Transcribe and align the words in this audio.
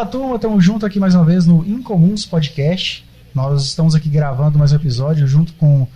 Fala 0.00 0.10
turma, 0.10 0.36
estamos 0.36 0.64
juntos 0.64 0.84
aqui 0.84 0.98
mais 0.98 1.14
uma 1.14 1.26
vez 1.26 1.44
no 1.44 1.62
Incomuns 1.62 2.24
Podcast. 2.24 3.04
Nós 3.34 3.66
estamos 3.66 3.94
aqui 3.94 4.08
gravando 4.08 4.58
mais 4.58 4.72
um 4.72 4.76
episódio 4.76 5.26
junto 5.26 5.52
com 5.52 5.86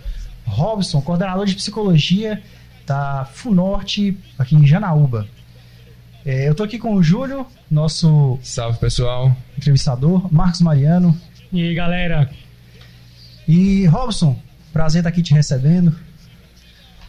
Robson, 0.45 1.01
coordenador 1.01 1.47
de 1.47 1.55
psicologia 1.55 2.39
da 2.85 3.25
FUNORTE 3.25 4.15
aqui 4.37 4.55
em 4.55 4.67
Janaúba. 4.67 5.27
É, 6.23 6.47
eu 6.47 6.51
estou 6.51 6.63
aqui 6.63 6.77
com 6.77 6.93
o 6.93 7.01
Júlio, 7.01 7.47
nosso 7.69 8.37
Salve 8.43 8.77
pessoal. 8.77 9.35
entrevistador, 9.57 10.31
Marcos 10.31 10.61
Mariano. 10.61 11.19
E 11.51 11.63
aí, 11.63 11.73
galera? 11.73 12.29
E 13.47 13.87
Robson, 13.87 14.39
prazer 14.71 14.99
estar 14.99 15.09
aqui 15.09 15.23
te 15.23 15.33
recebendo. 15.33 15.95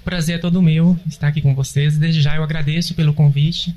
Prazer 0.02 0.36
é 0.36 0.38
todo 0.38 0.62
meu 0.62 0.98
estar 1.06 1.28
aqui 1.28 1.42
com 1.42 1.54
vocês. 1.54 1.98
Desde 1.98 2.22
já 2.22 2.36
eu 2.36 2.42
agradeço 2.42 2.94
pelo 2.94 3.12
convite 3.12 3.76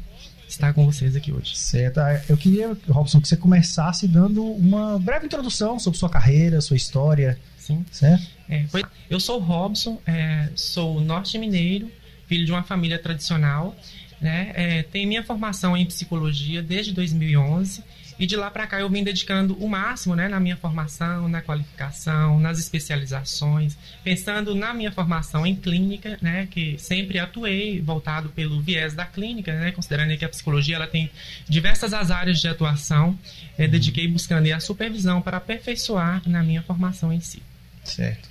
estar 0.50 0.74
com 0.74 0.86
vocês 0.86 1.16
aqui 1.16 1.32
hoje. 1.32 1.56
Certo. 1.56 2.00
Eu 2.28 2.36
queria, 2.36 2.76
Robson, 2.88 3.22
que 3.22 3.28
você 3.28 3.38
começasse 3.38 4.08
dando 4.08 4.44
uma 4.44 5.00
breve 5.00 5.26
introdução 5.26 5.80
sobre 5.80 6.00
sua 6.00 6.10
carreira, 6.10 6.60
sua 6.62 6.76
história. 6.76 7.40
Sim. 7.58 7.86
Certo? 7.92 8.26
É, 8.50 8.66
eu 9.10 9.20
sou 9.20 9.40
o 9.40 9.44
Robson, 9.44 10.02
é, 10.06 10.50
sou 10.56 11.00
norte-mineiro, 11.00 11.92
filho 12.28 12.46
de 12.46 12.52
uma 12.52 12.64
família 12.64 12.98
tradicional. 12.98 13.76
Né? 14.20 14.52
É, 14.56 14.84
tenho 14.84 15.08
minha 15.08 15.24
formação 15.24 15.78
em 15.78 15.86
psicologia 15.86 16.62
desde 16.62 16.94
2011 16.94 17.84
e 18.20 18.28
de 18.28 18.36
lá 18.36 18.52
para 18.52 18.68
cá 18.68 18.80
eu 18.80 18.90
vim 18.90 19.04
dedicando 19.04 19.56
o 19.64 19.68
máximo 19.68 20.16
né, 20.16 20.28
na 20.28 20.40
minha 20.40 20.58
formação, 20.58 21.30
na 21.30 21.42
qualificação, 21.42 22.40
nas 22.40 22.60
especializações, 22.60 23.78
pensando 24.04 24.54
na 24.54 24.74
minha 24.74 24.92
formação 24.92 25.46
em 25.46 25.56
clínica, 25.56 26.18
né, 26.22 26.48
que 26.52 26.78
sempre 26.78 27.18
atuei 27.18 27.80
voltado 27.80 28.30
pelo 28.30 28.62
viés 28.62 28.94
da 28.94 29.06
clínica, 29.06 29.54
né, 29.58 29.72
considerando 29.72 30.18
que 30.18 30.26
a 30.26 30.30
psicologia 30.30 30.76
ela 30.76 30.88
tem 30.88 31.10
diversas 31.48 31.94
as 31.94 32.12
áreas 32.12 32.40
de 32.40 32.48
atuação, 32.48 33.18
é, 33.58 33.68
dediquei 33.68 34.08
buscando 34.08 34.52
a 34.52 34.60
supervisão 34.60 35.22
para 35.22 35.38
aperfeiçoar 35.38 36.22
na 36.28 36.44
minha 36.44 36.62
formação 36.62 37.12
em 37.14 37.20
si. 37.20 37.42
Certo. 37.84 38.29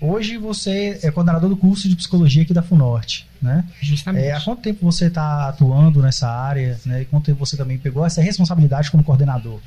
Hoje 0.00 0.36
você 0.38 0.98
é 1.02 1.10
coordenador 1.10 1.48
do 1.50 1.56
curso 1.56 1.88
de 1.88 1.96
psicologia 1.96 2.42
aqui 2.42 2.54
da 2.54 2.62
FUNORTE, 2.62 3.26
né? 3.42 3.64
Justamente. 3.82 4.26
É, 4.26 4.32
há 4.32 4.40
quanto 4.40 4.62
tempo 4.62 4.84
você 4.84 5.06
está 5.06 5.48
atuando 5.48 6.00
nessa 6.00 6.28
área, 6.30 6.78
né? 6.86 7.02
E 7.02 7.04
quanto 7.04 7.24
tempo 7.26 7.38
você 7.38 7.56
também 7.56 7.76
pegou 7.78 8.06
essa 8.06 8.22
responsabilidade 8.22 8.90
como 8.90 9.02
coordenador? 9.02 9.58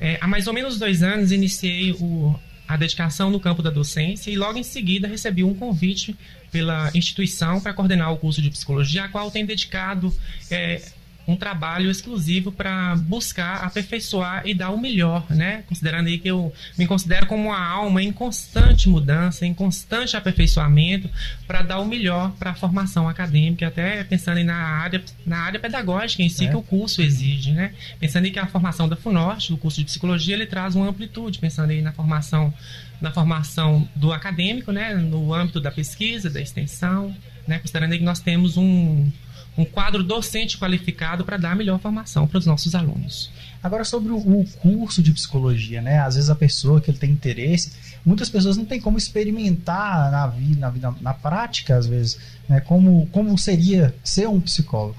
É, 0.00 0.16
há 0.20 0.26
mais 0.26 0.46
ou 0.46 0.54
menos 0.54 0.78
dois 0.78 1.02
anos 1.02 1.32
iniciei 1.32 1.92
o- 1.92 2.34
a 2.66 2.76
dedicação 2.76 3.30
no 3.30 3.40
campo 3.40 3.62
da 3.62 3.70
docência 3.70 4.30
e 4.30 4.36
logo 4.36 4.58
em 4.58 4.62
seguida 4.62 5.08
recebi 5.08 5.42
um 5.44 5.54
convite 5.54 6.14
pela 6.52 6.90
instituição 6.94 7.60
para 7.60 7.72
coordenar 7.72 8.12
o 8.12 8.16
curso 8.18 8.40
de 8.42 8.50
psicologia, 8.50 9.04
a 9.04 9.08
qual 9.08 9.30
tem 9.30 9.44
dedicado 9.44 10.12
é, 10.50 10.80
um 11.28 11.36
trabalho 11.36 11.90
exclusivo 11.90 12.50
para 12.50 12.96
buscar 12.96 13.56
aperfeiçoar 13.62 14.42
e 14.46 14.54
dar 14.54 14.70
o 14.70 14.80
melhor, 14.80 15.26
né? 15.28 15.62
Considerando 15.68 16.06
aí 16.06 16.18
que 16.18 16.28
eu 16.28 16.50
me 16.78 16.86
considero 16.86 17.26
como 17.26 17.48
uma 17.48 17.62
alma 17.62 18.02
em 18.02 18.10
constante 18.10 18.88
mudança, 18.88 19.44
em 19.44 19.52
constante 19.52 20.16
aperfeiçoamento, 20.16 21.10
para 21.46 21.60
dar 21.60 21.80
o 21.80 21.84
melhor 21.84 22.32
para 22.38 22.52
a 22.52 22.54
formação 22.54 23.06
acadêmica, 23.06 23.68
até 23.68 24.02
pensando 24.04 24.38
aí 24.38 24.44
na 24.44 24.56
área, 24.56 25.04
na 25.26 25.40
área 25.40 25.60
pedagógica 25.60 26.22
em 26.22 26.30
si 26.30 26.46
É. 26.46 26.48
que 26.48 26.56
o 26.56 26.62
curso 26.62 27.02
exige, 27.02 27.52
né? 27.52 27.74
Pensando 28.00 28.24
aí 28.24 28.30
que 28.30 28.38
a 28.38 28.46
formação 28.46 28.88
da 28.88 28.96
FUNORTE, 28.96 29.50
do 29.52 29.58
curso 29.58 29.78
de 29.80 29.84
psicologia, 29.84 30.34
ele 30.34 30.46
traz 30.46 30.74
uma 30.74 30.88
amplitude, 30.88 31.38
pensando 31.38 31.70
aí 31.70 31.82
na 31.82 31.92
formação 31.92 32.54
na 33.00 33.12
formação 33.12 33.88
do 33.94 34.12
acadêmico, 34.12 34.72
né, 34.72 34.92
no 34.94 35.32
âmbito 35.32 35.60
da 35.60 35.70
pesquisa, 35.70 36.28
da 36.28 36.40
extensão, 36.40 37.14
né, 37.46 37.60
considerando 37.60 37.92
aí 37.92 37.98
que 37.98 38.04
nós 38.04 38.18
temos 38.18 38.56
um, 38.56 39.08
um 39.58 39.64
quadro 39.64 40.04
docente 40.04 40.56
qualificado 40.56 41.24
para 41.24 41.36
dar 41.36 41.50
a 41.50 41.54
melhor 41.56 41.80
formação 41.80 42.28
para 42.28 42.38
os 42.38 42.46
nossos 42.46 42.76
alunos. 42.76 43.30
Agora 43.60 43.84
sobre 43.84 44.12
o, 44.12 44.44
curso 44.60 45.02
de 45.02 45.12
psicologia, 45.12 45.82
né? 45.82 45.98
Às 45.98 46.14
vezes 46.14 46.30
a 46.30 46.34
pessoa 46.34 46.80
que 46.80 46.92
ele 46.92 46.98
tem 46.98 47.10
interesse, 47.10 47.72
muitas 48.06 48.30
pessoas 48.30 48.56
não 48.56 48.64
tem 48.64 48.80
como 48.80 48.96
experimentar 48.96 50.12
na 50.12 50.28
vida, 50.28 50.60
na 50.60 50.70
vida, 50.70 50.94
na 51.00 51.12
prática 51.12 51.76
às 51.76 51.88
vezes, 51.88 52.18
né? 52.48 52.60
Como 52.60 53.08
como 53.08 53.36
seria 53.36 53.92
ser 54.04 54.28
um 54.28 54.40
psicólogo? 54.40 54.96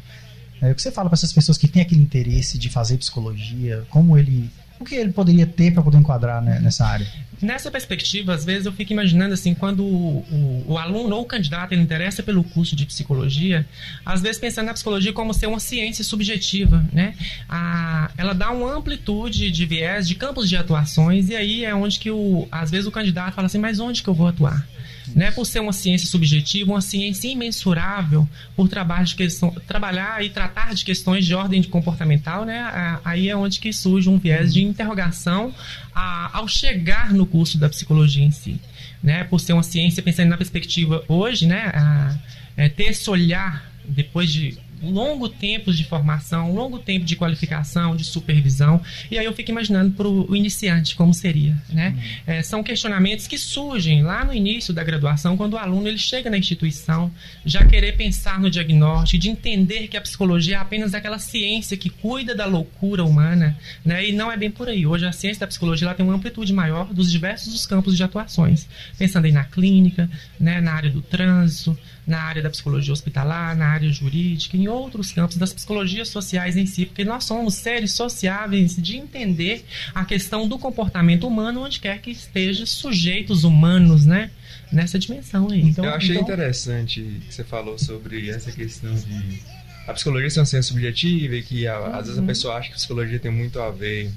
É, 0.62 0.72
o 0.72 0.75
que 0.75 0.81
você 0.81 0.92
fala 0.92 1.09
para 1.09 1.16
essas 1.16 1.31
pessoas 1.31 1.58
que 1.58 1.69
têm 1.69 1.81
aquele 1.81 2.02
interesse 2.02 2.58
de 2.58 2.69
fazer 2.69 2.98
psicologia? 2.98 3.86
Como 3.90 4.18
ele, 4.18 4.50
o 4.79 4.85
que 4.85 4.95
ele 4.95 5.12
poderia 5.12 5.45
ter 5.45 5.72
para 5.73 5.84
poder 5.84 5.97
enquadrar 5.97 6.41
né, 6.41 6.59
nessa 6.59 6.85
área? 6.85 7.06
Nessa 7.41 7.72
perspectiva, 7.72 8.34
às 8.34 8.44
vezes 8.44 8.66
eu 8.66 8.72
fico 8.73 8.91
imaginando 8.91 9.34
assim, 9.34 9.53
quando 9.53 9.84
o, 9.84 10.17
o- 10.29 10.63
o 10.73 10.78
aluno 10.78 11.16
ou 11.16 11.22
o 11.22 11.25
candidato 11.25 11.72
ele 11.72 11.81
interessa 11.81 12.22
pelo 12.22 12.44
curso 12.44 12.75
de 12.75 12.85
psicologia, 12.85 13.66
às 14.06 14.22
vezes 14.22 14.38
pensando 14.38 14.66
na 14.66 14.73
psicologia 14.73 15.13
como 15.13 15.34
ser 15.34 15.47
uma 15.47 15.59
ciência 15.59 16.03
subjetiva, 16.03 16.84
né? 16.91 17.13
A- 17.47 18.12
ela 18.18 18.34
dá 18.34 18.51
uma 18.51 18.75
amplitude 18.75 19.50
de 19.51 19.66
viés, 19.66 20.07
de 20.07 20.16
campos 20.16 20.50
de 20.50 20.57
atuações, 20.57 21.29
e 21.29 21.35
aí 21.35 21.63
é 21.63 21.73
onde 21.73 21.97
que 22.00 22.12
o, 22.12 22.47
às 22.51 22.69
vezes 22.69 22.88
o 22.88 22.91
candidato 22.91 23.34
fala 23.35 23.45
assim, 23.45 23.57
mas 23.57 23.79
onde 23.79 24.03
que 24.03 24.09
eu 24.09 24.13
vou 24.13 24.28
atuar? 24.28 24.68
Né? 25.16 25.31
Por 25.31 25.46
ser 25.46 25.59
uma 25.59 25.74
ciência 25.74 26.08
subjetiva, 26.08 26.72
uma 26.72 26.81
ciência 26.81 27.28
imensurável, 27.28 28.28
por 28.56 28.68
trabalhar, 28.70 29.03
de 29.03 29.16
questão, 29.16 29.52
trabalhar 29.68 30.24
e 30.24 30.30
tratar 30.30 30.74
de 30.74 30.86
questões 30.86 31.25
de 31.25 31.34
ordem 31.34 31.62
de 31.62 31.68
comportamental, 31.68 32.46
né? 32.46 33.00
Aí 33.03 33.30
é 33.30 33.36
onde 33.36 33.59
que 33.59 33.72
surge 33.74 34.09
um 34.09 34.18
viés 34.18 34.53
de 34.53 34.64
interrogação 34.64 35.53
a- 35.94 36.30
ao 36.34 36.48
chegar 36.48 37.12
no 37.14 37.25
curso 37.25 37.58
da 37.58 37.68
psicologia 37.69 38.24
em 38.24 38.31
si, 38.31 38.59
né? 39.03 39.24
Por 39.24 39.40
ser 39.40 39.53
uma 39.53 39.64
ciência 39.64 40.02
pensando 40.03 40.30
na 40.30 40.38
perspectiva 40.38 41.03
hoje, 41.08 41.46
né? 41.48 41.72
A- 41.74 42.18
é, 42.58 42.69
ter 42.69 42.84
esse 42.86 43.09
olhar 43.09 43.72
depois 43.88 44.31
de 44.31 44.58
longo 44.81 45.28
tempo 45.28 45.73
de 45.73 45.84
formação, 45.84 46.53
longo 46.53 46.79
tempo 46.79 47.06
de 47.06 47.16
qualificação, 47.16 47.95
de 47.95 48.03
supervisão, 48.03 48.81
e 49.09 49.17
aí 49.17 49.25
eu 49.25 49.34
fico 49.34 49.51
imaginando 49.51 49.91
para 49.91 50.07
o 50.07 50.35
iniciante 50.35 50.95
como 50.95 51.13
seria, 51.13 51.57
né? 51.69 51.95
É, 52.25 52.41
são 52.41 52.63
questionamentos 52.63 53.28
que 53.28 53.38
surgem 53.38 54.03
lá 54.03 54.23
no 54.23 54.34
início 54.34 54.73
da 54.73 54.84
graduação, 54.84 55.35
quando 55.38 55.53
o 55.53 55.57
aluno 55.57 55.88
ele 55.88 55.97
chega 55.97 56.29
na 56.29 56.38
instituição, 56.38 57.12
já 57.45 57.66
querer 57.66 57.95
pensar 57.95 58.39
no 58.39 58.50
diagnóstico, 58.50 59.22
de 59.22 59.29
entender 59.29 59.88
que 59.88 59.97
a 59.97 60.01
psicologia 60.01 60.56
é 60.56 60.59
apenas 60.59 60.94
aquela 60.94 61.19
ciência 61.19 61.78
que 61.78 61.89
cuida 61.89 62.34
da 62.34 62.45
loucura 62.45 63.03
humana, 63.03 63.57
né? 63.84 64.07
E 64.07 64.12
não 64.12 64.31
é 64.31 64.38
bem 64.38 64.50
por 64.50 64.68
aí. 64.68 64.85
Hoje 64.85 65.06
a 65.06 65.12
ciência 65.12 65.41
da 65.41 65.47
psicologia 65.47 65.88
ela 65.88 65.95
tem 65.95 66.06
uma 66.06 66.16
amplitude 66.16 66.53
maior 66.53 66.94
dos 66.94 67.12
diversos 67.12 67.53
dos 67.53 67.66
campos 67.66 67.95
de 67.95 68.03
atuações, 68.03 68.68
pensando 68.97 69.25
aí 69.25 69.31
na 69.31 69.44
clínica, 69.44 70.09
né? 70.39 70.62
Na 70.62 70.73
área 70.73 70.89
do 70.89 71.01
trânsito, 71.01 71.78
na 72.09 72.20
área 72.20 72.42
da 72.42 72.50
psicologia 72.50 72.92
hospitalar, 72.92 73.56
na 73.56 73.68
área 73.68 73.90
jurídica, 73.92 74.58
em 74.58 74.68
outros 74.68 75.12
campos 75.12 75.38
das 75.38 75.53
psicologias 75.53 76.09
sociais 76.09 76.58
em 76.58 76.66
si, 76.66 76.86
porque 76.88 77.06
nós 77.06 77.24
somos 77.24 77.53
seres 77.53 77.92
sociáveis 77.94 78.75
de 78.75 78.97
entender 78.97 79.64
a 79.94 80.03
questão 80.03 80.48
do 80.48 80.58
comportamento 80.58 81.28
humano 81.28 81.62
onde 81.64 81.80
quer 81.80 82.00
que 82.02 82.09
esteja 82.12 82.66
sujeitos 82.66 83.44
humanos, 83.44 84.06
né? 84.06 84.31
Nessa 84.72 84.98
dimensão 85.00 85.50
aí. 85.52 85.62
Então, 85.62 85.86
eu 85.86 85.94
achei 85.94 86.12
então- 86.16 86.24
interessante 86.24 87.02
que 87.28 87.34
você 87.34 87.44
falou 87.44 87.78
sobre 87.78 88.30
essa 88.30 88.52
questão 88.52 88.94
de 88.94 89.40
a 89.88 89.94
psicologia 89.94 90.30
ser 90.30 90.40
uma 90.40 90.46
ciência 90.46 90.72
subjetiva 90.72 91.36
e 91.36 91.44
que 91.44 91.68
a- 91.68 91.78
às 91.98 92.06
vezes 92.06 92.18
a 92.18 92.22
Uhum. 92.22 92.28
pessoa 92.28 92.56
acha 92.56 92.68
que 92.69 92.74
a 92.74 92.78
psicologia 92.78 93.19
tem 93.19 93.31
muito 93.31 93.59
a 93.59 93.69
ver 93.72 94.12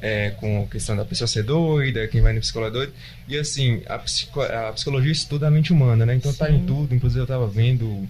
é, 0.00 0.30
com 0.30 0.62
a 0.64 0.66
questão 0.66 0.96
da 0.96 1.04
pessoa 1.04 1.26
ser 1.28 1.42
doida, 1.44 2.06
quem 2.08 2.20
vai 2.20 2.32
no 2.32 2.40
psicólogo 2.40 2.76
é 2.76 2.78
doido. 2.78 2.92
E 3.28 3.38
assim, 3.38 3.82
a, 3.86 3.98
psico- 3.98 4.42
a 4.42 4.72
psicologia 4.72 5.12
estuda 5.12 5.46
a 5.48 5.50
mente 5.50 5.72
humana, 5.72 6.04
né? 6.04 6.14
Então 6.14 6.32
tá 6.32 6.46
Sim. 6.46 6.56
em 6.56 6.66
tudo, 6.66 6.94
inclusive 6.94 7.20
eu 7.22 7.26
tava 7.26 7.46
vendo 7.46 8.08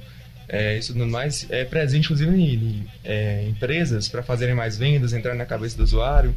é, 0.49 0.77
isso 0.77 0.93
tudo 0.93 1.07
mais 1.07 1.47
é 1.51 1.65
presente 1.65 2.05
inclusive 2.05 2.31
em, 2.37 2.55
em, 2.55 2.87
é, 3.03 3.47
empresas 3.49 4.09
para 4.09 4.23
fazerem 4.23 4.55
mais 4.55 4.77
vendas, 4.77 5.13
entrar 5.13 5.35
na 5.35 5.47
cabeça 5.47 5.77
do 5.77 5.83
usuário. 5.85 6.35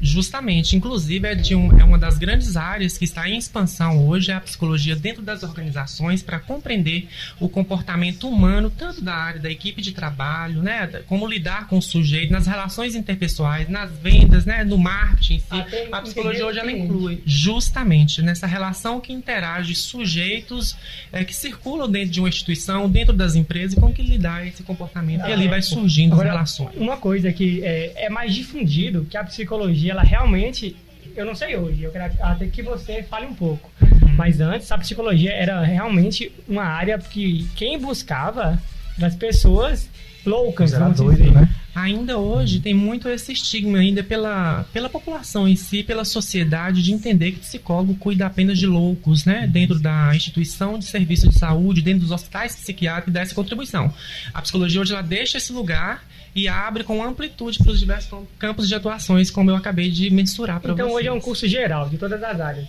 Justamente, 0.00 0.76
inclusive 0.76 1.26
é, 1.26 1.34
de 1.34 1.54
um- 1.54 1.78
é 1.78 1.84
uma 1.84 1.98
das 1.98 2.18
grandes 2.18 2.56
áreas 2.56 2.96
que 2.98 3.04
está 3.04 3.28
em 3.28 3.36
expansão 3.38 4.06
hoje 4.06 4.30
é 4.30 4.34
a 4.34 4.40
psicologia 4.40 4.96
dentro 4.96 5.22
das 5.22 5.42
organizações 5.42 6.22
para 6.22 6.38
compreender 6.38 7.08
o 7.38 7.48
comportamento 7.48 8.28
humano 8.28 8.70
tanto 8.70 9.00
da 9.02 9.14
área 9.14 9.40
da 9.40 9.50
equipe 9.50 9.82
de 9.82 9.92
trabalho, 9.92 10.62
né, 10.62 10.86
como 11.06 11.26
lidar 11.26 11.66
com 11.68 11.78
o 11.78 11.82
sujeito 11.82 12.32
nas 12.32 12.46
relações 12.46 12.94
interpessoais, 12.94 13.68
nas 13.68 13.90
vendas, 13.90 14.44
né, 14.44 14.64
no 14.64 14.78
marketing 14.78 15.34
em 15.34 15.38
si. 15.38 15.44
Até 15.50 15.88
A 15.92 16.00
psicologia 16.02 16.46
hoje 16.46 16.58
ela 16.58 16.72
inclui 16.72 17.22
justamente 17.26 18.22
nessa 18.22 18.46
relação 18.46 19.00
que 19.00 19.12
interage 19.12 19.74
sujeitos 19.74 20.76
é, 21.12 21.24
que 21.24 21.34
circulam 21.34 21.90
dentro 21.90 22.10
de 22.10 22.20
uma 22.20 22.28
instituição, 22.28 22.88
dentro 22.88 23.14
das 23.14 23.34
empresas 23.34 23.72
e 23.76 23.80
como 23.80 23.92
que 23.92 24.02
lidar 24.02 24.46
esse 24.46 24.62
comportamento 24.62 25.26
e 25.26 25.32
ali 25.32 25.48
vai 25.48 25.62
surgindo 25.62 26.12
as 26.12 26.20
Agora, 26.20 26.32
relações. 26.32 26.76
Uma 26.76 26.96
coisa 26.96 27.32
que 27.32 27.62
é, 27.62 28.06
é 28.06 28.08
mais 28.10 28.34
difundido, 28.34 29.06
que 29.08 29.16
a 29.16 29.24
psicologia, 29.24 29.69
ela 29.90 30.02
realmente, 30.02 30.74
eu 31.16 31.24
não 31.24 31.34
sei 31.34 31.56
hoje, 31.56 31.82
eu 31.82 31.90
quero 31.90 32.12
até 32.20 32.46
que 32.46 32.62
você 32.62 33.02
fale 33.02 33.26
um 33.26 33.34
pouco. 33.34 33.70
Uhum. 33.82 34.14
Mas 34.16 34.40
antes, 34.40 34.70
a 34.72 34.78
psicologia 34.78 35.32
era 35.32 35.62
realmente 35.62 36.32
uma 36.48 36.64
área 36.64 36.98
que 36.98 37.48
quem 37.54 37.78
buscava 37.78 38.60
das 38.98 39.14
pessoas 39.14 39.88
loucas, 40.26 40.72
Era 40.72 40.84
vamos 40.84 40.98
doido, 40.98 41.18
dizer. 41.22 41.32
né? 41.32 41.48
Ainda 41.74 42.18
hoje 42.18 42.58
tem 42.58 42.74
muito 42.74 43.08
esse 43.08 43.32
estigma 43.32 43.78
ainda 43.78 44.02
pela, 44.02 44.66
pela 44.72 44.88
população 44.88 45.46
em 45.48 45.54
si, 45.54 45.82
pela 45.84 46.04
sociedade, 46.04 46.82
de 46.82 46.92
entender 46.92 47.30
que 47.32 47.38
psicólogo 47.38 47.94
cuida 47.94 48.26
apenas 48.26 48.58
de 48.58 48.66
loucos, 48.66 49.24
né? 49.24 49.46
Dentro 49.46 49.78
da 49.78 50.14
instituição 50.14 50.78
de 50.78 50.84
serviço 50.84 51.28
de 51.28 51.38
saúde, 51.38 51.80
dentro 51.80 52.00
dos 52.00 52.10
hospitais 52.10 52.56
psiquiátricos, 52.56 53.12
dá 53.12 53.20
essa 53.20 53.34
contribuição. 53.34 53.92
A 54.34 54.42
psicologia 54.42 54.80
hoje 54.80 54.92
ela 54.92 55.02
deixa 55.02 55.38
esse 55.38 55.52
lugar 55.52 56.02
e 56.34 56.48
abre 56.48 56.84
com 56.84 57.02
amplitude 57.02 57.58
para 57.58 57.72
os 57.72 57.78
diversos 57.80 58.18
campos 58.38 58.68
de 58.68 58.74
atuações, 58.74 59.30
como 59.30 59.50
eu 59.50 59.56
acabei 59.56 59.90
de 59.90 60.10
mensurar 60.10 60.60
para 60.60 60.72
Então 60.72 60.86
vocês. 60.86 60.96
hoje 60.98 61.08
é 61.08 61.12
um 61.12 61.20
curso 61.20 61.46
geral, 61.48 61.88
de 61.88 61.98
todas 61.98 62.22
as 62.22 62.40
áreas. 62.40 62.68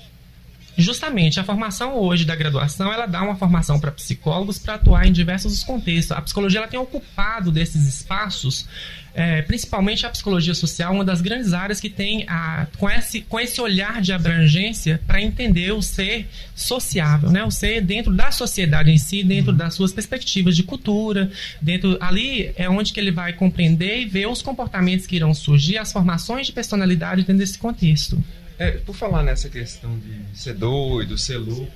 Justamente, 0.78 1.40
a 1.40 1.44
formação 1.44 1.96
hoje 1.96 2.24
da 2.26 2.36
graduação, 2.36 2.92
ela 2.92 3.06
dá 3.06 3.22
uma 3.22 3.36
formação 3.36 3.80
para 3.80 3.92
psicólogos 3.92 4.58
para 4.58 4.76
atuar 4.76 5.06
em 5.06 5.12
diversos 5.12 5.64
contextos. 5.64 6.12
A 6.16 6.22
psicologia 6.22 6.60
ela 6.60 6.68
tem 6.68 6.80
ocupado 6.80 7.52
desses 7.52 7.88
espaços, 7.88 8.66
é, 9.14 9.42
principalmente 9.42 10.06
a 10.06 10.10
psicologia 10.10 10.54
social, 10.54 10.94
uma 10.94 11.04
das 11.04 11.20
grandes 11.20 11.52
áreas 11.52 11.82
que 11.82 11.90
tem 11.90 12.24
a, 12.28 12.68
com, 12.78 12.90
esse, 12.90 13.22
com 13.22 13.38
esse 13.38 13.60
olhar 13.60 14.02
de 14.02 14.14
abrangência 14.14 15.02
para 15.06 15.22
entender 15.22 15.74
o 15.74 15.82
ser 15.82 16.30
sociável, 16.56 17.30
né? 17.30 17.44
o 17.44 17.52
ser 17.52 17.82
dentro 17.82 18.14
da 18.14 18.32
sociedade 18.32 18.90
em 18.90 18.98
si, 18.98 19.24
dentro 19.24 19.52
das 19.52 19.74
suas 19.74 19.92
perspectivas 19.92 20.56
de 20.56 20.64
cultura, 20.64 21.30
dentro 21.62 21.98
ali 22.00 22.54
é 22.56 22.70
onde 22.70 22.94
que 22.94 23.00
ele 23.00 23.12
vai 23.12 23.34
compreender 23.34 24.02
e 24.02 24.06
ver 24.06 24.28
os 24.28 24.42
comportamentos 24.42 25.06
que 25.06 25.18
irão 25.18 25.34
surgir, 25.34 25.78
as 25.78 25.92
formações 25.92 26.48
de 26.48 26.54
personalidade 26.54 27.24
dentro 27.24 27.40
desse 27.40 27.58
contexto. 27.58 28.24
É, 28.62 28.74
por 28.74 28.96
falar 28.96 29.24
nessa 29.24 29.50
questão 29.50 29.98
de 29.98 30.40
ser 30.40 30.54
doido, 30.54 31.18
ser 31.18 31.38
louco, 31.38 31.72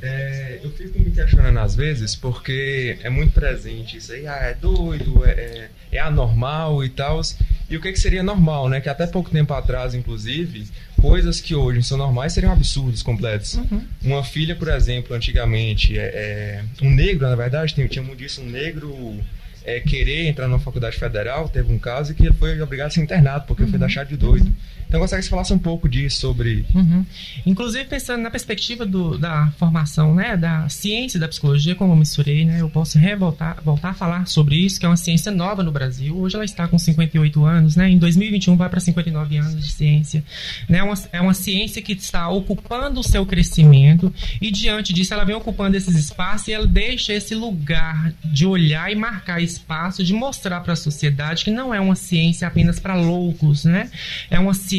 é, 0.00 0.60
eu 0.64 0.70
fico 0.70 0.98
me 0.98 1.10
questionando 1.10 1.58
às 1.58 1.74
vezes 1.74 2.16
porque 2.16 2.96
é 3.02 3.10
muito 3.10 3.34
presente 3.34 3.98
isso 3.98 4.14
aí, 4.14 4.26
ah, 4.26 4.36
é 4.36 4.54
doido, 4.54 5.26
é, 5.26 5.30
é, 5.32 5.70
é 5.92 5.98
anormal 5.98 6.82
e 6.82 6.88
tal. 6.88 7.20
E 7.68 7.76
o 7.76 7.82
que, 7.82 7.92
que 7.92 8.00
seria 8.00 8.22
normal, 8.22 8.66
né? 8.70 8.80
Que 8.80 8.88
até 8.88 9.06
pouco 9.06 9.28
tempo 9.28 9.52
atrás, 9.52 9.94
inclusive, 9.94 10.66
coisas 10.98 11.38
que 11.38 11.54
hoje 11.54 11.82
são 11.82 11.98
normais 11.98 12.32
seriam 12.32 12.54
absurdos 12.54 13.02
completos. 13.02 13.52
Uhum. 13.56 13.84
Uma 14.02 14.24
filha, 14.24 14.56
por 14.56 14.68
exemplo, 14.68 15.14
antigamente, 15.14 15.98
é, 15.98 16.02
é, 16.02 16.64
um 16.80 16.90
negro, 16.94 17.28
na 17.28 17.36
verdade, 17.36 17.74
tinha, 17.74 17.86
tinha 17.88 18.02
muito 18.02 18.20
disso, 18.20 18.40
um 18.40 18.48
negro 18.48 19.20
é, 19.66 19.80
querer 19.80 20.28
entrar 20.28 20.48
numa 20.48 20.60
faculdade 20.60 20.96
federal, 20.96 21.46
teve 21.46 21.70
um 21.70 21.78
caso 21.78 22.14
que 22.14 22.22
ele 22.22 22.34
foi 22.34 22.58
obrigado 22.62 22.86
a 22.86 22.90
ser 22.90 23.02
internado 23.02 23.44
porque 23.46 23.66
foi 23.66 23.78
taxado 23.78 24.08
de 24.08 24.16
doido. 24.16 24.50
Então, 24.88 25.00
gostaria 25.00 25.20
que 25.20 25.24
você 25.26 25.30
falasse 25.30 25.52
um 25.52 25.58
pouco 25.58 25.88
disso, 25.88 26.20
sobre 26.20 26.64
Uhum. 26.74 27.04
Inclusive, 27.44 27.84
pensando 27.86 28.22
na 28.22 28.30
perspectiva 28.30 28.86
do- 28.86 29.18
da 29.18 29.50
formação, 29.58 30.14
né, 30.14 30.36
da 30.36 30.68
ciência 30.68 31.18
da 31.18 31.26
psicologia, 31.26 31.74
como 31.74 31.92
eu 31.92 31.96
mensurei, 31.96 32.44
né, 32.44 32.60
eu 32.60 32.68
posso 32.70 32.96
revoltar, 32.98 33.58
voltar 33.64 33.90
a 33.90 33.94
falar 33.94 34.26
sobre 34.26 34.56
isso, 34.56 34.78
que 34.78 34.86
é 34.86 34.88
uma 34.88 34.96
ciência 34.96 35.32
nova 35.32 35.62
no 35.62 35.72
Brasil. 35.72 36.16
Hoje 36.16 36.36
ela 36.36 36.44
está 36.44 36.68
com 36.68 36.78
58 36.78 37.44
anos, 37.44 37.74
né, 37.76 37.90
em 37.90 37.98
2021 37.98 38.56
vai 38.56 38.68
para 38.68 38.78
59 38.80 39.36
anos 39.36 39.64
de 39.64 39.72
ciência. 39.72 40.24
Né, 40.68 40.82
uma, 40.82 40.94
é 41.12 41.20
uma 41.20 41.34
ciência 41.34 41.82
que 41.82 41.92
está 41.92 42.28
ocupando 42.28 43.00
o 43.00 43.02
seu 43.02 43.26
crescimento 43.26 44.12
e, 44.40 44.50
diante 44.50 44.92
disso, 44.92 45.12
ela 45.12 45.24
vem 45.24 45.34
ocupando 45.34 45.76
esses 45.76 45.96
espaços 45.96 46.48
e 46.48 46.52
ela 46.52 46.66
deixa 46.66 47.12
esse 47.12 47.34
lugar 47.34 48.12
de 48.24 48.46
olhar 48.46 48.90
e 48.92 48.94
marcar 48.94 49.42
espaço, 49.42 50.04
de 50.04 50.12
mostrar 50.12 50.60
para 50.60 50.74
a 50.74 50.76
sociedade 50.76 51.44
que 51.44 51.50
não 51.50 51.74
é 51.74 51.80
uma 51.80 51.96
ciência 51.96 52.46
apenas 52.46 52.78
para 52.78 52.94
loucos, 52.94 53.64
né? 53.64 53.90
É 54.30 54.38
uma 54.38 54.54
ciência 54.54 54.75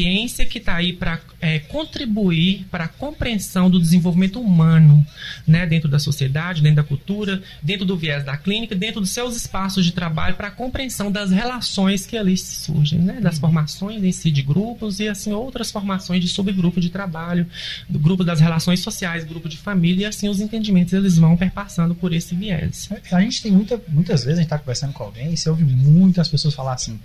que 0.48 0.58
está 0.58 0.76
aí 0.76 0.92
para 0.92 1.20
contribuir 1.68 2.66
para 2.70 2.84
a 2.84 2.88
compreensão 2.88 3.70
do 3.70 3.78
desenvolvimento 3.80 4.40
humano, 4.40 5.06
né? 5.46 5.66
Dentro 5.66 5.88
da 5.88 5.98
sociedade, 5.98 6.62
dentro 6.62 6.76
da 6.76 6.82
cultura, 6.82 7.42
dentro 7.62 7.84
do 7.84 7.96
viés 7.96 8.24
da 8.24 8.36
clínica, 8.36 8.74
dentro 8.74 9.00
dos 9.00 9.10
seus 9.10 9.36
espaços 9.36 9.84
de 9.84 9.92
trabalho, 9.92 10.34
para 10.36 10.48
a 10.48 10.50
compreensão 10.50 11.10
das 11.10 11.30
relações 11.30 12.06
que 12.06 12.16
ali 12.16 12.36
surgem, 12.36 12.98
né? 12.98 13.20
Das 13.20 13.38
formações 13.38 14.02
em 14.02 14.12
si 14.12 14.30
de 14.30 14.42
grupos 14.42 15.00
e 15.00 15.08
assim 15.08 15.32
outras 15.32 15.70
formações 15.70 16.22
de 16.22 16.28
subgrupo 16.28 16.80
de 16.80 16.90
trabalho, 16.90 17.46
do 17.88 17.98
grupo 17.98 18.24
das 18.24 18.40
relações 18.40 18.80
sociais, 18.80 19.24
grupo 19.24 19.48
de 19.48 19.56
família 19.56 20.02
e 20.02 20.06
assim 20.06 20.28
os 20.28 20.40
entendimentos 20.40 20.92
eles 20.92 21.18
vão 21.18 21.36
perpassando 21.36 21.94
por 21.94 22.12
esse 22.12 22.34
viés. 22.34 22.88
A 23.12 23.20
gente 23.20 23.42
tem 23.42 23.52
muita, 23.52 23.80
muitas 23.88 24.24
vezes 24.24 24.38
a 24.38 24.42
gente 24.42 24.50
tá 24.50 24.58
conversando 24.58 24.92
com 24.92 25.04
alguém 25.04 25.32
e 25.32 25.36
você 25.36 25.48
ouve 25.48 25.64
muitas 25.64 26.28
pessoas 26.28 26.54
falar 26.54 26.74
assim: 26.74 26.98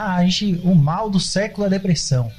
ah, 0.00 0.16
a 0.16 0.24
gente, 0.24 0.60
o 0.64 0.74
mal 0.74 1.10
do 1.10 1.20
século 1.20 1.64
é 1.64 1.66
a 1.66 1.70
depressão. 1.70 2.30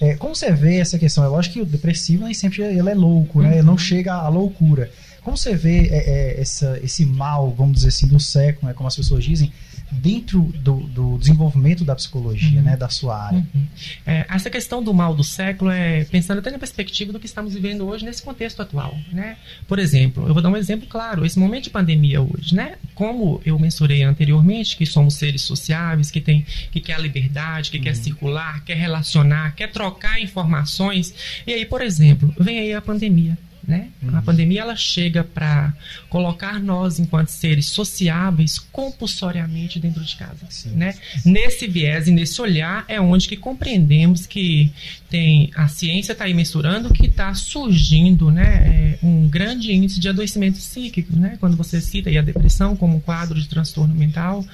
É, 0.00 0.14
como 0.16 0.34
você 0.34 0.50
vê 0.50 0.78
essa 0.78 0.98
questão? 0.98 1.22
É 1.24 1.28
lógico 1.28 1.54
que 1.54 1.60
o 1.60 1.66
depressivo 1.66 2.24
nem 2.24 2.34
sempre 2.34 2.62
ele 2.62 2.90
é 2.90 2.94
louco, 2.94 3.40
né? 3.40 3.58
Ele 3.58 3.62
não 3.62 3.78
chega 3.78 4.12
à 4.14 4.28
loucura. 4.28 4.90
Como 5.22 5.36
você 5.36 5.54
vê 5.54 5.88
é, 5.88 5.96
é, 5.96 6.40
essa, 6.40 6.80
esse 6.82 7.06
mal, 7.06 7.54
vamos 7.56 7.76
dizer 7.76 7.88
assim, 7.88 8.08
do 8.08 8.18
século, 8.18 8.66
né, 8.66 8.74
como 8.74 8.88
as 8.88 8.96
pessoas 8.96 9.22
dizem, 9.22 9.52
dentro 9.92 10.42
do, 10.56 10.80
do 10.80 11.18
desenvolvimento 11.18 11.84
da 11.84 11.94
psicologia, 11.94 12.58
Uhum. 12.58 12.64
né, 12.64 12.76
da 12.76 12.88
sua 12.88 13.26
área? 13.26 13.46
Uhum. 13.54 13.66
É, 14.06 14.26
essa 14.28 14.48
questão 14.50 14.82
do 14.82 14.92
mal 14.94 15.14
do 15.14 15.22
século 15.22 15.70
é 15.70 16.04
pensando 16.04 16.38
até 16.38 16.50
na 16.50 16.58
perspectiva 16.58 17.12
do 17.12 17.20
que 17.20 17.26
estamos 17.26 17.54
vivendo 17.54 17.86
hoje 17.86 18.04
nesse 18.04 18.22
contexto 18.22 18.60
atual, 18.62 18.96
né? 19.12 19.36
Por 19.68 19.78
exemplo, 19.78 20.26
eu 20.26 20.32
vou 20.34 20.42
dar 20.42 20.48
um 20.48 20.56
exemplo 20.56 20.86
claro, 20.88 21.24
esse 21.24 21.38
momento 21.38 21.64
de 21.64 21.70
pandemia 21.70 22.20
hoje, 22.20 22.54
né? 22.54 22.76
Como 22.94 23.40
eu 23.44 23.58
mensurei 23.58 24.02
anteriormente, 24.02 24.76
que 24.76 24.86
somos 24.86 25.14
seres 25.14 25.42
sociáveis, 25.42 26.10
que 26.10 26.20
tem 26.20 26.44
que 26.70 26.80
quer 26.80 26.94
a 26.94 26.98
liberdade, 26.98 27.70
que 27.70 27.78
quer 27.78 27.94
circular, 27.94 28.64
quer 28.64 28.76
relacionar, 28.76 29.54
quer 29.54 29.70
trocar 29.70 30.20
informações, 30.20 31.14
e 31.46 31.52
aí, 31.52 31.64
por 31.66 31.82
exemplo, 31.82 32.34
vem 32.38 32.58
aí 32.58 32.72
a 32.72 32.80
pandemia. 32.80 33.36
Né? 33.66 33.90
A 34.14 34.22
pandemia 34.22 34.62
ela 34.62 34.74
chega 34.74 35.22
para 35.22 35.72
colocar 36.08 36.58
nós, 36.58 36.98
enquanto 36.98 37.28
seres 37.28 37.66
sociáveis, 37.66 38.58
compulsoriamente 38.58 39.78
dentro 39.78 40.02
de 40.02 40.16
casa. 40.16 40.46
Sim. 40.48 40.70
Né? 40.70 40.94
Nesse 41.24 41.68
viés 41.68 42.08
e 42.08 42.10
nesse 42.10 42.40
olhar 42.40 42.84
é 42.88 43.00
onde 43.00 43.28
que 43.28 43.36
compreendemos 43.36 44.26
que 44.26 44.72
tem 45.08 45.50
a 45.54 45.68
ciência 45.68 46.12
está 46.12 46.24
aí 46.24 46.34
mensurando 46.34 46.92
que 46.92 47.06
está 47.06 47.32
surgindo 47.34 48.30
né, 48.30 48.98
é, 49.02 49.06
um 49.06 49.28
grande 49.28 49.72
índice 49.72 50.00
de 50.00 50.08
adoecimento 50.08 50.58
psíquico. 50.58 51.14
Né? 51.14 51.36
Quando 51.38 51.56
você 51.56 51.80
cita 51.80 52.10
a 52.10 52.22
depressão 52.22 52.74
como 52.74 52.96
um 52.96 53.00
quadro 53.00 53.40
de 53.40 53.48
transtorno 53.48 53.94
mental, 53.94 54.44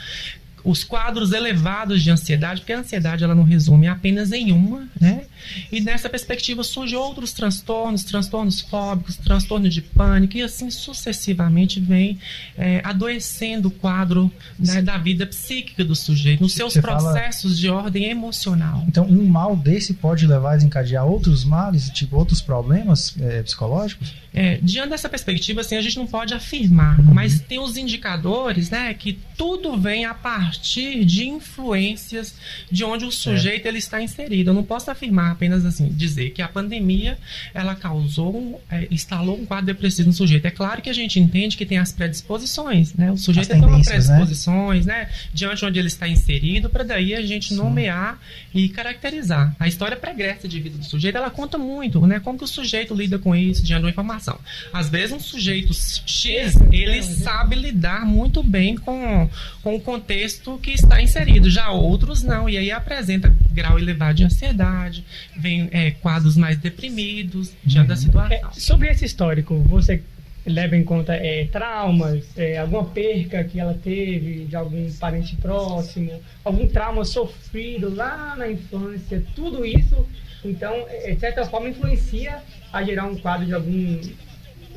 os 0.65 0.85
quadros 0.85 1.33
elevados 1.33 2.03
de 2.03 2.11
ansiedade, 2.11 2.61
porque 2.61 2.73
a 2.73 2.81
ansiedade 2.81 3.25
ela 3.25 3.35
não 3.35 3.45
resume 3.45 3.87
apenas 3.87 4.33
em 4.33 4.53
uma, 4.53 4.89
né? 5.01 5.23
E 5.71 5.81
nessa 5.81 6.09
perspectiva 6.09 6.63
surgem 6.65 6.99
outros 6.99 7.33
transtornos, 7.33 8.05
transtornos 8.05 8.61
fóbicos, 8.61 9.17
transtorno 9.17 9.69
de 9.69 9.81
pânico, 9.81 10.37
e 10.37 10.43
assim 10.43 10.71
sucessivamente 10.71 11.81
vem 11.81 12.19
é, 12.57 12.81
adoecendo 12.85 13.69
o 13.69 13.71
quadro 13.71 14.31
né, 14.59 14.83
da 14.83 14.99
vida 14.99 15.27
psíquica 15.27 15.85
do 15.85 15.95
sujeito, 15.95 16.43
nos 16.43 16.53
seus 16.55 16.73
Você 16.75 16.83
fala- 16.83 16.99
processos 17.13 17.59
de 17.59 17.69
ordem 17.71 18.05
emocional. 18.11 18.85
Então, 18.89 19.07
um 19.07 19.27
mal 19.27 19.57
desse 19.57 19.95
pode 19.95 20.27
levar 20.27 20.53
a 20.53 20.57
desencadear 20.57 21.07
outros 21.07 21.45
males, 21.45 21.89
tipo 21.91 22.17
outros 22.17 22.41
problemas 22.41 23.15
é, 23.21 23.43
psicológicos? 23.43 24.13
É, 24.35 24.59
diante 24.63 24.91
dessa 24.91 25.09
perspectiva, 25.09 25.61
assim, 25.63 25.77
a 25.77 25.81
gente 25.83 25.97
não 25.97 26.07
pode 26.07 26.35
afirmar, 26.35 27.01
mas 27.03 27.41
tem 27.41 27.59
os 27.59 27.77
indicadores, 27.77 28.71
né, 28.71 28.93
que 28.95 29.19
tudo 29.39 29.79
vem 29.79 30.05
a 30.05 30.13
partir 30.13 31.05
de 31.05 31.29
influências 31.29 32.35
de 32.69 32.85
onde 32.85 33.05
o 33.05 33.13
sujeito 33.13 33.67
ele 33.67 33.79
está 33.79 34.03
inserido. 34.03 34.51
Eu 34.51 34.55
não 34.55 34.65
posso 34.65 34.91
afirmar 34.91 35.31
apenas 35.31 35.65
assim, 35.65 35.89
dizer 35.89 36.31
que 36.31 36.43
a 36.43 36.49
pandemia 36.49 37.17
ela 37.55 37.77
causou, 37.77 38.61
é, 38.69 38.89
instalou 38.91 39.41
um 39.41 39.47
quadro 39.47 39.67
depressivo 39.67 40.09
no 40.09 40.13
sujeito. 40.13 40.47
É 40.47 40.51
claro 40.51 40.83
que 40.83 40.91
a 40.91 40.93
gente 40.93 41.21
entende 41.21 41.57
que 41.57 41.65
tem 41.65 41.79
as 41.79 41.93
predisposições, 41.93 42.93
né? 42.95 43.13
O 43.13 43.17
sujeito 43.17 43.49
tem 43.49 43.59
uma 43.59 43.69
tendências, 43.69 44.09
né? 44.09 44.17
predisposições, 44.17 44.87
né? 44.87 45.09
Diante 45.33 45.65
onde 45.65 45.79
ele 45.79 45.89
está 45.89 46.09
inserido, 46.09 46.69
para 46.69 46.83
daí 46.83 47.15
a 47.15 47.23
gente 47.23 47.55
nomear 47.55 48.19
e 48.53 48.69
caracterizar. 48.69 49.55
A 49.61 49.69
história 49.69 49.97
pregressa 49.97 50.49
de 50.49 50.59
vida 50.61 50.79
do 50.79 50.85
sujeito, 50.85 51.17
ela 51.17 51.31
conta 51.31 51.57
muito, 51.57 52.05
né? 52.07 52.19
Como 52.19 52.37
que 52.37 52.45
o 52.45 52.49
sujeito 52.49 52.93
lida 52.93 53.21
com 53.21 53.37
isso 53.37 53.63
diante 53.63 53.81
de 53.81 53.85
uma 53.85 53.91
informação. 53.91 54.39
Às 54.73 54.89
vezes 54.89 55.13
um 55.15 55.21
sujeito 55.21 55.73
X, 55.73 56.57
ele 56.73 57.01
sabe 57.03 57.55
lidar 57.55 58.05
muito 58.05 58.43
bem 58.43 58.77
com, 58.77 59.28
com 59.63 59.75
o 59.77 59.81
contexto 59.81 60.59
que 60.59 60.71
está 60.73 61.01
inserido. 61.03 61.49
Já 61.51 61.71
outros 61.71 62.23
não, 62.23 62.49
e 62.49 62.57
aí 62.57 62.71
apresenta 62.71 63.35
grau 63.53 63.79
elevado 63.79 64.15
de 64.15 64.25
ansiedade, 64.25 65.05
vem 65.37 65.69
é, 65.73 65.91
quadros 65.93 66.37
mais 66.37 66.59
deprimidos 66.59 67.53
diante 67.65 67.89
da 67.89 67.95
É, 67.95 67.97
situação. 67.97 68.53
sobre 68.53 68.89
esse 68.89 69.05
histórico, 69.05 69.59
você 69.69 70.03
leva 70.47 70.77
em 70.77 70.83
conta 70.85 71.13
é, 71.15 71.45
traumas, 71.47 72.25
é, 72.37 72.57
alguma 72.59 72.85
perca 72.85 73.45
que 73.45 73.61
ela 73.61 73.75
teve 73.75 74.47
de 74.47 74.57
algum 74.57 74.91
parente 74.95 75.37
próximo, 75.37 76.13
algum 76.43 76.67
trauma 76.67 77.05
sofrido 77.05 77.95
lá 77.95 78.35
na 78.37 78.51
infância, 78.51 79.23
tudo 79.35 79.67
isso, 79.67 80.07
então, 80.45 80.73
é, 80.89 81.13
de 81.13 81.21
certa 81.21 81.45
forma, 81.45 81.69
influencia 81.69 82.39
a 82.73 82.83
gerar 82.83 83.07
um 83.07 83.17
quadro 83.17 83.45
de 83.47 83.53
algum 83.53 84.01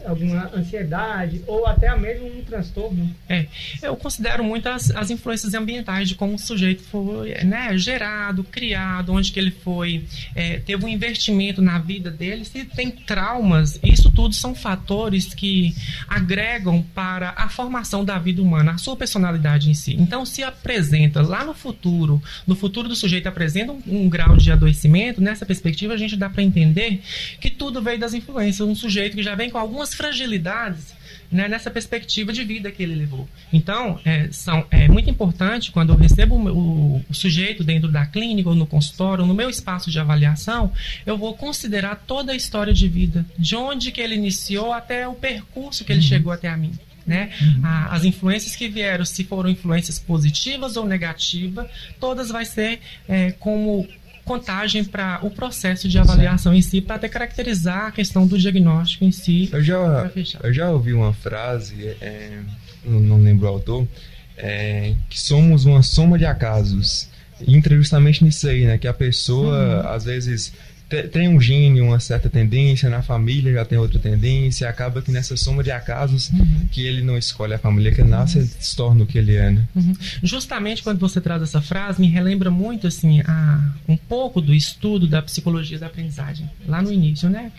alguma 0.05 0.50
ansiedade 0.55 1.43
ou 1.48 1.65
até 1.65 1.96
mesmo 1.98 2.27
um 2.27 2.43
transtorno. 2.43 3.13
É, 3.27 3.46
eu 3.81 3.96
considero 3.96 4.43
muito 4.43 4.67
as, 4.67 4.91
as 4.91 5.10
influências 5.10 5.53
ambientais 5.53 6.10
de 6.10 6.15
como 6.15 6.36
o 6.36 6.39
sujeito 6.39 6.84
foi 6.84 7.34
né, 7.43 7.77
gerado, 7.77 8.43
criado, 8.43 9.13
onde 9.13 9.31
que 9.31 9.39
ele 9.39 9.51
foi, 9.51 10.05
é, 10.36 10.58
teve 10.58 10.86
um 10.86 10.89
investimento 10.89 11.62
na 11.62 11.79
vida 11.79 12.10
dele, 12.10 12.46
se 12.46 12.65
tem 12.65 12.91
traumas, 12.91 13.79
isso 13.84 14.12
tudo 14.12 14.34
são 14.34 14.53
fatores 14.53 15.34
que 15.34 15.74
agregam 16.08 16.84
para 16.93 17.34
a 17.36 17.50
formação 17.50 18.03
da 18.03 18.17
vida 18.17 18.41
humana, 18.41 18.74
a 18.74 18.77
sua 18.77 18.96
personalidade 18.96 19.70
em 19.70 19.74
si. 19.74 19.96
Então, 19.96 20.25
se 20.25 20.43
apresenta 20.43 21.22
lá 21.22 21.43
no 21.43 21.53
futuro, 21.53 22.22
no 22.46 22.55
futuro 22.55 22.88
do 22.88 22.96
sujeito 22.96 23.27
apresenta 23.27 23.72
um, 23.72 23.81
um 23.88 24.10
grau 24.10 24.38
de 24.38 24.51
adoecimento, 24.51 25.22
nessa 25.22 25.46
perspectiva 25.46 25.93
a 25.93 25.98
gente 25.98 26.15
dá 26.15 26.29
para 26.29 26.43
entender 26.43 27.01
que 27.39 27.50
tudo 27.50 27.81
veio 27.81 28.00
das 28.00 28.13
influências, 28.13 28.67
um 28.67 28.75
sujeito 28.75 29.15
que 29.15 29.24
já 29.24 29.36
vem 29.36 29.50
com 29.50 29.58
algumas 29.58 29.90
fragilidades 29.93 30.93
né, 31.31 31.48
nessa 31.48 31.71
perspectiva 31.71 32.33
de 32.33 32.43
vida 32.43 32.69
que 32.71 32.83
ele 32.83 32.93
levou. 32.93 33.27
Então, 33.53 34.00
é, 34.03 34.27
são, 34.31 34.65
é 34.69 34.88
muito 34.88 35.10
importante 35.10 35.71
quando 35.71 35.93
eu 35.93 35.95
recebo 35.95 36.36
o, 36.36 37.03
o, 37.10 37.13
sujeito 37.13 37.63
dentro 37.63 37.89
da 37.89 38.05
clínica 38.05 38.50
ou 38.50 38.55
no 38.55 38.67
consultório, 38.67 39.21
ou 39.21 39.27
no 39.27 39.33
meu 39.33 39.50
espaço 39.50 39.89
de 39.89 39.98
avaliação, 40.00 40.71
eu 41.05 41.17
vou 41.17 41.33
considerar 41.36 42.03
toda 42.05 42.33
a 42.33 42.36
história 42.36 42.74
de 42.74 42.88
vida, 42.88 43.25
de 43.38 43.55
onde 43.55 43.91
que 43.91 44.01
ele 44.01 44.15
iniciou 44.15 44.74
até 44.74 45.07
o 45.07 45.13
percurso 45.13 45.86
que 45.86 45.93
ele 45.93 46.01
uhum. 46.01 46.07
chegou 46.07 46.33
até 46.33 46.50
a 46.50 46.57
mim. 46.57 46.74
Né? 47.05 47.31
Uhum. 47.41 47.62
A, 47.63 47.95
as 47.95 48.03
influências 48.05 48.55
que 48.55 48.67
vieram, 48.67 49.05
se 49.05 49.24
foram 49.24 49.50
influências 49.50 49.98
positivas 49.98 50.75
ou 50.75 50.86
negativas, 50.86 51.65
todas 52.00 52.29
vai 52.29 52.45
ser 52.45 52.79
é, 53.07 53.31
como 53.31 53.88
contagem 54.25 54.84
para 54.84 55.20
o 55.24 55.30
processo 55.30 55.88
de 55.88 55.98
avaliação 55.98 56.54
em 56.54 56.62
si, 56.62 56.82
para 56.82 56.96
até 56.96 57.10
caracterizar 57.10 57.88
a 57.88 57.92
questão 57.92 58.25
do 58.25 58.38
diagnóstico 58.38 59.04
em 59.04 59.12
si. 59.12 59.50
Eu 59.51 59.63
já, 59.63 60.12
eu 60.44 60.54
já 60.54 60.70
ouvi 60.70 60.94
uma 60.94 61.13
frase, 61.13 61.96
é, 62.01 62.40
não 62.86 63.22
lembro 63.22 63.48
o 63.48 63.50
autor, 63.50 63.88
é, 64.38 64.94
que 65.10 65.20
somos 65.20 65.66
uma 65.66 65.82
soma 65.82 66.18
de 66.18 66.25
acasos. 66.25 67.08
entra 67.48 67.75
justamente 67.75 68.24
nisso 68.24 68.48
aí, 68.48 68.66
né? 68.66 68.78
Que 68.78 68.88
a 68.88 68.94
pessoa, 68.94 69.84
uhum. 69.84 69.90
às 69.90 70.06
vezes 70.06 70.54
tem 71.12 71.27
um 71.27 71.39
gene, 71.39 71.81
uma 71.81 72.00
certa 72.00 72.29
tendência, 72.29 72.89
na 72.89 73.01
família 73.01 73.53
já 73.53 73.65
tem 73.65 73.77
outra 73.77 74.00
tendência, 74.00 74.67
acaba 74.67 75.01
que 75.01 75.12
nessa 75.12 75.38
soma 75.38 75.63
de 75.63 75.71
acasos 75.71 76.29
uhum. 76.29 76.67
que 76.71 76.86
ele 76.86 77.01
não 77.01 77.17
escolhe 77.17 77.53
a 77.53 77.60
família 77.60 77.91
que 77.91 78.03
nasce, 78.03 78.39
ele 78.39 78.50
se 78.60 78.75
torna 78.75 79.03
o 79.03 79.07
que 79.07 79.17
ele 79.17 79.36
é, 79.36 79.51
né? 79.51 79.67
Uhum. 79.75 79.93
Justamente 80.24 80.83
quando 80.83 81.00
você 81.00 81.21
traz 81.21 81.41
essa 81.41 81.62
frase, 81.62 82.01
me 82.01 82.07
relembra 82.07 82.51
muito, 82.51 82.88
assim, 82.88 83.21
a, 83.21 83.74
um 83.88 83.98
pouco 83.98 84.41
do 84.41 84.53
estudo 84.53 85.07
da 85.07 85.21
psicologia 85.21 85.79
da 85.79 85.88
aprendizagem, 85.88 86.50
lá 86.67 86.81
no 86.81 86.91
início, 86.91 87.29
né? 87.29 87.51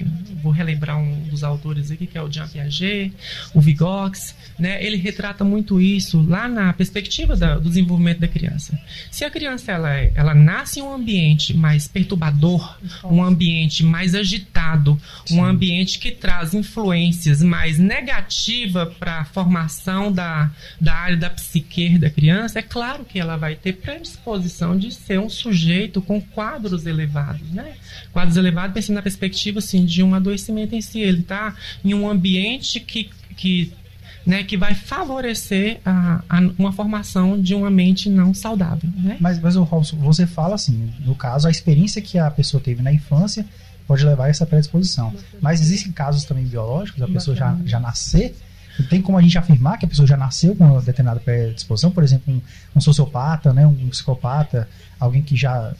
Vou 0.42 0.52
relembrar 0.52 0.98
um 0.98 1.22
dos 1.28 1.44
autores 1.44 1.90
aqui, 1.90 2.06
que 2.06 2.18
é 2.18 2.22
o 2.22 2.30
Jean 2.30 2.48
Piaget, 2.48 3.12
o 3.54 3.60
Vygotsky, 3.60 4.34
né? 4.58 4.84
Ele 4.84 4.96
retrata 4.96 5.44
muito 5.44 5.80
isso 5.80 6.24
lá 6.28 6.48
na 6.48 6.72
perspectiva 6.72 7.36
da, 7.36 7.56
do 7.56 7.68
desenvolvimento 7.68 8.20
da 8.20 8.28
criança. 8.28 8.78
Se 9.10 9.24
a 9.24 9.30
criança, 9.30 9.72
ela, 9.72 9.94
é, 9.94 10.12
ela 10.14 10.34
nasce 10.34 10.80
em 10.80 10.82
um 10.82 10.92
ambiente 10.92 11.54
mais 11.56 11.86
perturbador, 11.88 12.76
um 13.04 13.21
um 13.22 13.26
ambiente 13.26 13.84
mais 13.84 14.14
agitado, 14.14 15.00
Sim. 15.24 15.38
um 15.38 15.44
ambiente 15.44 15.98
que 15.98 16.10
traz 16.10 16.54
influências 16.54 17.42
mais 17.42 17.78
negativas 17.78 18.92
para 18.94 19.20
a 19.20 19.24
formação 19.24 20.10
da, 20.10 20.50
da 20.80 20.94
área 20.94 21.16
da 21.16 21.30
psique 21.30 21.98
da 21.98 22.10
criança, 22.10 22.58
é 22.58 22.62
claro 22.62 23.04
que 23.04 23.18
ela 23.18 23.36
vai 23.36 23.54
ter 23.54 23.74
predisposição 23.74 24.76
de 24.76 24.92
ser 24.92 25.18
um 25.18 25.28
sujeito 25.28 26.02
com 26.02 26.20
quadros 26.20 26.86
elevados, 26.86 27.48
né? 27.50 27.74
Quadros 28.12 28.36
elevados, 28.36 28.74
pensando 28.74 28.96
na 28.96 29.02
perspectiva 29.02 29.58
assim, 29.58 29.84
de 29.84 30.02
um 30.02 30.14
adoecimento 30.14 30.74
em 30.74 30.80
si. 30.80 31.00
Ele 31.00 31.20
está 31.20 31.54
em 31.84 31.94
um 31.94 32.08
ambiente 32.08 32.80
que, 32.80 33.10
que 33.36 33.72
né, 34.24 34.44
que 34.44 34.56
vai 34.56 34.74
favorecer 34.74 35.80
a, 35.84 36.22
a, 36.28 36.38
uma 36.58 36.72
formação 36.72 37.40
de 37.40 37.54
uma 37.54 37.70
mente 37.70 38.08
não 38.08 38.32
saudável. 38.32 38.88
Né? 38.96 39.16
Mas, 39.20 39.40
mas 39.40 39.56
Robson, 39.56 39.96
você 39.96 40.26
fala 40.26 40.54
assim, 40.54 40.92
no 41.00 41.14
caso, 41.14 41.48
a 41.48 41.50
experiência 41.50 42.00
que 42.00 42.18
a 42.18 42.30
pessoa 42.30 42.62
teve 42.62 42.82
na 42.82 42.92
infância 42.92 43.44
pode 43.86 44.04
levar 44.04 44.26
a 44.26 44.28
essa 44.28 44.46
predisposição. 44.46 45.12
Mas 45.40 45.60
existem 45.60 45.92
casos 45.92 46.24
também 46.24 46.44
biológicos, 46.44 47.02
a 47.02 47.08
pessoa 47.08 47.36
já, 47.36 47.56
já 47.64 47.80
nascer 47.80 48.34
tem 48.88 49.02
como 49.02 49.18
a 49.18 49.22
gente 49.22 49.36
afirmar 49.36 49.78
que 49.78 49.84
a 49.84 49.88
pessoa 49.88 50.06
já 50.06 50.16
nasceu 50.16 50.56
com 50.56 50.64
uma 50.64 50.80
determinada 50.80 51.20
predisposição, 51.20 51.90
por 51.90 52.02
exemplo, 52.02 52.32
um, 52.32 52.40
um 52.74 52.80
sociopata, 52.80 53.52
né, 53.52 53.66
um 53.66 53.88
psicopata, 53.88 54.68
alguém 54.98 55.22
que 55.22 55.36
já 55.36 55.74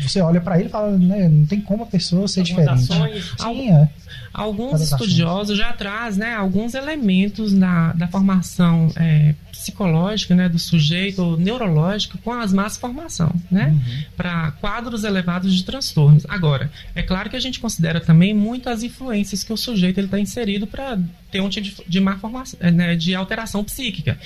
você 0.00 0.20
olha 0.20 0.40
para 0.40 0.58
ele 0.58 0.68
e 0.68 0.70
fala, 0.70 0.96
né, 0.96 1.28
não 1.28 1.44
tem 1.44 1.60
como 1.60 1.82
a 1.82 1.86
pessoa 1.86 2.28
ser 2.28 2.44
diferente. 2.44 2.86
Sim, 2.86 3.70
é. 3.72 3.88
Alguns 4.32 4.80
estudiosos 4.80 5.56
já 5.56 5.72
trazem 5.72 6.20
né, 6.20 6.34
alguns 6.34 6.74
elementos 6.74 7.52
da, 7.52 7.92
da 7.92 8.08
formação 8.08 8.92
é, 8.96 9.34
psicológica 9.50 10.34
né, 10.34 10.48
do 10.48 10.58
sujeito, 10.58 11.22
ou 11.22 11.36
neurológica, 11.36 12.18
com 12.22 12.32
as 12.32 12.52
más 12.52 12.76
formação, 12.76 13.34
né? 13.50 13.68
Uhum. 13.68 14.04
Para 14.16 14.52
quadros 14.52 15.04
elevados 15.04 15.54
de 15.54 15.64
transtornos. 15.64 16.24
Agora, 16.28 16.70
é 16.94 17.02
claro 17.02 17.28
que 17.30 17.36
a 17.36 17.40
gente 17.40 17.58
considera 17.58 18.00
também 18.00 18.32
muito 18.32 18.68
as 18.68 18.82
influências 18.82 19.42
que 19.42 19.52
o 19.52 19.56
sujeito 19.56 20.00
está 20.00 20.18
inserido 20.18 20.66
para 20.66 20.98
ter 21.30 21.40
um 21.40 21.48
tipo 21.48 21.66
de, 21.66 21.88
de 21.88 22.00
má 22.00 22.16
formação, 22.16 22.58
né, 22.70 22.94
de 22.94 23.14
alteração 23.14 23.64
psíquica. 23.64 24.18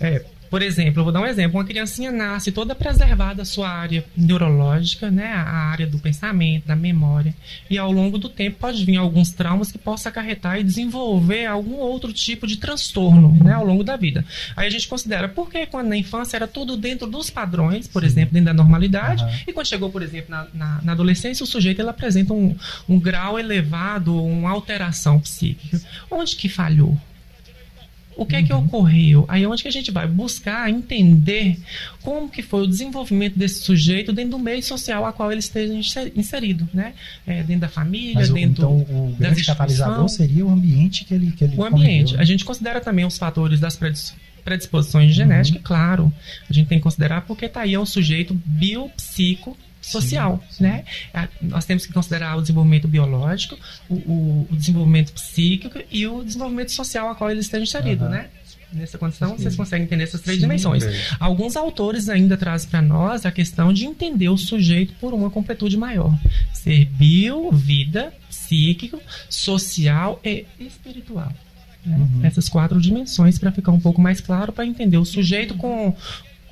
É, 0.00 0.24
por 0.52 0.60
exemplo, 0.60 1.00
eu 1.00 1.04
vou 1.04 1.12
dar 1.14 1.22
um 1.22 1.26
exemplo. 1.26 1.58
Uma 1.58 1.64
criancinha 1.64 2.12
nasce 2.12 2.52
toda 2.52 2.74
preservada 2.74 3.40
a 3.40 3.44
sua 3.46 3.70
área 3.70 4.04
neurológica, 4.14 5.10
né? 5.10 5.28
A 5.28 5.70
área 5.70 5.86
do 5.86 5.98
pensamento, 5.98 6.66
da 6.66 6.76
memória. 6.76 7.34
E 7.70 7.78
ao 7.78 7.90
longo 7.90 8.18
do 8.18 8.28
tempo 8.28 8.58
pode 8.58 8.84
vir 8.84 8.98
alguns 8.98 9.30
traumas 9.30 9.72
que 9.72 9.78
possam 9.78 10.10
acarretar 10.10 10.60
e 10.60 10.62
desenvolver 10.62 11.46
algum 11.46 11.76
outro 11.76 12.12
tipo 12.12 12.46
de 12.46 12.58
transtorno, 12.58 13.34
né? 13.42 13.54
Ao 13.54 13.64
longo 13.64 13.82
da 13.82 13.96
vida. 13.96 14.26
Aí 14.54 14.66
a 14.66 14.70
gente 14.70 14.86
considera, 14.88 15.26
por 15.26 15.48
que 15.48 15.64
quando 15.64 15.88
na 15.88 15.96
infância 15.96 16.36
era 16.36 16.46
tudo 16.46 16.76
dentro 16.76 17.06
dos 17.06 17.30
padrões, 17.30 17.88
por 17.88 18.02
Sim. 18.02 18.08
exemplo, 18.08 18.34
dentro 18.34 18.44
da 18.44 18.52
normalidade, 18.52 19.24
uhum. 19.24 19.30
e 19.46 19.54
quando 19.54 19.68
chegou, 19.68 19.88
por 19.88 20.02
exemplo, 20.02 20.30
na, 20.30 20.46
na, 20.52 20.82
na, 20.82 20.92
adolescência, 20.92 21.42
o 21.42 21.46
sujeito 21.46 21.80
ele 21.80 21.88
apresenta 21.88 22.34
um, 22.34 22.54
um 22.86 23.00
grau 23.00 23.38
elevado, 23.38 24.22
uma 24.22 24.50
alteração 24.50 25.18
psíquica. 25.18 25.80
Onde 26.10 26.36
que 26.36 26.46
falhou? 26.46 27.00
O 28.16 28.26
que 28.26 28.36
é 28.36 28.42
que 28.42 28.52
uhum. 28.52 28.64
ocorreu? 28.64 29.24
Aí 29.28 29.42
é 29.42 29.48
onde 29.48 29.62
que 29.62 29.68
a 29.68 29.72
gente 29.72 29.90
vai 29.90 30.06
buscar 30.06 30.70
entender 30.70 31.58
como 32.02 32.28
que 32.28 32.42
foi 32.42 32.62
o 32.62 32.66
desenvolvimento 32.66 33.38
desse 33.38 33.60
sujeito 33.60 34.12
dentro 34.12 34.32
do 34.32 34.38
meio 34.38 34.62
social 34.62 35.04
a 35.06 35.12
qual 35.12 35.30
ele 35.30 35.40
esteja 35.40 35.74
inserido, 36.14 36.68
né? 36.72 36.92
É, 37.26 37.42
dentro 37.42 37.62
da 37.62 37.68
família, 37.68 38.14
Mas, 38.14 38.30
dentro 38.30 38.64
então, 38.64 38.78
o 38.78 39.16
grande 39.18 39.44
catalisador 39.44 40.08
seria 40.08 40.44
o 40.44 40.50
ambiente 40.50 41.04
que 41.04 41.14
ele 41.14 41.32
que 41.32 41.44
ele 41.44 41.56
O 41.56 41.64
ambiente. 41.64 42.00
Conviveu, 42.00 42.16
né? 42.16 42.22
A 42.22 42.24
gente 42.24 42.44
considera 42.44 42.80
também 42.80 43.04
os 43.04 43.16
fatores 43.16 43.60
das 43.60 43.78
predisposições 44.44 45.14
genéticas, 45.14 45.60
uhum. 45.60 45.66
claro. 45.66 46.12
A 46.48 46.52
gente 46.52 46.68
tem 46.68 46.78
que 46.78 46.82
considerar 46.82 47.22
porque 47.22 47.48
tá 47.48 47.60
aí 47.60 47.74
é 47.74 47.80
um 47.80 47.86
sujeito 47.86 48.34
biopsico 48.44 49.56
social, 49.82 50.42
sim, 50.48 50.56
sim. 50.58 50.62
né? 50.64 50.84
Nós 51.40 51.64
temos 51.64 51.84
que 51.84 51.92
considerar 51.92 52.36
o 52.36 52.40
desenvolvimento 52.40 52.86
biológico, 52.86 53.58
o, 53.88 53.94
o, 53.94 54.48
o, 54.50 54.56
desenvolvimento 54.56 55.12
psíquico 55.12 55.80
e 55.90 56.06
o 56.06 56.24
desenvolvimento 56.24 56.70
social 56.72 57.10
a 57.10 57.14
qual 57.14 57.30
ele 57.30 57.40
esteja 57.40 57.64
inserido, 57.64 58.04
uhum. 58.04 58.10
né? 58.10 58.28
Nessa 58.72 58.96
condição, 58.96 59.30
sim. 59.30 59.42
vocês 59.42 59.54
conseguem 59.54 59.84
entender 59.84 60.04
essas 60.04 60.22
três 60.22 60.38
dimensões. 60.38 60.84
Bem. 60.84 60.94
Alguns 61.20 61.56
autores 61.56 62.08
ainda 62.08 62.38
trazem 62.38 62.70
para 62.70 62.80
nós 62.80 63.26
a 63.26 63.30
questão 63.30 63.70
de 63.70 63.84
entender 63.84 64.30
o 64.30 64.38
sujeito 64.38 64.94
por 64.94 65.12
uma 65.12 65.30
completude 65.30 65.76
maior. 65.76 66.18
Ser 66.54 66.86
bio, 66.86 67.50
vida, 67.52 68.14
psíquico, 68.30 68.98
social 69.28 70.18
e 70.24 70.46
espiritual. 70.58 71.30
Né? 71.84 71.96
Uhum. 71.96 72.24
Essas 72.24 72.48
quatro 72.48 72.80
dimensões 72.80 73.38
para 73.38 73.52
ficar 73.52 73.72
um 73.72 73.80
pouco 73.80 74.00
mais 74.00 74.22
claro 74.22 74.52
para 74.52 74.64
entender 74.64 74.96
o 74.96 75.04
sujeito 75.04 75.54
com 75.54 75.94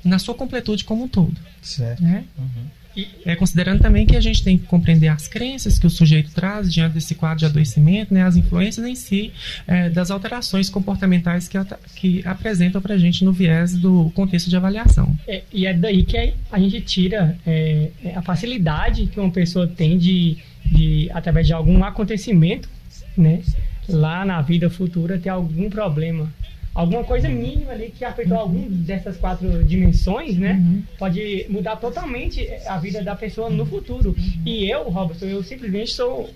na 0.03 0.19
sua 0.19 0.35
completude 0.35 0.83
como 0.83 1.03
um 1.03 1.07
todo. 1.07 1.35
Certo. 1.61 2.03
Né? 2.03 2.23
Uhum. 2.37 2.65
E, 2.95 3.07
é, 3.25 3.35
considerando 3.35 3.81
também 3.81 4.05
que 4.05 4.15
a 4.15 4.21
gente 4.21 4.43
tem 4.43 4.57
que 4.57 4.65
compreender 4.65 5.07
as 5.07 5.27
crenças 5.27 5.79
que 5.79 5.87
o 5.87 5.89
sujeito 5.89 6.31
traz 6.31 6.71
diante 6.71 6.93
desse 6.93 7.15
quadro 7.15 7.39
de 7.39 7.45
adoecimento, 7.45 8.13
né, 8.13 8.23
as 8.23 8.35
influências 8.35 8.85
em 8.85 8.95
si 8.95 9.31
é, 9.67 9.89
das 9.89 10.11
alterações 10.11 10.69
comportamentais 10.69 11.47
que, 11.47 11.57
que 11.95 12.21
apresentam 12.25 12.81
para 12.81 12.95
a 12.95 12.97
gente 12.97 13.23
no 13.23 13.31
viés 13.31 13.75
do 13.75 14.11
contexto 14.13 14.49
de 14.49 14.55
avaliação. 14.55 15.15
É, 15.27 15.43
e 15.53 15.65
é 15.65 15.73
daí 15.73 16.03
que 16.03 16.33
a 16.51 16.59
gente 16.59 16.81
tira 16.81 17.37
é, 17.45 17.91
é, 18.03 18.15
a 18.15 18.21
facilidade 18.21 19.07
que 19.07 19.19
uma 19.19 19.31
pessoa 19.31 19.67
tem 19.67 19.97
de, 19.97 20.37
de, 20.65 21.09
através 21.13 21.47
de 21.47 21.53
algum 21.53 21.83
acontecimento, 21.83 22.69
né, 23.17 23.41
lá 23.87 24.25
na 24.25 24.41
vida 24.41 24.69
futura, 24.69 25.17
ter 25.17 25.29
algum 25.29 25.69
problema 25.69 26.31
alguma 26.73 27.03
coisa 27.03 27.27
mínima 27.27 27.71
ali 27.71 27.91
que 27.91 28.03
afetou 28.05 28.37
uhum. 28.37 28.41
alguma 28.41 28.69
dessas 28.69 29.17
quatro 29.17 29.63
dimensões, 29.63 30.37
né? 30.37 30.53
Uhum. 30.53 30.83
Pode 30.97 31.45
mudar 31.49 31.75
totalmente 31.75 32.47
a 32.65 32.77
vida 32.77 33.03
da 33.03 33.15
pessoa 33.15 33.49
no 33.49 33.65
futuro. 33.65 34.15
Uhum. 34.17 34.41
E 34.45 34.69
eu, 34.69 34.83
Roberto, 34.83 35.25
eu 35.25 35.43
simplesmente 35.43 35.91
sou 35.91 36.29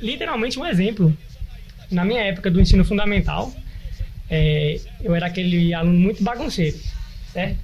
literalmente 0.00 0.58
um 0.58 0.66
exemplo. 0.66 1.16
Na 1.90 2.04
minha 2.04 2.20
época 2.20 2.50
do 2.50 2.60
ensino 2.60 2.84
fundamental, 2.84 3.52
é, 4.28 4.78
eu 5.02 5.14
era 5.14 5.26
aquele 5.26 5.74
aluno 5.74 5.98
muito 5.98 6.22
bagunceiro, 6.22 6.78
certo? 7.32 7.58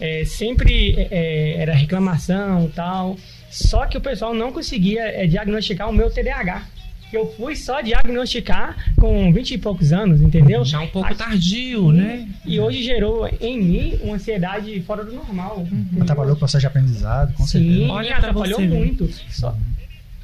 É, 0.00 0.24
sempre 0.24 0.94
é, 1.10 1.56
era 1.58 1.74
reclamação 1.74 2.70
tal. 2.74 3.16
Só 3.50 3.86
que 3.86 3.98
o 3.98 4.00
pessoal 4.00 4.32
não 4.32 4.52
conseguia 4.52 5.26
diagnosticar 5.26 5.88
o 5.88 5.92
meu 5.92 6.10
TDAH 6.10 6.77
que 7.10 7.16
eu 7.16 7.32
fui 7.36 7.56
só 7.56 7.80
diagnosticar 7.80 8.76
com 8.96 9.32
20 9.32 9.52
e 9.52 9.58
poucos 9.58 9.92
anos, 9.92 10.20
entendeu? 10.20 10.64
Já 10.64 10.80
um 10.80 10.88
pouco 10.88 11.14
tardio, 11.14 11.90
né? 11.92 12.28
E 12.44 12.60
hoje 12.60 12.82
gerou 12.82 13.28
em 13.40 13.62
mim 13.62 13.98
uma 14.02 14.16
ansiedade 14.16 14.80
fora 14.82 15.04
do 15.04 15.12
normal. 15.12 15.66
Uhum. 15.70 16.02
Atrapalhou 16.02 16.34
o 16.34 16.38
processo 16.38 16.60
de 16.60 16.66
aprendizado, 16.66 17.32
com 17.34 17.46
Sim, 17.46 17.58
certeza. 17.58 17.92
Olha, 17.92 18.16
atrapalhou 18.16 18.60
muito. 18.60 19.08
Só. 19.30 19.56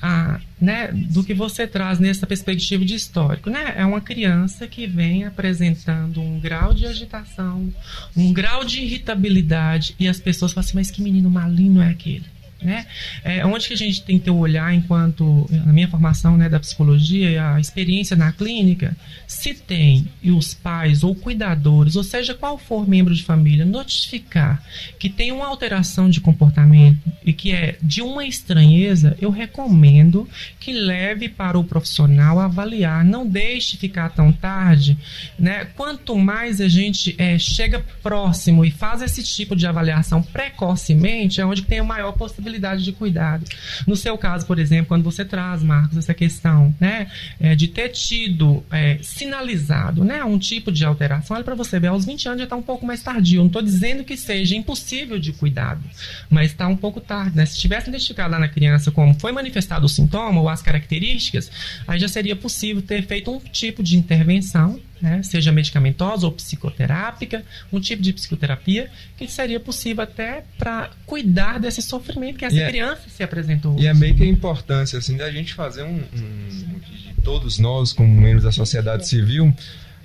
Ah, 0.06 0.38
né, 0.60 0.90
do 0.92 1.24
que 1.24 1.32
você 1.32 1.66
traz 1.66 1.98
nessa 1.98 2.26
perspectiva 2.26 2.84
de 2.84 2.94
histórico, 2.94 3.48
né? 3.48 3.72
É 3.74 3.86
uma 3.86 4.02
criança 4.02 4.66
que 4.66 4.86
vem 4.86 5.24
apresentando 5.24 6.20
um 6.20 6.38
grau 6.38 6.74
de 6.74 6.84
agitação, 6.84 7.72
um 8.14 8.30
grau 8.30 8.64
de 8.64 8.82
irritabilidade 8.82 9.94
e 9.98 10.06
as 10.06 10.20
pessoas 10.20 10.52
falam 10.52 10.66
assim, 10.66 10.76
mas 10.76 10.90
que 10.90 11.00
menino 11.00 11.30
maligno 11.30 11.80
é 11.80 11.88
aquele? 11.88 12.26
Né? 12.64 12.86
É, 13.22 13.44
onde 13.44 13.68
que 13.68 13.74
a 13.74 13.76
gente 13.76 14.02
tem 14.02 14.18
que 14.18 14.24
ter 14.24 14.30
o 14.30 14.38
olhar 14.38 14.74
enquanto, 14.74 15.46
na 15.50 15.70
minha 15.70 15.86
formação 15.86 16.34
né, 16.34 16.48
da 16.48 16.58
psicologia 16.58 17.30
e 17.30 17.36
a 17.36 17.60
experiência 17.60 18.16
na 18.16 18.32
clínica, 18.32 18.96
se 19.26 19.52
tem 19.52 20.08
e 20.22 20.30
os 20.30 20.54
pais 20.54 21.04
ou 21.04 21.14
cuidadores, 21.14 21.94
ou 21.94 22.02
seja, 22.02 22.32
qual 22.32 22.56
for 22.56 22.88
membro 22.88 23.14
de 23.14 23.22
família, 23.22 23.66
notificar 23.66 24.62
que 24.98 25.10
tem 25.10 25.30
uma 25.30 25.46
alteração 25.46 26.08
de 26.08 26.22
comportamento 26.22 26.98
e 27.22 27.34
que 27.34 27.52
é 27.52 27.76
de 27.82 28.00
uma 28.00 28.24
estranheza, 28.24 29.14
eu 29.20 29.30
recomendo 29.30 30.26
que 30.58 30.72
leve 30.72 31.28
para 31.28 31.58
o 31.58 31.64
profissional 31.64 32.40
avaliar. 32.40 33.04
Não 33.04 33.26
deixe 33.26 33.76
ficar 33.76 34.08
tão 34.08 34.32
tarde. 34.32 34.96
Né? 35.38 35.66
Quanto 35.76 36.16
mais 36.16 36.62
a 36.62 36.68
gente 36.68 37.14
é, 37.18 37.38
chega 37.38 37.84
próximo 38.02 38.64
e 38.64 38.70
faz 38.70 39.02
esse 39.02 39.22
tipo 39.22 39.54
de 39.54 39.66
avaliação 39.66 40.22
precocemente, 40.22 41.42
é 41.42 41.46
onde 41.46 41.62
tem 41.62 41.80
a 41.80 41.84
maior 41.84 42.12
possibilidade 42.12 42.53
possibilidade 42.54 42.84
de 42.84 42.92
cuidado. 42.92 43.44
No 43.86 43.96
seu 43.96 44.16
caso, 44.16 44.46
por 44.46 44.58
exemplo, 44.58 44.86
quando 44.86 45.02
você 45.02 45.24
traz, 45.24 45.62
Marcos, 45.62 45.98
essa 45.98 46.14
questão 46.14 46.74
né, 46.80 47.08
é, 47.40 47.54
de 47.54 47.68
ter 47.68 47.88
tido 47.88 48.64
é, 48.70 48.98
sinalizado 49.02 50.04
né, 50.04 50.24
um 50.24 50.38
tipo 50.38 50.70
de 50.70 50.84
alteração, 50.84 51.36
olha 51.36 51.44
para 51.44 51.54
você 51.54 51.78
ver, 51.78 51.88
aos 51.88 52.04
20 52.04 52.28
anos 52.28 52.38
já 52.38 52.44
está 52.44 52.56
um 52.56 52.62
pouco 52.62 52.86
mais 52.86 53.02
tardio. 53.02 53.40
Não 53.40 53.46
estou 53.46 53.62
dizendo 53.62 54.04
que 54.04 54.16
seja 54.16 54.56
impossível 54.56 55.18
de 55.18 55.32
cuidado, 55.32 55.82
mas 56.30 56.50
está 56.50 56.68
um 56.68 56.76
pouco 56.76 57.00
tarde. 57.00 57.36
Né? 57.36 57.44
Se 57.46 57.58
tivesse 57.58 57.88
identificado 57.88 58.30
lá 58.30 58.38
na 58.38 58.48
criança 58.48 58.90
como 58.90 59.14
foi 59.14 59.32
manifestado 59.32 59.86
o 59.86 59.88
sintoma 59.88 60.40
ou 60.40 60.48
as 60.48 60.62
características, 60.62 61.50
aí 61.86 61.98
já 61.98 62.08
seria 62.08 62.36
possível 62.36 62.82
ter 62.82 63.04
feito 63.06 63.30
um 63.30 63.38
tipo 63.38 63.82
de 63.82 63.96
intervenção 63.96 64.80
né, 65.04 65.22
seja 65.22 65.52
medicamentosa 65.52 66.24
ou 66.24 66.32
psicoterápica, 66.32 67.44
um 67.70 67.78
tipo 67.78 68.02
de 68.02 68.10
psicoterapia 68.10 68.90
que 69.18 69.28
seria 69.28 69.60
possível 69.60 70.02
até 70.02 70.44
para 70.58 70.90
cuidar 71.04 71.60
desse 71.60 71.82
sofrimento 71.82 72.38
que 72.38 72.44
essa 72.46 72.58
é, 72.58 72.66
criança 72.66 73.02
se 73.14 73.22
apresentou. 73.22 73.78
E 73.78 73.86
é 73.86 73.92
meio 73.92 74.14
que 74.14 74.22
a 74.22 74.26
importância 74.26 74.98
assim 74.98 75.18
da 75.18 75.30
gente 75.30 75.52
fazer 75.52 75.82
um, 75.82 76.02
um 76.14 76.78
de 76.78 77.12
todos 77.22 77.58
nós 77.58 77.92
como 77.92 78.08
membros 78.18 78.44
da 78.44 78.52
sociedade 78.52 79.06
civil 79.06 79.54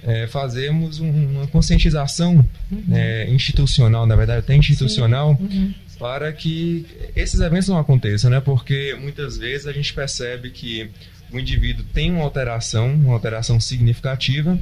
é, 0.04 0.28
fazemos 0.28 1.00
um, 1.00 1.10
uma 1.10 1.48
conscientização 1.48 2.46
uhum. 2.70 2.84
é, 2.92 3.30
institucional, 3.30 4.06
na 4.06 4.18
verdade 4.18 4.40
até 4.40 4.56
institucional, 4.56 5.38
uhum. 5.40 5.74
para 5.98 6.34
que 6.34 6.86
esses 7.16 7.40
eventos 7.40 7.70
não 7.70 7.78
aconteçam, 7.78 8.30
né? 8.30 8.42
Porque 8.42 8.98
muitas 9.00 9.38
vezes 9.38 9.66
a 9.66 9.72
gente 9.72 9.94
percebe 9.94 10.50
que 10.50 10.90
o 11.32 11.40
indivíduo 11.40 11.86
tem 11.94 12.12
uma 12.12 12.24
alteração, 12.24 12.94
uma 12.94 13.14
alteração 13.14 13.60
significativa, 13.60 14.58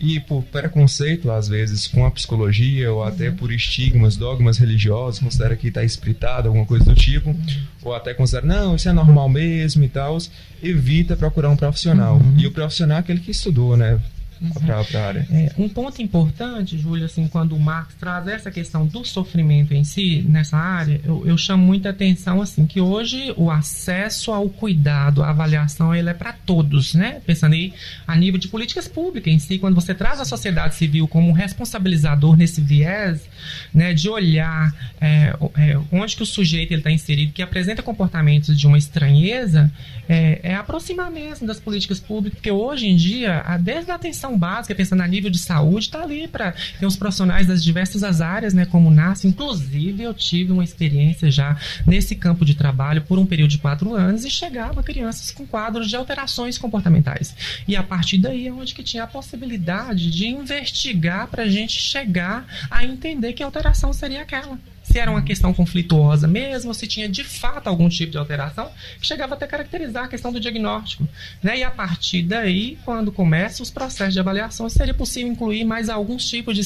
e 0.00 0.18
por 0.18 0.42
preconceito, 0.44 1.30
às 1.30 1.46
vezes, 1.46 1.86
com 1.86 2.06
a 2.06 2.10
psicologia, 2.10 2.90
ou 2.90 3.04
até 3.04 3.28
uhum. 3.28 3.36
por 3.36 3.52
estigmas, 3.52 4.16
dogmas 4.16 4.56
religiosos, 4.56 5.20
considera 5.20 5.54
que 5.54 5.68
está 5.68 5.84
espritado, 5.84 6.48
alguma 6.48 6.64
coisa 6.64 6.86
do 6.86 6.94
tipo, 6.94 7.36
ou 7.82 7.94
até 7.94 8.14
considera, 8.14 8.46
não, 8.46 8.76
isso 8.76 8.88
é 8.88 8.92
normal 8.92 9.28
mesmo 9.28 9.84
e 9.84 9.88
tal, 9.88 10.16
evita 10.62 11.16
procurar 11.16 11.50
um 11.50 11.56
profissional. 11.56 12.16
Uhum. 12.16 12.34
E 12.38 12.46
o 12.46 12.50
profissional 12.50 12.96
é 12.96 13.00
aquele 13.00 13.20
que 13.20 13.30
estudou, 13.30 13.76
né? 13.76 14.00
Uhum. 14.40 14.50
para 14.52 14.76
a 14.76 15.06
área. 15.06 15.26
É, 15.30 15.52
um 15.58 15.68
ponto 15.68 16.00
importante, 16.00 16.78
Júlio, 16.78 17.04
assim, 17.04 17.28
quando 17.28 17.54
o 17.54 17.60
Marx 17.60 17.94
traz 17.94 18.26
essa 18.28 18.50
questão 18.50 18.86
do 18.86 19.04
sofrimento 19.04 19.74
em 19.74 19.84
si, 19.84 20.24
nessa 20.28 20.56
área, 20.56 21.00
eu, 21.04 21.26
eu 21.26 21.36
chamo 21.36 21.64
muita 21.64 21.90
atenção, 21.90 22.40
assim, 22.40 22.66
que 22.66 22.80
hoje 22.80 23.32
o 23.36 23.50
acesso 23.50 24.32
ao 24.32 24.48
cuidado, 24.48 25.22
à 25.22 25.30
avaliação, 25.30 25.94
ele 25.94 26.10
é 26.10 26.14
para 26.14 26.32
todos, 26.32 26.94
né? 26.94 27.20
Pensando 27.26 27.54
aí 27.54 27.72
a 28.06 28.16
nível 28.16 28.38
de 28.38 28.48
políticas 28.48 28.88
públicas 28.88 29.32
em 29.32 29.38
si, 29.38 29.58
quando 29.58 29.74
você 29.74 29.94
traz 29.94 30.20
a 30.20 30.24
sociedade 30.24 30.74
civil 30.74 31.06
como 31.06 31.32
responsabilizador 31.32 32.36
nesse 32.36 32.60
viés, 32.60 33.28
né, 33.72 33.92
de 33.94 34.08
olhar 34.08 34.74
é, 35.00 35.34
é, 35.56 35.78
onde 35.92 36.16
que 36.16 36.22
o 36.22 36.26
sujeito 36.26 36.74
está 36.74 36.90
inserido, 36.90 37.32
que 37.32 37.42
apresenta 37.42 37.82
comportamentos 37.82 38.58
de 38.58 38.66
uma 38.66 38.78
estranheza, 38.78 39.70
é, 40.08 40.40
é 40.42 40.54
aproximar 40.54 41.10
mesmo 41.10 41.46
das 41.46 41.60
políticas 41.60 42.00
públicas, 42.00 42.38
porque 42.38 42.50
hoje 42.50 42.86
em 42.86 42.96
dia, 42.96 43.42
desde 43.60 43.90
a 43.90 43.94
atenção 43.94 44.29
educação 44.30 44.38
básica, 44.38 44.74
pensando 44.74 45.02
a 45.02 45.06
nível 45.06 45.30
de 45.30 45.38
saúde, 45.38 45.86
está 45.86 46.02
ali 46.02 46.28
para 46.28 46.52
ter 46.78 46.86
os 46.86 46.96
profissionais 46.96 47.46
das 47.46 47.62
diversas 47.62 48.20
áreas, 48.20 48.54
né, 48.54 48.64
como 48.64 48.90
nasce. 48.90 49.26
Inclusive, 49.26 50.02
eu 50.02 50.14
tive 50.14 50.52
uma 50.52 50.64
experiência 50.64 51.30
já 51.30 51.56
nesse 51.86 52.14
campo 52.14 52.44
de 52.44 52.54
trabalho 52.54 53.02
por 53.02 53.18
um 53.18 53.26
período 53.26 53.50
de 53.50 53.58
quatro 53.58 53.94
anos 53.94 54.24
e 54.24 54.30
chegava 54.30 54.82
crianças 54.82 55.30
com 55.30 55.46
quadros 55.46 55.88
de 55.88 55.96
alterações 55.96 56.56
comportamentais. 56.58 57.34
E 57.66 57.76
a 57.76 57.82
partir 57.82 58.18
daí 58.18 58.46
é 58.46 58.52
onde 58.52 58.74
que 58.74 58.82
tinha 58.82 59.04
a 59.04 59.06
possibilidade 59.06 60.10
de 60.10 60.26
investigar 60.26 61.26
para 61.28 61.44
a 61.44 61.48
gente 61.48 61.80
chegar 61.80 62.46
a 62.70 62.84
entender 62.84 63.32
que 63.32 63.42
alteração 63.42 63.92
seria 63.92 64.22
aquela 64.22 64.58
se 64.90 64.98
era 64.98 65.10
uma 65.10 65.22
questão 65.22 65.54
conflituosa 65.54 66.26
mesmo, 66.26 66.74
se 66.74 66.86
tinha 66.86 67.08
de 67.08 67.22
fato 67.22 67.68
algum 67.68 67.88
tipo 67.88 68.10
de 68.10 68.18
alteração, 68.18 68.68
que 69.00 69.06
chegava 69.06 69.34
até 69.34 69.46
caracterizar 69.46 70.04
a 70.04 70.08
questão 70.08 70.32
do 70.32 70.40
diagnóstico. 70.40 71.06
Né? 71.40 71.58
E 71.58 71.62
a 71.62 71.70
partir 71.70 72.22
daí, 72.22 72.76
quando 72.84 73.12
começam 73.12 73.62
os 73.62 73.70
processos 73.70 74.14
de 74.14 74.20
avaliação, 74.20 74.68
seria 74.68 74.92
possível 74.92 75.30
incluir 75.30 75.64
mais 75.64 75.88
alguns 75.88 76.28
tipos 76.28 76.56
de, 76.56 76.62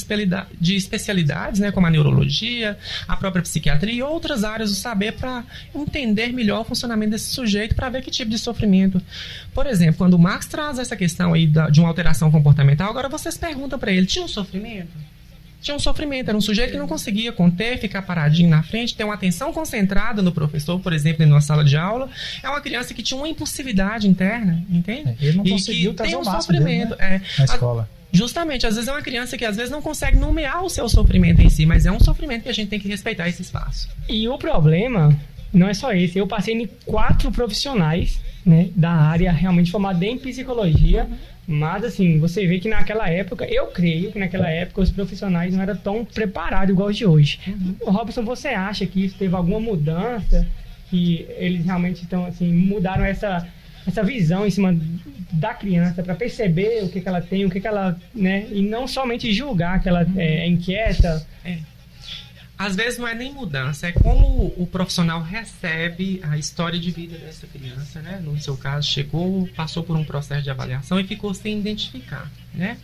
de 0.58 0.74
especialidades, 0.74 1.60
né? 1.60 1.70
como 1.70 1.86
a 1.86 1.90
neurologia, 1.90 2.78
a 3.06 3.14
própria 3.16 3.42
psiquiatria 3.42 3.92
e 3.92 4.02
outras 4.02 4.42
áreas 4.42 4.70
do 4.70 4.76
saber 4.76 5.12
para 5.12 5.44
entender 5.74 6.32
melhor 6.32 6.62
o 6.62 6.64
funcionamento 6.64 7.10
desse 7.10 7.30
sujeito, 7.30 7.74
para 7.74 7.90
ver 7.90 8.02
que 8.02 8.10
tipo 8.10 8.30
de 8.30 8.38
sofrimento. 8.38 9.02
Por 9.52 9.66
exemplo, 9.66 9.96
quando 9.98 10.14
o 10.14 10.18
Marx 10.18 10.46
traz 10.46 10.78
essa 10.78 10.96
questão 10.96 11.34
aí 11.34 11.46
de 11.70 11.80
uma 11.80 11.88
alteração 11.88 12.30
comportamental, 12.30 12.88
agora 12.88 13.08
vocês 13.08 13.36
perguntam 13.36 13.78
para 13.78 13.92
ele: 13.92 14.06
tinha 14.06 14.24
um 14.24 14.28
sofrimento? 14.28 15.13
Tinha 15.64 15.74
um 15.74 15.80
sofrimento. 15.80 16.28
Era 16.28 16.36
um 16.36 16.40
sujeito 16.40 16.72
que 16.72 16.76
não 16.76 16.86
conseguia 16.86 17.32
conter, 17.32 17.78
ficar 17.78 18.02
paradinho 18.02 18.50
na 18.50 18.62
frente, 18.62 18.94
ter 18.94 19.02
uma 19.02 19.14
atenção 19.14 19.52
concentrada 19.52 20.20
no 20.20 20.30
professor, 20.30 20.78
por 20.78 20.92
exemplo, 20.92 21.24
em 21.24 21.26
uma 21.26 21.40
sala 21.40 21.64
de 21.64 21.76
aula. 21.76 22.08
É 22.42 22.48
uma 22.48 22.60
criança 22.60 22.92
que 22.92 23.02
tinha 23.02 23.16
uma 23.16 23.28
impulsividade 23.28 24.06
interna, 24.06 24.62
entende? 24.70 25.16
É, 25.20 25.26
ele 25.26 25.36
não 25.38 25.46
e 25.46 25.50
conseguiu 25.50 25.94
que 25.94 26.02
tem 26.02 26.16
um 26.16 26.24
sofrimento. 26.24 26.96
Dele, 26.96 27.00
né? 27.00 27.22
é, 27.36 27.38
na 27.38 27.44
escola. 27.46 27.88
Justamente, 28.12 28.64
às 28.64 28.74
vezes 28.76 28.88
é 28.88 28.92
uma 28.92 29.02
criança 29.02 29.36
que 29.36 29.44
às 29.44 29.56
vezes 29.56 29.72
não 29.72 29.82
consegue 29.82 30.16
nomear 30.16 30.62
o 30.62 30.68
seu 30.68 30.88
sofrimento 30.88 31.40
em 31.40 31.50
si, 31.50 31.66
mas 31.66 31.84
é 31.84 31.90
um 31.90 31.98
sofrimento 31.98 32.44
que 32.44 32.48
a 32.48 32.52
gente 32.52 32.68
tem 32.68 32.78
que 32.78 32.86
respeitar 32.86 33.28
esse 33.28 33.42
espaço. 33.42 33.88
E 34.08 34.28
o 34.28 34.38
problema 34.38 35.18
não 35.52 35.66
é 35.66 35.74
só 35.74 35.92
esse. 35.92 36.16
Eu 36.18 36.26
passei 36.26 36.54
em 36.54 36.68
quatro 36.84 37.32
profissionais 37.32 38.20
né, 38.46 38.68
da 38.76 38.92
área 38.92 39.32
realmente 39.32 39.72
formada 39.72 40.04
em 40.04 40.16
psicologia. 40.16 41.08
Uhum 41.10 41.33
mas, 41.46 41.84
assim, 41.84 42.18
você 42.18 42.46
vê 42.46 42.58
que 42.58 42.68
naquela 42.68 43.08
época, 43.08 43.44
eu 43.44 43.66
creio 43.66 44.10
que 44.10 44.18
naquela 44.18 44.48
época 44.48 44.80
os 44.80 44.90
profissionais 44.90 45.54
não 45.54 45.62
eram 45.62 45.76
tão 45.76 46.04
preparados 46.04 46.70
igual 46.70 46.88
os 46.88 46.96
de 46.96 47.06
hoje. 47.06 47.38
Uhum. 47.46 47.92
Robson, 47.92 48.24
você 48.24 48.48
acha 48.48 48.86
que 48.86 49.04
isso 49.04 49.16
teve 49.18 49.34
alguma 49.34 49.60
mudança? 49.60 50.46
Que 50.88 51.26
eles 51.36 51.64
realmente 51.64 52.02
estão, 52.02 52.24
assim, 52.24 52.52
mudaram 52.52 53.04
essa, 53.04 53.46
essa 53.86 54.02
visão 54.02 54.46
em 54.46 54.50
cima 54.50 54.74
da 55.32 55.52
criança 55.52 56.02
para 56.02 56.14
perceber 56.14 56.84
o 56.84 56.88
que, 56.88 57.00
que 57.00 57.08
ela 57.08 57.20
tem, 57.20 57.44
o 57.44 57.50
que, 57.50 57.60
que 57.60 57.66
ela, 57.66 57.98
né? 58.14 58.46
E 58.50 58.62
não 58.62 58.86
somente 58.86 59.32
julgar 59.32 59.82
que 59.82 59.88
ela 59.88 60.04
uhum. 60.04 60.20
é 60.20 60.46
inquieta. 60.46 61.26
É 61.44 61.58
às 62.56 62.76
vezes 62.76 62.98
não 62.98 63.08
é 63.08 63.14
nem 63.14 63.32
mudança, 63.32 63.88
é 63.88 63.92
como 63.92 64.54
o 64.56 64.66
profissional 64.66 65.20
recebe 65.20 66.20
a 66.22 66.38
história 66.38 66.78
de 66.78 66.90
vida 66.90 67.18
dessa 67.18 67.46
criança, 67.46 68.00
né? 68.00 68.20
No 68.22 68.38
seu 68.40 68.56
caso, 68.56 68.88
chegou, 68.88 69.48
passou 69.56 69.82
por 69.82 69.96
um 69.96 70.04
processo 70.04 70.42
de 70.42 70.50
avaliação 70.50 71.00
e 71.00 71.04
ficou 71.04 71.34
sem 71.34 71.58
identificar, 71.58 72.30
né? 72.52 72.78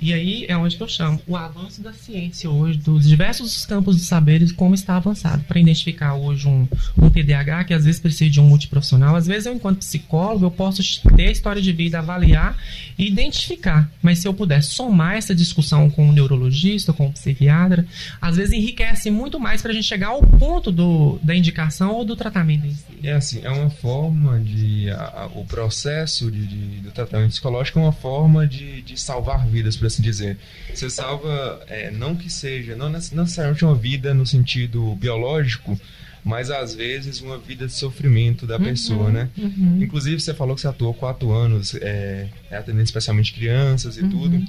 E 0.00 0.12
aí 0.12 0.44
é 0.48 0.56
onde 0.56 0.76
que 0.76 0.82
eu 0.82 0.88
chamo 0.88 1.20
o 1.26 1.36
avanço 1.36 1.82
da 1.82 1.92
ciência 1.92 2.50
hoje, 2.50 2.78
dos 2.78 3.08
diversos 3.08 3.64
campos 3.64 3.96
de 3.96 4.02
saberes, 4.02 4.52
como 4.52 4.74
está 4.74 4.96
avançado. 4.96 5.42
Para 5.44 5.58
identificar 5.58 6.14
hoje 6.14 6.46
um, 6.46 6.68
um 6.96 7.10
TDAH, 7.10 7.64
que 7.64 7.74
às 7.74 7.84
vezes 7.84 8.00
precisa 8.00 8.30
de 8.30 8.40
um 8.40 8.46
multiprofissional, 8.46 9.16
às 9.16 9.26
vezes 9.26 9.46
eu, 9.46 9.54
enquanto 9.54 9.78
psicólogo, 9.78 10.44
eu 10.44 10.50
posso 10.50 10.82
ter 11.16 11.28
a 11.28 11.30
história 11.30 11.62
de 11.62 11.72
vida, 11.72 11.98
avaliar 11.98 12.56
e 12.98 13.06
identificar. 13.06 13.90
Mas 14.02 14.18
se 14.18 14.28
eu 14.28 14.34
puder 14.34 14.62
somar 14.62 15.16
essa 15.16 15.34
discussão 15.34 15.88
com 15.88 16.08
o 16.08 16.12
neurologista, 16.12 16.92
com 16.92 17.06
o 17.06 17.12
psiquiatra, 17.12 17.86
às 18.20 18.36
vezes 18.36 18.52
enriquece 18.52 19.10
muito 19.10 19.40
mais 19.40 19.62
para 19.62 19.70
a 19.70 19.74
gente 19.74 19.86
chegar 19.86 20.08
ao 20.08 20.22
ponto 20.22 20.70
do, 20.70 21.18
da 21.22 21.34
indicação 21.34 21.92
ou 21.92 22.04
do 22.04 22.16
tratamento 22.16 22.66
em 22.66 22.72
si. 22.72 22.84
É 23.02 23.12
assim, 23.12 23.40
é 23.42 23.50
uma 23.50 23.70
forma 23.70 24.38
de. 24.40 24.90
A, 24.90 25.28
o 25.34 25.44
processo 25.44 26.30
de, 26.30 26.46
de, 26.46 26.80
do 26.80 26.90
tratamento 26.90 27.30
psicológico 27.30 27.78
é 27.78 27.82
uma 27.82 27.92
forma 27.92 28.46
de, 28.46 28.82
de 28.82 29.00
salvar 29.00 29.46
vidas, 29.46 29.76
por 29.76 29.85
assim 29.86 30.02
dizer. 30.02 30.38
Você 30.72 30.90
salva, 30.90 31.60
é, 31.68 31.90
não 31.90 32.14
que 32.14 32.30
seja, 32.30 32.76
não 32.76 32.88
necessariamente 32.88 33.64
uma 33.64 33.74
vida 33.74 34.12
no 34.12 34.26
sentido 34.26 34.94
biológico, 34.96 35.78
mas 36.26 36.50
às 36.50 36.74
vezes 36.74 37.20
uma 37.20 37.38
vida 37.38 37.66
de 37.66 37.72
sofrimento 37.72 38.46
da 38.46 38.56
uhum, 38.56 38.64
pessoa, 38.64 39.10
né? 39.12 39.30
Uhum. 39.38 39.80
Inclusive, 39.80 40.20
você 40.20 40.34
falou 40.34 40.56
que 40.56 40.60
você 40.60 40.66
atuou 40.66 40.92
quatro 40.92 41.30
anos, 41.32 41.74
é, 41.76 42.28
é 42.50 42.56
atendendo 42.56 42.82
especialmente 42.82 43.32
crianças 43.32 43.96
e 43.96 44.00
uhum. 44.00 44.10
tudo. 44.10 44.44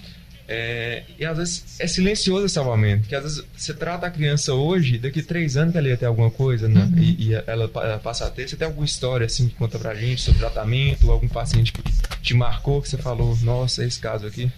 É, 0.50 1.04
e 1.19 1.26
às 1.26 1.38
vezes 1.38 1.80
é 1.80 1.86
silencioso 1.86 2.45
esse 2.45 2.56
salvamento, 2.56 3.08
que 3.08 3.13
às 3.13 3.21
vezes 3.21 3.43
você 3.56 3.73
trata 3.73 4.08
a 4.08 4.10
criança 4.10 4.54
hoje, 4.54 4.97
daqui 4.97 5.21
três 5.21 5.58
anos 5.58 5.73
que 5.73 5.78
ela 5.78 5.89
ia 5.89 5.97
ter 5.97 6.06
alguma 6.06 6.32
coisa, 6.32 6.69
né? 6.69 6.82
Uhum. 6.82 6.97
E, 6.97 7.28
e, 7.28 7.34
ela, 7.34 7.69
ela 7.76 8.00
passa 8.00 8.26
a 8.26 8.30
ter. 8.30 8.47
Você 8.47 8.56
tem 8.56 8.65
alguma 8.65 8.86
história 8.86 9.26
assim 9.26 9.50
que 9.50 9.56
conta 9.56 9.78
pra 9.78 9.93
gente 9.93 10.21
sobre 10.21 10.39
tratamento, 10.39 11.12
algum 11.12 11.28
paciente 11.28 11.73
que 11.73 11.84
te 12.21 12.34
marcou, 12.34 12.82
que 12.82 12.89
você 12.89 12.97
falou, 12.97 13.38
nossa, 13.43 13.86
esse 13.86 14.00
caso 14.00 14.26
aqui? 14.26 14.50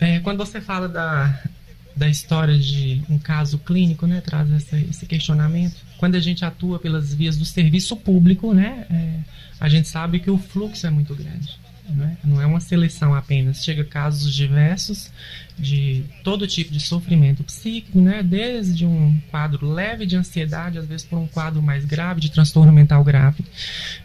É, 0.00 0.20
quando 0.20 0.38
você 0.38 0.60
fala 0.60 0.88
da, 0.88 1.42
da 1.96 2.08
história 2.08 2.56
de 2.56 3.02
um 3.08 3.18
caso 3.18 3.58
clínico, 3.58 4.06
né, 4.06 4.20
traz 4.20 4.48
esse 4.72 5.06
questionamento. 5.06 5.76
quando 5.98 6.14
a 6.14 6.20
gente 6.20 6.44
atua 6.44 6.78
pelas 6.78 7.12
vias 7.12 7.36
do 7.36 7.44
serviço 7.44 7.96
público, 7.96 8.54
né, 8.54 8.86
é, 8.90 9.20
a 9.60 9.68
gente 9.68 9.88
sabe 9.88 10.20
que 10.20 10.30
o 10.30 10.38
fluxo 10.38 10.86
é 10.86 10.90
muito 10.90 11.14
grande. 11.14 11.58
Né? 11.88 12.16
Não 12.22 12.40
é 12.40 12.46
uma 12.46 12.60
seleção 12.60 13.14
apenas. 13.14 13.64
Chega 13.64 13.82
casos 13.82 14.32
diversos 14.32 15.10
de 15.58 16.04
todo 16.22 16.46
tipo 16.46 16.72
de 16.72 16.80
sofrimento 16.80 17.42
psíquico, 17.42 18.00
né? 18.00 18.22
desde 18.22 18.86
um 18.86 19.14
quadro 19.30 19.70
leve 19.70 20.06
de 20.06 20.16
ansiedade, 20.16 20.78
às 20.78 20.86
vezes 20.86 21.06
por 21.06 21.18
um 21.18 21.26
quadro 21.26 21.60
mais 21.62 21.84
grave 21.84 22.20
de 22.20 22.30
transtorno 22.30 22.72
mental 22.72 23.02
grave. 23.04 23.44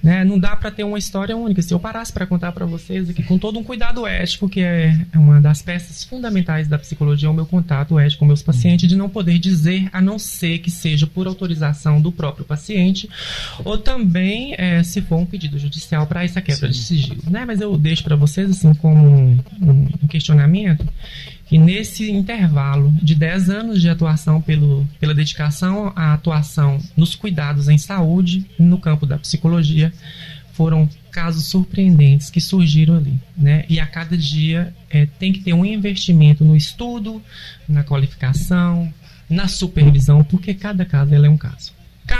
Né? 0.01 0.23
Não 0.23 0.39
dá 0.39 0.55
para 0.55 0.71
ter 0.71 0.83
uma 0.83 0.97
história 0.97 1.35
única. 1.35 1.61
Se 1.61 1.73
eu 1.73 1.79
parasse 1.79 2.11
para 2.11 2.25
contar 2.25 2.51
para 2.51 2.65
vocês 2.65 3.09
aqui, 3.09 3.23
com 3.23 3.37
todo 3.37 3.59
um 3.59 3.63
cuidado 3.63 4.05
ético, 4.07 4.49
que 4.49 4.61
é, 4.61 5.05
é 5.11 5.17
uma 5.17 5.39
das 5.41 5.61
peças 5.61 6.03
fundamentais 6.03 6.67
da 6.67 6.77
psicologia, 6.77 7.27
é 7.27 7.31
o 7.31 7.33
meu 7.33 7.45
contato 7.45 7.97
ético 7.99 8.19
com 8.19 8.25
meus 8.25 8.41
pacientes, 8.41 8.87
de 8.87 8.95
não 8.95 9.09
poder 9.09 9.37
dizer, 9.39 9.89
a 9.91 10.01
não 10.01 10.17
ser 10.17 10.59
que 10.59 10.71
seja 10.71 11.05
por 11.05 11.27
autorização 11.27 12.01
do 12.01 12.11
próprio 12.11 12.45
paciente, 12.45 13.09
ou 13.63 13.77
também 13.77 14.55
é, 14.57 14.81
se 14.83 15.01
for 15.01 15.17
um 15.17 15.25
pedido 15.25 15.57
judicial 15.59 16.07
para 16.07 16.23
essa 16.23 16.41
quebra 16.41 16.67
Sim. 16.67 16.79
de 16.79 16.85
sigilo. 16.85 17.23
Né? 17.29 17.45
Mas 17.45 17.61
eu 17.61 17.77
deixo 17.77 18.03
para 18.03 18.15
vocês 18.15 18.49
assim 18.49 18.73
como 18.73 19.05
um, 19.05 19.39
um 20.01 20.07
questionamento 20.07 20.85
e 21.51 21.57
nesse 21.57 22.09
intervalo 22.09 22.91
de 23.01 23.15
10 23.15 23.49
anos 23.49 23.81
de 23.81 23.89
atuação 23.89 24.41
pelo, 24.41 24.87
pela 24.99 25.13
dedicação 25.13 25.91
à 25.95 26.13
atuação 26.13 26.79
nos 26.95 27.15
cuidados 27.15 27.67
em 27.67 27.77
saúde, 27.77 28.45
no 28.57 28.79
campo 28.79 29.05
da 29.05 29.17
psicologia, 29.17 29.93
foram 30.53 30.87
casos 31.11 31.45
surpreendentes 31.45 32.29
que 32.29 32.39
surgiram 32.39 32.97
ali. 32.97 33.19
Né? 33.35 33.65
E 33.67 33.79
a 33.79 33.85
cada 33.85 34.17
dia 34.17 34.73
é, 34.89 35.05
tem 35.05 35.33
que 35.33 35.41
ter 35.41 35.53
um 35.53 35.65
investimento 35.65 36.45
no 36.45 36.55
estudo, 36.55 37.21
na 37.67 37.83
qualificação, 37.83 38.91
na 39.29 39.47
supervisão, 39.47 40.23
porque 40.23 40.53
cada 40.53 40.85
caso 40.85 41.13
é 41.13 41.29
um 41.29 41.37
caso. 41.37 41.73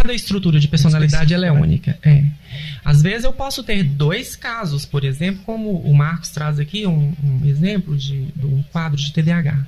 Cada 0.03 0.13
estrutura 0.13 0.59
de 0.59 0.67
personalidade 0.67 1.33
ela 1.33 1.47
é 1.47 1.51
né? 1.51 1.61
única. 1.61 1.97
É. 2.03 2.25
Às 2.83 3.01
vezes 3.01 3.23
eu 3.23 3.31
posso 3.31 3.63
ter 3.63 3.83
dois 3.83 4.35
casos, 4.35 4.85
por 4.85 5.05
exemplo, 5.05 5.41
como 5.45 5.79
o 5.79 5.95
Marcos 5.95 6.29
traz 6.29 6.59
aqui 6.59 6.85
um, 6.85 7.13
um 7.23 7.45
exemplo 7.45 7.95
de, 7.95 8.25
de 8.35 8.45
um 8.45 8.61
quadro 8.63 8.97
de 8.97 9.13
TDAH. 9.13 9.65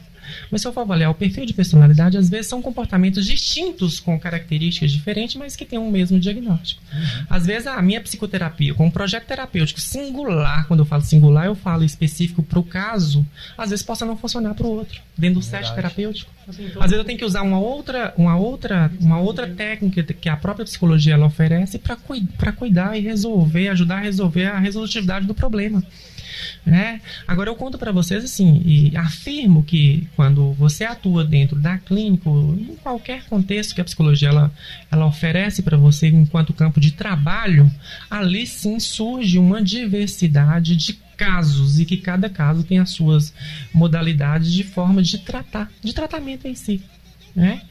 Mas 0.51 0.61
se 0.61 0.67
eu 0.67 0.73
for 0.73 0.81
avaliar 0.81 1.11
o 1.11 1.15
perfil 1.15 1.45
de 1.45 1.53
personalidade, 1.53 2.17
às 2.17 2.29
vezes 2.29 2.47
são 2.47 2.61
comportamentos 2.61 3.25
distintos 3.25 3.99
com 3.99 4.19
características 4.19 4.91
diferentes, 4.91 5.35
mas 5.35 5.55
que 5.55 5.65
têm 5.65 5.79
um 5.79 5.91
mesmo 5.91 6.19
diagnóstico. 6.19 6.81
Uhum. 6.93 7.25
Às 7.29 7.45
vezes 7.45 7.67
a 7.67 7.81
minha 7.81 8.01
psicoterapia, 8.01 8.73
com 8.73 8.85
um 8.85 8.91
projeto 8.91 9.25
terapêutico 9.25 9.79
singular, 9.79 10.67
quando 10.67 10.81
eu 10.81 10.85
falo 10.85 11.01
singular, 11.01 11.45
eu 11.45 11.55
falo 11.55 11.83
específico 11.83 12.43
para 12.43 12.59
o 12.59 12.63
caso, 12.63 13.25
às 13.57 13.69
vezes 13.69 13.83
possa 13.83 14.05
não 14.05 14.17
funcionar 14.17 14.53
para 14.53 14.65
o 14.65 14.69
outro, 14.69 15.01
dentro 15.17 15.39
do 15.39 15.45
set 15.45 15.73
terapêutico. 15.73 16.31
Às 16.47 16.57
vezes 16.57 16.97
eu 16.97 17.03
tenho 17.03 17.17
que 17.17 17.25
usar 17.25 17.41
uma 17.41 17.59
outra, 17.59 18.13
uma 18.17 18.37
outra, 18.37 18.91
uma 18.99 19.19
outra 19.19 19.47
técnica 19.47 20.03
que 20.03 20.29
a 20.29 20.37
própria 20.37 20.65
psicologia 20.65 21.13
ela 21.13 21.25
oferece 21.25 21.79
para 21.79 22.51
cuidar 22.51 22.97
e 22.97 23.01
resolver, 23.01 23.69
ajudar 23.69 23.97
a 23.97 24.01
resolver 24.01 24.45
a 24.45 24.59
resolutividade 24.59 25.25
do 25.25 25.33
problema. 25.33 25.83
Né? 26.65 27.01
Agora 27.27 27.49
eu 27.49 27.55
conto 27.55 27.77
para 27.77 27.91
vocês 27.91 28.23
assim 28.23 28.61
e 28.65 28.95
afirmo 28.97 29.63
que 29.63 30.07
quando 30.15 30.53
você 30.53 30.83
atua 30.83 31.23
dentro 31.23 31.57
da 31.57 31.77
clínica, 31.77 32.29
em 32.29 32.75
qualquer 32.81 33.25
contexto 33.25 33.75
que 33.75 33.81
a 33.81 33.85
psicologia 33.85 34.29
ela, 34.29 34.51
ela 34.91 35.05
oferece 35.05 35.61
para 35.61 35.77
você 35.77 36.07
enquanto 36.07 36.53
campo 36.53 36.79
de 36.79 36.91
trabalho, 36.91 37.69
ali 38.09 38.45
sim 38.47 38.79
surge 38.79 39.37
uma 39.37 39.61
diversidade 39.61 40.75
de 40.75 40.93
casos 41.15 41.79
e 41.79 41.85
que 41.85 41.97
cada 41.97 42.29
caso 42.29 42.63
tem 42.63 42.79
as 42.79 42.91
suas 42.91 43.33
modalidades 43.73 44.51
de 44.51 44.63
forma 44.63 45.01
de 45.01 45.19
tratar, 45.19 45.71
de 45.81 45.93
tratamento 45.93 46.47
em 46.47 46.55
si. 46.55 46.81
Né? 47.35 47.61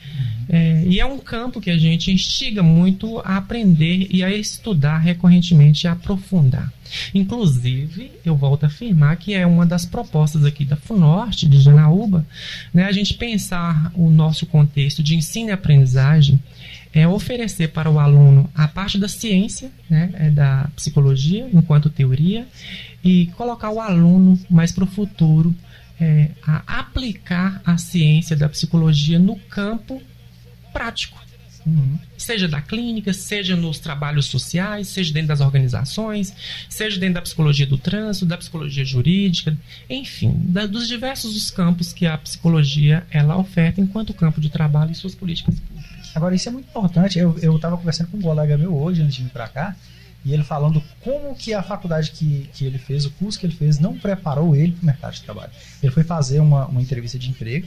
É, 0.46 0.84
e 0.86 1.00
é 1.00 1.06
um 1.06 1.18
campo 1.18 1.58
que 1.58 1.70
a 1.70 1.78
gente 1.78 2.12
instiga 2.12 2.62
muito 2.62 3.18
a 3.20 3.38
aprender 3.38 4.08
e 4.10 4.22
a 4.22 4.30
estudar 4.30 4.98
recorrentemente 4.98 5.86
e 5.86 5.88
aprofundar. 5.88 6.70
Inclusive, 7.14 8.12
eu 8.24 8.36
volto 8.36 8.64
a 8.64 8.66
afirmar 8.66 9.16
que 9.16 9.32
é 9.32 9.46
uma 9.46 9.64
das 9.64 9.86
propostas 9.86 10.44
aqui 10.44 10.64
da 10.64 10.76
FUNORTE, 10.76 11.48
de 11.48 11.58
Janaúba, 11.60 12.26
né, 12.74 12.84
a 12.84 12.92
gente 12.92 13.14
pensar 13.14 13.90
o 13.94 14.10
nosso 14.10 14.44
contexto 14.44 15.02
de 15.02 15.16
ensino 15.16 15.48
e 15.48 15.52
aprendizagem 15.52 16.38
é 16.92 17.08
oferecer 17.08 17.68
para 17.68 17.90
o 17.90 17.98
aluno 17.98 18.48
a 18.54 18.68
parte 18.68 18.98
da 18.98 19.08
ciência, 19.08 19.72
né, 19.90 20.10
é 20.14 20.30
da 20.30 20.68
psicologia, 20.76 21.48
enquanto 21.52 21.90
teoria, 21.90 22.46
e 23.02 23.26
colocar 23.36 23.70
o 23.70 23.80
aluno 23.80 24.38
mais 24.48 24.70
para 24.70 24.84
o 24.84 24.86
futuro 24.86 25.54
é, 26.00 26.30
a 26.42 26.80
aplicar 26.80 27.62
a 27.64 27.78
ciência 27.78 28.36
da 28.36 28.48
psicologia 28.48 29.18
no 29.18 29.36
campo 29.36 30.02
prático. 30.72 31.22
Uhum. 31.66 31.98
Seja 32.18 32.46
da 32.46 32.60
clínica, 32.60 33.12
seja 33.14 33.56
nos 33.56 33.78
trabalhos 33.78 34.26
sociais, 34.26 34.88
seja 34.88 35.14
dentro 35.14 35.28
das 35.28 35.40
organizações, 35.40 36.34
seja 36.68 37.00
dentro 37.00 37.14
da 37.14 37.22
psicologia 37.22 37.66
do 37.66 37.78
trânsito, 37.78 38.26
da 38.26 38.36
psicologia 38.36 38.84
jurídica, 38.84 39.56
enfim, 39.88 40.34
da, 40.44 40.66
dos 40.66 40.86
diversos 40.86 41.50
campos 41.50 41.92
que 41.92 42.06
a 42.06 42.18
psicologia 42.18 43.06
ela 43.10 43.38
oferta 43.38 43.80
enquanto 43.80 44.12
campo 44.12 44.40
de 44.40 44.50
trabalho 44.50 44.92
e 44.92 44.94
suas 44.94 45.14
políticas 45.14 45.58
públicas. 45.58 46.12
Agora, 46.14 46.34
isso 46.34 46.48
é 46.48 46.52
muito 46.52 46.68
importante. 46.68 47.18
Eu 47.18 47.56
estava 47.56 47.76
conversando 47.76 48.08
com 48.08 48.18
um 48.18 48.22
colega 48.22 48.58
meu 48.58 48.76
hoje, 48.76 49.02
antes 49.02 49.16
de 49.16 49.22
vir 49.22 49.30
para 49.30 49.48
cá, 49.48 49.76
e 50.24 50.32
ele 50.32 50.42
falando 50.42 50.82
como 51.00 51.34
que 51.34 51.52
a 51.52 51.62
faculdade 51.62 52.10
que, 52.12 52.48
que 52.52 52.64
ele 52.64 52.78
fez, 52.78 53.04
o 53.04 53.10
curso 53.10 53.38
que 53.38 53.46
ele 53.46 53.54
fez, 53.54 53.78
não 53.78 53.98
preparou 53.98 54.56
ele 54.56 54.72
para 54.72 54.82
o 54.82 54.86
mercado 54.86 55.14
de 55.14 55.22
trabalho. 55.22 55.52
Ele 55.82 55.92
foi 55.92 56.02
fazer 56.02 56.40
uma, 56.40 56.66
uma 56.66 56.80
entrevista 56.80 57.18
de 57.18 57.28
emprego 57.28 57.66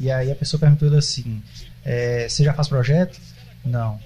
e 0.00 0.10
aí 0.10 0.30
a 0.30 0.34
pessoa 0.36 0.60
perguntou 0.60 0.88
ele 0.88 0.96
assim: 0.96 1.42
é, 1.84 2.28
Você 2.28 2.44
já 2.44 2.54
faz 2.54 2.68
projeto? 2.68 3.20
Não 3.64 3.98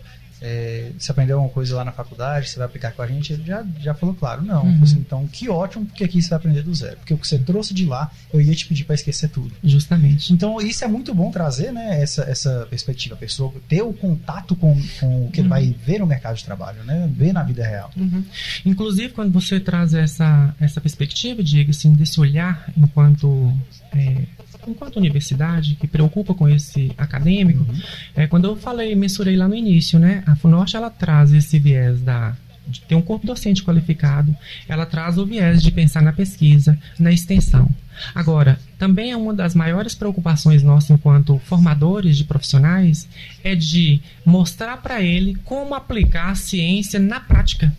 é, 0.43 0.91
você 0.99 1.13
aprendeu 1.13 1.37
alguma 1.37 1.55
coisa 1.55 1.77
lá 1.77 1.85
na 1.85 1.93
faculdade, 1.93 2.49
você 2.49 2.59
vai 2.59 2.67
aplicar 2.67 2.91
com 2.93 3.01
a 3.01 3.07
gente? 3.07 3.33
Ele 3.33 3.45
já, 3.45 3.65
já 3.81 3.95
falou 3.95 4.13
claro, 4.13 4.43
não. 4.43 4.65
Uhum. 4.65 4.83
Assim, 4.83 4.99
então, 4.99 5.27
que 5.29 5.49
ótimo, 5.49 5.87
porque 5.87 6.03
aqui 6.03 6.21
você 6.21 6.31
vai 6.31 6.39
aprender 6.39 6.63
do 6.63 6.75
zero. 6.75 6.97
Porque 6.97 7.15
o 7.15 7.19
que 7.19 7.27
você 7.27 7.39
trouxe 7.39 7.73
de 7.73 7.87
lá, 7.87 8.11
eu 8.35 8.41
ia 8.41 8.53
te 8.53 8.67
pedir 8.67 8.85
para 8.85 8.97
esquecer 8.97 9.29
tudo. 9.29 9.53
Justamente. 9.63 10.33
Então, 10.33 10.61
isso 10.61 10.85
é 10.85 10.89
muito 10.89 11.15
bom 11.15 11.31
trazer, 11.31 11.73
né, 11.73 12.03
essa, 12.03 12.23
essa 12.25 12.67
perspectiva. 12.69 13.15
A 13.15 13.19
pessoa 13.19 13.55
ter 13.69 13.83
o 13.83 13.93
contato 13.93 14.57
com, 14.57 14.75
com 14.99 15.27
o 15.27 15.31
que 15.31 15.39
uhum. 15.39 15.45
ele 15.45 15.49
vai 15.49 15.77
ver 15.87 16.01
no 16.01 16.07
mercado 16.07 16.37
de 16.37 16.45
trabalho, 16.45 16.83
né? 16.83 17.09
Ver 17.15 17.33
na 17.33 17.45
vida 17.45 17.65
real. 17.65 17.93
Uhum. 17.97 18.25
Inclusive, 18.67 19.13
quando 19.13 19.33
você 19.33 19.61
traz 19.61 19.95
essa, 19.95 20.55
essa 20.59 20.81
perspectiva, 20.81 21.43
Diego, 21.43 21.71
assim, 21.71 21.93
desse 21.93 22.19
olhar 22.21 22.69
enquanto 22.77 23.57
é, 23.95 24.23
enquanto 24.67 24.97
universidade, 24.97 25.77
que 25.77 25.87
preocupa 25.87 26.35
com 26.35 26.49
esse 26.49 26.93
acadêmico, 26.97 27.65
uhum. 27.69 27.81
é, 28.15 28.27
quando 28.27 28.47
eu 28.47 28.57
falei, 28.57 28.95
mensurei 28.95 29.37
lá 29.37 29.49
no 29.49 29.55
início, 29.55 29.99
né? 29.99 30.23
A 30.27 30.37
FUNORTE, 30.37 30.77
ela 30.77 30.91
traz 30.91 31.33
esse 31.33 31.59
viés 31.59 32.01
da 32.01 32.35
de 32.67 32.81
ter 32.83 32.95
um 32.95 33.03
corpo 33.03 33.27
docente 33.27 33.63
qualificado, 33.63 34.35
ela 34.69 34.87
traz 34.87 35.19
o 35.19 35.27
viés 35.27 35.63
de 35.63 35.71
pensar 35.71 36.01
na 36.01 36.13
pesquisa, 36.13 36.79
na 36.99 37.13
extensão. 37.13 37.69
Agora, 38.15 38.59
também 38.79 39.11
é 39.11 39.17
uma 39.17 39.35
das 39.35 39.55
maiores 39.55 39.95
preocupações 39.95 40.63
nossas 40.63 40.91
enquanto 40.91 41.39
formadores 41.41 42.17
de 42.17 42.25
profissionais 42.25 43.09
é 43.45 43.55
de 43.55 44.01
mostrar 44.25 44.77
para 44.79 45.03
ele 45.03 45.35
como 45.45 45.75
aplicar 45.75 46.31
a 46.31 46.35
ciência 46.35 46.99
na 46.99 47.21
prática. 47.21 47.73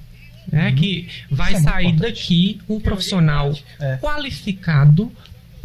Né? 0.52 0.70
Uhum. 0.70 0.76
Que 0.76 1.10
vai 1.32 1.54
é 1.56 1.62
sair 1.62 1.94
daqui 1.94 2.60
um 2.70 2.80
profissional 2.80 3.58
é. 3.80 3.98
qualificado 3.98 5.12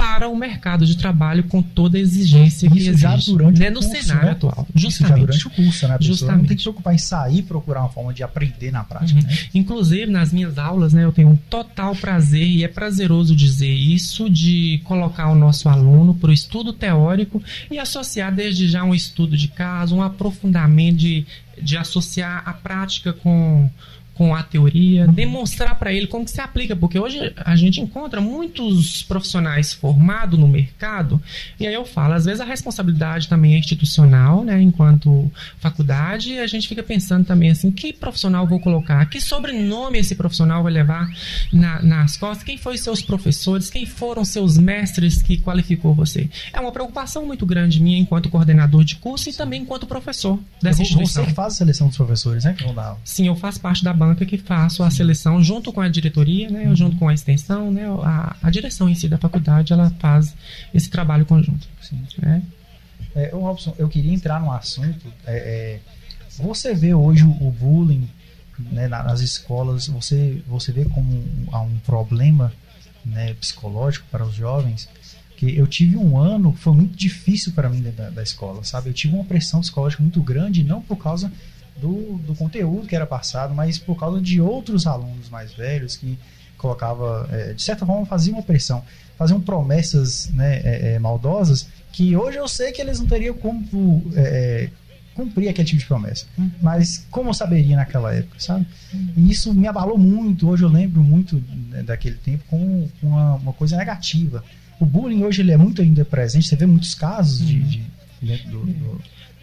para 0.08 0.28
o 0.28 0.34
mercado 0.34 0.86
de 0.86 0.96
trabalho 0.96 1.44
com 1.44 1.62
toda 1.62 1.98
a 1.98 2.00
exigência 2.00 2.70
que 2.70 2.78
existe 2.78 3.00
já 3.00 3.14
durante 3.16 3.60
né, 3.60 3.68
no 3.68 3.80
curso, 3.80 4.02
cenário 4.02 4.24
né? 4.24 4.32
atual. 4.32 4.66
Justamente. 4.74 4.88
Isso 4.88 5.06
já 5.06 5.14
durante 5.14 5.46
o 5.46 5.50
curso, 5.50 5.88
né? 5.88 5.94
A 5.94 6.02
Justamente. 6.02 6.38
não 6.38 6.44
tem 6.46 6.56
que 6.56 6.62
se 6.62 6.64
preocupar 6.64 6.94
em 6.94 6.98
sair 6.98 7.38
e 7.38 7.42
procurar 7.42 7.80
uma 7.80 7.90
forma 7.90 8.14
de 8.14 8.22
aprender 8.22 8.72
na 8.72 8.82
prática. 8.82 9.20
Uhum. 9.20 9.26
Né? 9.26 9.38
Inclusive, 9.54 10.10
nas 10.10 10.32
minhas 10.32 10.56
aulas, 10.56 10.94
né, 10.94 11.04
eu 11.04 11.12
tenho 11.12 11.28
um 11.28 11.36
total 11.36 11.94
prazer, 11.94 12.46
e 12.46 12.64
é 12.64 12.68
prazeroso 12.68 13.36
dizer 13.36 13.72
isso, 13.72 14.30
de 14.30 14.80
colocar 14.84 15.28
o 15.28 15.34
nosso 15.34 15.68
aluno 15.68 16.14
para 16.14 16.30
o 16.30 16.32
estudo 16.32 16.72
teórico 16.72 17.42
e 17.70 17.78
associar 17.78 18.34
desde 18.34 18.66
já 18.66 18.82
um 18.82 18.94
estudo 18.94 19.36
de 19.36 19.48
caso, 19.48 19.94
um 19.94 20.02
aprofundamento 20.02 20.96
de, 20.96 21.26
de 21.60 21.76
associar 21.76 22.42
a 22.46 22.52
prática 22.54 23.12
com 23.12 23.70
com 24.18 24.34
a 24.34 24.42
teoria, 24.42 25.06
demonstrar 25.06 25.78
para 25.78 25.92
ele 25.92 26.08
como 26.08 26.24
que 26.24 26.32
se 26.32 26.40
aplica, 26.40 26.74
porque 26.74 26.98
hoje 26.98 27.32
a 27.36 27.54
gente 27.54 27.80
encontra 27.80 28.20
muitos 28.20 29.04
profissionais 29.04 29.72
formados 29.72 30.36
no 30.36 30.48
mercado, 30.48 31.22
e 31.58 31.64
aí 31.64 31.72
eu 31.72 31.84
falo, 31.84 32.14
às 32.14 32.24
vezes 32.24 32.40
a 32.40 32.44
responsabilidade 32.44 33.28
também 33.28 33.54
é 33.54 33.58
institucional, 33.58 34.42
né, 34.42 34.60
enquanto 34.60 35.30
faculdade, 35.60 36.32
e 36.32 36.40
a 36.40 36.48
gente 36.48 36.66
fica 36.66 36.82
pensando 36.82 37.24
também 37.24 37.50
assim, 37.50 37.70
que 37.70 37.92
profissional 37.92 38.44
vou 38.44 38.58
colocar, 38.58 39.06
que 39.06 39.20
sobrenome 39.20 40.00
esse 40.00 40.16
profissional 40.16 40.64
vai 40.64 40.72
levar 40.72 41.08
na, 41.52 41.80
nas 41.80 42.16
costas, 42.16 42.42
quem 42.42 42.58
foram 42.58 42.76
seus 42.76 43.00
professores, 43.00 43.70
quem 43.70 43.86
foram 43.86 44.24
seus 44.24 44.58
mestres 44.58 45.22
que 45.22 45.38
qualificou 45.38 45.94
você. 45.94 46.28
É 46.52 46.58
uma 46.58 46.72
preocupação 46.72 47.24
muito 47.24 47.46
grande 47.46 47.80
minha 47.80 47.98
enquanto 47.98 48.28
coordenador 48.28 48.82
de 48.82 48.96
curso 48.96 49.30
e 49.30 49.32
também 49.32 49.62
enquanto 49.62 49.86
professor 49.86 50.40
dessa 50.60 50.82
instituição. 50.82 51.22
Você 51.22 51.30
que 51.30 51.36
faz 51.36 51.54
a 51.54 51.56
seleção 51.56 51.86
dos 51.86 51.96
professores, 51.96 52.42
né, 52.42 52.52
que 52.52 52.64
vão 52.64 52.74
dar 52.74 52.96
Sim, 53.04 53.28
eu 53.28 53.36
faço 53.36 53.60
parte 53.60 53.84
da 53.84 53.92
banca 53.92 54.07
banca 54.08 54.24
que 54.24 54.38
faço 54.38 54.82
a 54.82 54.90
seleção 54.90 55.42
junto 55.42 55.72
com 55.72 55.80
a 55.80 55.88
diretoria, 55.88 56.50
né, 56.50 56.74
junto 56.74 56.96
com 56.96 57.08
a 57.08 57.14
extensão, 57.14 57.70
né, 57.70 57.86
a, 58.02 58.36
a 58.42 58.50
direção 58.50 58.88
em 58.88 58.94
si 58.94 59.08
da 59.08 59.18
faculdade, 59.18 59.72
ela 59.72 59.90
faz 59.98 60.34
esse 60.72 60.88
trabalho 60.88 61.24
conjunto. 61.24 61.68
Sim. 61.80 62.02
Né? 62.18 62.42
É, 63.14 63.30
Robson, 63.30 63.74
eu 63.78 63.88
queria 63.88 64.12
entrar 64.12 64.40
num 64.40 64.50
assunto. 64.50 65.12
É, 65.26 65.36
é, 65.36 65.80
Você 66.42 66.74
vê 66.74 66.94
hoje 66.94 67.24
o, 67.24 67.50
bullying 67.50 68.08
né, 68.58 68.88
nas 68.88 69.20
escolas, 69.20 69.88
você, 69.88 70.42
você 70.46 70.72
vê 70.72 70.84
como 70.84 71.10
um, 71.10 71.46
há 71.52 71.60
um 71.60 71.78
problema 71.78 72.52
né, 73.04 73.34
psicológico 73.34 74.06
para 74.10 74.24
os 74.24 74.34
jovens? 74.34 74.88
que 75.36 75.56
eu 75.56 75.68
tive 75.68 75.96
um 75.96 76.18
ano 76.18 76.52
que 76.52 76.58
foi 76.58 76.74
muito 76.74 76.96
difícil 76.96 77.52
para 77.52 77.68
mim 77.68 77.80
da, 77.80 78.10
da 78.10 78.22
escola, 78.24 78.64
sabe? 78.64 78.90
Eu 78.90 78.92
tive 78.92 79.14
uma 79.14 79.22
pressão 79.22 79.60
psicológica 79.60 80.02
muito 80.02 80.20
grande, 80.20 80.64
não 80.64 80.82
por 80.82 80.96
causa 80.96 81.30
do, 81.80 82.18
do 82.18 82.34
conteúdo 82.34 82.86
que 82.86 82.94
era 82.94 83.06
passado, 83.06 83.54
mas 83.54 83.78
por 83.78 83.98
causa 83.98 84.20
de 84.20 84.40
outros 84.40 84.86
alunos 84.86 85.28
mais 85.28 85.52
velhos 85.52 85.96
que 85.96 86.18
colocava, 86.56 87.28
é, 87.30 87.52
de 87.52 87.62
certa 87.62 87.86
forma, 87.86 88.04
faziam 88.04 88.36
uma 88.36 88.42
pressão, 88.42 88.84
faziam 89.16 89.40
promessas 89.40 90.28
né, 90.30 90.60
é, 90.64 90.94
é, 90.94 90.98
maldosas 90.98 91.68
que 91.92 92.16
hoje 92.16 92.36
eu 92.36 92.46
sei 92.46 92.72
que 92.72 92.80
eles 92.80 92.98
não 92.98 93.06
teriam 93.06 93.34
como 93.34 93.64
é, 94.14 94.68
cumprir 95.18 95.48
aquele 95.48 95.66
tipo 95.66 95.80
de 95.80 95.86
promessa. 95.86 96.26
Uhum. 96.38 96.50
Mas 96.62 97.04
como 97.10 97.30
eu 97.30 97.34
saberia 97.34 97.76
naquela 97.76 98.14
época, 98.14 98.38
sabe? 98.38 98.66
Uhum. 98.94 99.12
E 99.16 99.30
isso 99.30 99.52
me 99.52 99.66
abalou 99.66 99.98
muito. 99.98 100.48
Hoje 100.48 100.62
eu 100.62 100.68
lembro 100.68 101.02
muito 101.02 101.42
né, 101.70 101.82
daquele 101.82 102.14
tempo 102.16 102.44
com 102.48 102.88
uma, 103.02 103.34
uma, 103.34 103.52
coisa 103.52 103.76
negativa. 103.76 104.44
O 104.78 104.86
bullying 104.86 105.24
hoje 105.24 105.42
ele 105.42 105.50
é 105.50 105.56
muito 105.56 105.82
ainda 105.82 106.04
presente. 106.04 106.46
Você 106.46 106.54
vê 106.54 106.66
muitos 106.66 106.94
casos 106.94 107.44
de, 107.44 107.60
de 107.64 107.82
dentro 108.22 108.48
do, 108.48 108.66
do... 108.66 109.00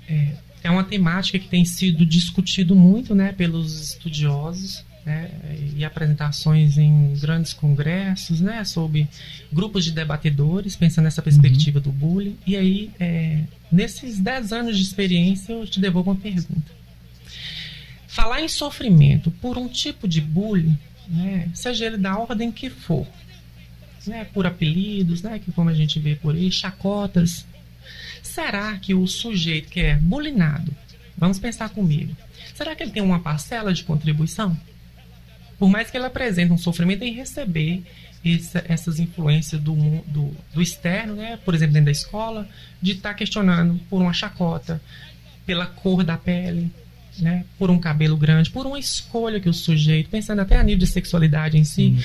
É, 0.08 0.36
é 0.66 0.72
uma 0.72 0.84
temática 0.84 1.38
que 1.38 1.48
tem 1.48 1.64
sido 1.64 2.04
discutido 2.04 2.76
muito 2.76 3.14
né, 3.14 3.32
pelos 3.32 3.90
estudiosos 3.90 4.84
né, 5.06 5.30
e 5.76 5.86
apresentações 5.86 6.80
em 6.80 7.14
grandes 7.20 7.54
congressos 7.54 8.42
né, 8.42 8.64
sobre 8.64 9.08
grupos 9.54 9.86
de 9.86 9.92
debatedores, 9.92 10.76
pensando 10.76 11.06
nessa 11.06 11.22
perspectiva 11.22 11.78
uhum. 11.78 11.84
do 11.84 11.92
bullying. 11.92 12.36
E 12.48 12.58
aí, 12.58 12.90
é, 13.00 13.44
nesses 13.72 14.20
10 14.20 14.52
anos 14.54 14.76
de 14.76 14.82
experiência, 14.82 15.54
eu 15.54 15.68
te 15.68 15.80
devolvo 15.80 16.10
uma 16.10 16.20
pergunta. 16.20 16.74
Falar 18.08 18.42
em 18.42 18.48
sofrimento 18.48 19.30
por 19.30 19.60
um 19.60 19.68
tipo 19.68 20.08
de 20.08 20.20
bullying, 20.20 20.76
né, 21.08 21.48
seja 21.54 21.86
ele 21.86 21.98
da 21.98 22.18
ordem 22.18 22.52
que 22.52 22.72
for, 22.72 23.06
né, 24.08 24.26
por 24.34 24.48
apelidos, 24.48 25.22
né, 25.22 25.38
que 25.38 25.52
como 25.52 25.70
a 25.70 25.76
gente 25.76 26.00
vê 26.00 26.16
por 26.16 26.34
aí, 26.34 26.52
chacotas, 26.52 27.46
será 28.36 28.78
que 28.78 28.94
o 28.94 29.08
sujeito 29.08 29.70
que 29.70 29.80
é 29.80 29.96
bulinado, 29.96 30.76
vamos 31.18 31.40
pensar 31.40 31.70
comigo, 31.70 32.14
será 32.54 32.76
que 32.76 32.84
ele 32.84 32.92
tem 32.92 33.02
uma 33.02 33.22
parcela 33.22 33.74
de 33.74 33.86
contribuição? 33.86 34.58
Por 35.58 35.70
mais 35.70 35.90
que 35.90 35.96
ele 35.96 36.06
apresente 36.06 36.52
um 36.52 36.58
sofrimento 36.58 37.04
em 37.04 37.14
receber 37.14 37.82
essa, 38.26 38.66
essas 38.68 39.00
influências 39.00 39.62
do, 39.62 39.74
do, 40.06 40.36
do, 40.54 40.62
externo, 40.62 41.16
né? 41.16 41.40
por 41.46 41.56
exemplo, 41.56 41.76
dentro 41.76 41.86
da 41.86 41.92
escola, 41.92 42.46
de 42.82 42.92
estar 42.92 43.10
tá 43.10 43.16
questionando 43.16 43.80
por 43.90 44.02
uma 44.02 44.12
chacota, 44.12 44.82
pela 45.46 45.66
cor 45.66 46.04
da 46.04 46.18
pele, 46.18 46.70
né? 47.18 47.46
por 47.58 47.72
um 47.72 47.80
cabelo 47.80 48.18
grande, 48.18 48.50
por 48.50 48.66
uma 48.66 48.78
escolha 48.78 49.40
que 49.40 49.48
o 49.48 49.54
sujeito, 49.54 50.10
pensando 50.10 50.42
até 50.42 50.58
a 50.58 50.64
nível 50.64 50.80
de 50.80 50.88
sexualidade 50.88 51.58
em 51.58 51.64
si, 51.64 51.96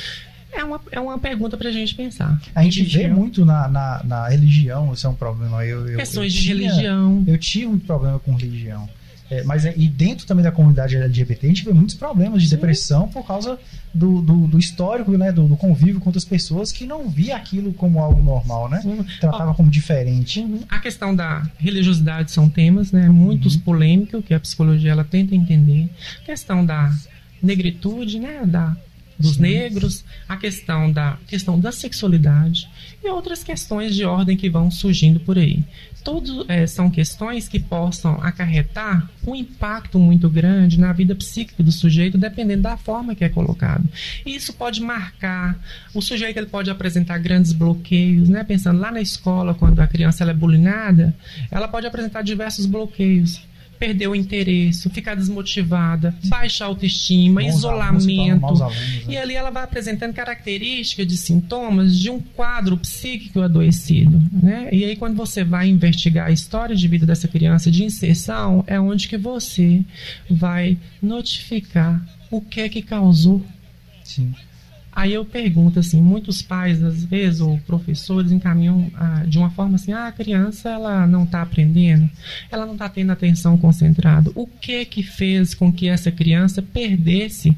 é 0.52 0.64
uma, 0.64 0.80
é 0.90 1.00
uma 1.00 1.18
pergunta 1.18 1.56
para 1.56 1.68
a 1.68 1.72
gente 1.72 1.94
pensar. 1.94 2.40
A 2.54 2.62
gente 2.62 2.78
religião. 2.78 3.02
vê 3.02 3.08
muito 3.08 3.44
na, 3.44 3.68
na, 3.68 4.02
na, 4.04 4.28
religião, 4.28 4.92
isso 4.92 5.06
é 5.06 5.10
um 5.10 5.14
problema. 5.14 5.64
Eu, 5.64 5.88
eu, 5.88 5.96
Questões 5.96 6.32
eu 6.32 6.38
de 6.38 6.42
tinha, 6.42 6.54
religião. 6.54 7.24
Eu 7.26 7.38
tive 7.38 7.66
um 7.66 7.78
problema 7.78 8.18
com 8.18 8.34
religião. 8.34 8.88
É, 9.30 9.44
mas 9.44 9.64
é, 9.64 9.72
e 9.76 9.86
dentro 9.86 10.26
também 10.26 10.42
da 10.42 10.50
comunidade 10.50 10.96
LGBT, 10.96 11.46
a 11.46 11.48
gente 11.48 11.64
vê 11.64 11.72
muitos 11.72 11.94
problemas 11.94 12.42
de 12.42 12.48
Sim. 12.48 12.56
depressão 12.56 13.06
por 13.06 13.24
causa 13.24 13.56
do, 13.94 14.20
do, 14.20 14.48
do 14.48 14.58
histórico, 14.58 15.12
né? 15.12 15.30
Do, 15.30 15.46
do, 15.46 15.56
convívio 15.56 16.00
com 16.00 16.08
outras 16.08 16.24
pessoas 16.24 16.72
que 16.72 16.84
não 16.84 17.08
via 17.08 17.36
aquilo 17.36 17.72
como 17.72 18.00
algo 18.00 18.20
normal, 18.20 18.68
né? 18.68 18.82
Tratava 19.20 19.54
como 19.54 19.70
diferente. 19.70 20.40
Uhum. 20.40 20.62
A 20.68 20.80
questão 20.80 21.14
da 21.14 21.48
religiosidade 21.58 22.32
são 22.32 22.48
temas, 22.48 22.90
né? 22.90 23.08
Muitos 23.08 23.54
uhum. 23.54 23.60
polêmicos 23.60 24.24
que 24.24 24.34
a 24.34 24.40
psicologia 24.40 24.90
ela 24.90 25.04
tenta 25.04 25.32
entender. 25.32 25.88
A 26.22 26.26
questão 26.26 26.66
da 26.66 26.92
negritude, 27.40 28.18
né? 28.18 28.42
Da 28.44 28.76
dos 29.20 29.34
Sim. 29.34 29.42
negros, 29.42 30.04
a 30.28 30.36
questão 30.36 30.90
da 30.90 31.18
questão 31.26 31.60
da 31.60 31.70
sexualidade 31.70 32.68
e 33.04 33.08
outras 33.08 33.44
questões 33.44 33.94
de 33.94 34.04
ordem 34.04 34.36
que 34.36 34.48
vão 34.48 34.70
surgindo 34.70 35.20
por 35.20 35.38
aí. 35.38 35.62
Todos 36.02 36.46
é, 36.48 36.66
são 36.66 36.90
questões 36.90 37.46
que 37.46 37.60
possam 37.60 38.14
acarretar 38.22 39.10
um 39.26 39.34
impacto 39.34 39.98
muito 39.98 40.30
grande 40.30 40.80
na 40.80 40.92
vida 40.94 41.14
psíquica 41.14 41.62
do 41.62 41.70
sujeito, 41.70 42.16
dependendo 42.16 42.62
da 42.62 42.76
forma 42.76 43.14
que 43.14 43.22
é 43.22 43.28
colocado. 43.28 43.86
E 44.24 44.34
isso 44.34 44.54
pode 44.54 44.80
marcar. 44.80 45.58
O 45.92 46.00
sujeito 46.00 46.38
ele 46.38 46.46
pode 46.46 46.70
apresentar 46.70 47.18
grandes 47.18 47.52
bloqueios, 47.52 48.30
né? 48.30 48.42
Pensando 48.42 48.80
lá 48.80 48.90
na 48.90 49.02
escola, 49.02 49.54
quando 49.54 49.80
a 49.80 49.86
criança 49.86 50.24
ela 50.24 50.30
é 50.30 50.34
bulinada, 50.34 51.14
ela 51.50 51.68
pode 51.68 51.86
apresentar 51.86 52.22
diversos 52.22 52.64
bloqueios 52.64 53.42
perder 53.80 54.08
o 54.08 54.14
interesse, 54.14 54.90
ficar 54.90 55.14
desmotivada, 55.14 56.14
baixa 56.26 56.66
autoestima, 56.66 57.40
bons 57.40 57.54
isolamento. 57.54 58.44
Alunos, 58.44 58.60
né? 58.60 59.02
E 59.08 59.16
ali 59.16 59.34
ela 59.34 59.48
vai 59.48 59.64
apresentando 59.64 60.12
características 60.12 61.06
de 61.06 61.16
sintomas 61.16 61.98
de 61.98 62.10
um 62.10 62.20
quadro 62.20 62.76
psíquico 62.76 63.40
adoecido. 63.40 64.22
Né? 64.30 64.68
E 64.70 64.84
aí, 64.84 64.96
quando 64.96 65.16
você 65.16 65.42
vai 65.42 65.66
investigar 65.66 66.26
a 66.26 66.30
história 66.30 66.76
de 66.76 66.86
vida 66.86 67.06
dessa 67.06 67.26
criança 67.26 67.70
de 67.70 67.82
inserção, 67.82 68.62
é 68.66 68.78
onde 68.78 69.08
que 69.08 69.16
você 69.16 69.82
vai 70.28 70.76
notificar 71.02 72.04
o 72.30 72.42
que 72.42 72.60
é 72.60 72.68
que 72.68 72.82
causou. 72.82 73.42
Sim. 74.04 74.34
Aí 74.92 75.14
eu 75.14 75.24
pergunto 75.24 75.78
assim, 75.78 76.00
muitos 76.00 76.42
pais 76.42 76.82
às 76.82 77.04
vezes 77.04 77.40
ou 77.40 77.58
professores 77.60 78.32
encaminham 78.32 78.90
ah, 78.94 79.24
de 79.26 79.38
uma 79.38 79.50
forma 79.50 79.76
assim, 79.76 79.92
ah, 79.92 80.08
a 80.08 80.12
criança 80.12 80.68
ela 80.68 81.06
não 81.06 81.24
está 81.24 81.42
aprendendo, 81.42 82.10
ela 82.50 82.66
não 82.66 82.72
está 82.72 82.88
tendo 82.88 83.12
atenção 83.12 83.56
concentrada. 83.56 84.30
O 84.34 84.46
que 84.46 84.84
que 84.84 85.02
fez 85.02 85.54
com 85.54 85.72
que 85.72 85.88
essa 85.88 86.10
criança 86.10 86.60
perdesse 86.60 87.56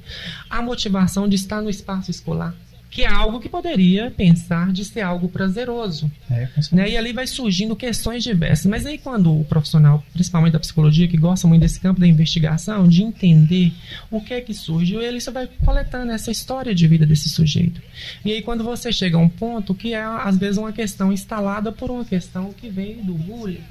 a 0.48 0.60
motivação 0.60 1.28
de 1.28 1.36
estar 1.36 1.62
no 1.62 1.70
espaço 1.70 2.10
escolar? 2.10 2.54
Que 2.92 3.02
é 3.02 3.08
algo 3.08 3.40
que 3.40 3.48
poderia 3.48 4.10
pensar 4.10 4.70
de 4.70 4.84
ser 4.84 5.00
algo 5.00 5.26
prazeroso. 5.26 6.12
É, 6.30 6.46
né? 6.72 6.90
E 6.90 6.96
ali 6.96 7.10
vai 7.14 7.26
surgindo 7.26 7.74
questões 7.74 8.22
diversas. 8.22 8.66
Mas 8.66 8.84
aí 8.84 8.98
quando 8.98 9.40
o 9.40 9.44
profissional, 9.46 10.04
principalmente 10.12 10.52
da 10.52 10.60
psicologia, 10.60 11.08
que 11.08 11.16
gosta 11.16 11.48
muito 11.48 11.62
desse 11.62 11.80
campo 11.80 11.98
da 11.98 12.06
investigação, 12.06 12.86
de 12.86 13.02
entender 13.02 13.72
o 14.10 14.20
que 14.20 14.34
é 14.34 14.42
que 14.42 14.52
surge, 14.52 14.94
ele 14.94 15.22
só 15.22 15.32
vai 15.32 15.48
coletando 15.64 16.12
essa 16.12 16.30
história 16.30 16.74
de 16.74 16.86
vida 16.86 17.06
desse 17.06 17.30
sujeito. 17.30 17.80
E 18.22 18.30
aí 18.30 18.42
quando 18.42 18.62
você 18.62 18.92
chega 18.92 19.16
a 19.16 19.20
um 19.20 19.28
ponto 19.28 19.74
que 19.74 19.94
é 19.94 20.02
às 20.02 20.36
vezes 20.36 20.58
uma 20.58 20.72
questão 20.72 21.10
instalada 21.10 21.72
por 21.72 21.90
uma 21.90 22.04
questão 22.04 22.52
que 22.52 22.68
veio 22.68 23.02
do 23.02 23.14
bullying 23.14 23.64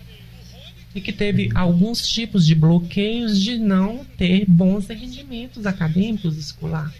e 0.96 1.00
que 1.00 1.14
teve 1.14 1.52
alguns 1.54 2.08
tipos 2.08 2.44
de 2.44 2.56
bloqueios 2.56 3.40
de 3.40 3.60
não 3.60 4.04
ter 4.18 4.46
bons 4.48 4.88
rendimentos 4.88 5.68
acadêmicos 5.68 6.38
escolar. 6.38 6.92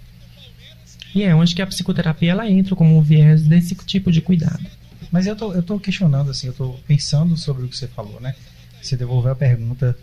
E 1.14 1.24
é 1.24 1.36
onde 1.36 1.54
que 1.54 1.62
a 1.62 1.68
psicoterapia 1.68 2.32
ela 2.32 2.50
entra 2.50 2.76
como 2.76 2.98
um 2.98 3.02
viés 3.02 3.44
desse 3.44 3.76
tipo 3.76 4.12
de 4.12 4.22
cuidado. 4.22 4.66
Mas 5.12 5.28
eu 5.28 5.36
tô, 5.36 5.54
eu 5.54 5.62
tô 5.62 5.80
questionando, 5.80 6.32
assim, 6.32 6.48
eu 6.48 6.54
tô 6.54 6.76
pensando 6.88 7.36
sobre 7.36 7.66
o 7.66 7.68
que 7.68 7.78
você 7.78 7.88
falou, 7.88 8.20
né? 8.22 8.34
Você 8.82 8.96
devolveu 8.96 9.32
a 9.32 9.36
pergunta 9.36 9.98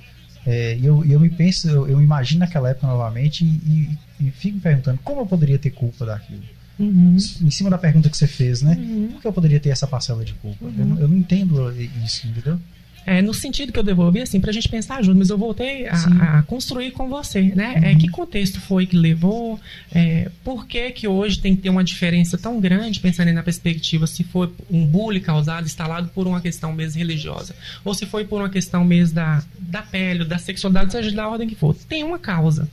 é, 0.47 0.77
e 0.77 0.87
eu, 0.87 1.05
eu 1.05 1.19
me 1.21 1.29
penso, 1.29 1.69
eu, 1.69 1.89
eu 1.89 2.01
imagino 2.01 2.41
naquela 2.41 2.71
época 2.71 2.87
novamente 2.87 3.45
e, 3.45 3.99
e, 4.21 4.27
e, 4.27 4.31
fico 4.31 4.57
me 4.57 4.61
perguntando 4.63 4.99
como 5.03 5.21
eu 5.21 5.27
poderia 5.27 5.59
ter 5.59 5.71
culpa 5.71 6.07
daquilo. 6.07 6.43
Uhum. 6.79 7.17
Em 7.17 7.51
cima 7.51 7.69
da 7.69 7.77
pergunta 7.77 8.09
que 8.09 8.17
você 8.17 8.27
fez, 8.27 8.63
né? 8.63 8.77
Uhum. 8.79 9.09
Por 9.13 9.21
que 9.21 9.27
eu 9.27 9.33
poderia 9.33 9.59
ter 9.59 9.71
essa 9.71 9.87
parcela 9.87 10.25
de 10.25 10.33
culpa? 10.35 10.65
Uhum. 10.65 10.95
Eu, 10.97 11.03
eu, 11.03 11.09
não 11.09 11.17
entendo 11.17 11.71
isso, 12.05 12.27
entendeu? 12.27 12.59
É, 13.07 13.23
no 13.23 13.33
sentido 13.33 13.73
que 13.73 13.79
eu 13.79 13.83
devolvi, 13.83 14.21
assim, 14.21 14.41
pra 14.41 14.53
gente 14.53 14.69
pensar 14.69 15.03
junto, 15.03 15.19
mas 15.19 15.31
eu 15.31 15.39
voltei 15.39 15.89
a, 15.89 16.39
a 16.39 16.43
construir 16.43 16.91
com 16.91 17.09
você, 17.09 17.41
né? 17.41 17.75
Uhum. 17.77 17.85
É, 17.85 17.95
que 17.95 18.09
contexto 18.09 18.61
foi 18.61 18.87
que 18.87 18.97
levou? 18.97 19.59
É, 19.93 20.31
por 20.45 20.67
que 20.67 20.91
que 20.91 21.09
hoje 21.09 21.39
tem 21.39 21.57
que 21.57 21.63
ter 21.63 21.71
uma 21.71 21.83
diferença 21.83 22.37
tão 22.37 22.61
grande, 22.61 23.01
pensando 23.01 23.33
na 23.33 23.43
perspectiva, 23.43 24.07
se 24.07 24.25
foi 24.25 24.53
um 24.71 24.85
bullying 24.85 25.21
causado, 25.21 25.67
instalado 25.67 26.09
por 26.09 26.27
uma 26.27 26.41
questão 26.41 26.73
mesmo 26.73 26.99
religiosa, 26.99 27.55
ou 27.85 27.95
se 27.95 28.05
foi 28.05 28.25
por 28.25 28.41
uma 28.41 28.51
questão 28.51 28.85
mesmo 28.85 29.15
da, 29.15 29.43
da 29.59 29.83
pele, 29.83 30.25
da 30.25 30.39
sexualidade, 30.39 30.93
seja 30.93 31.11
da 31.13 31.29
ordem 31.29 31.49
que 31.49 31.55
for. 31.55 31.75
Tem 31.75 32.05
uma 32.05 32.19
causa. 32.19 32.69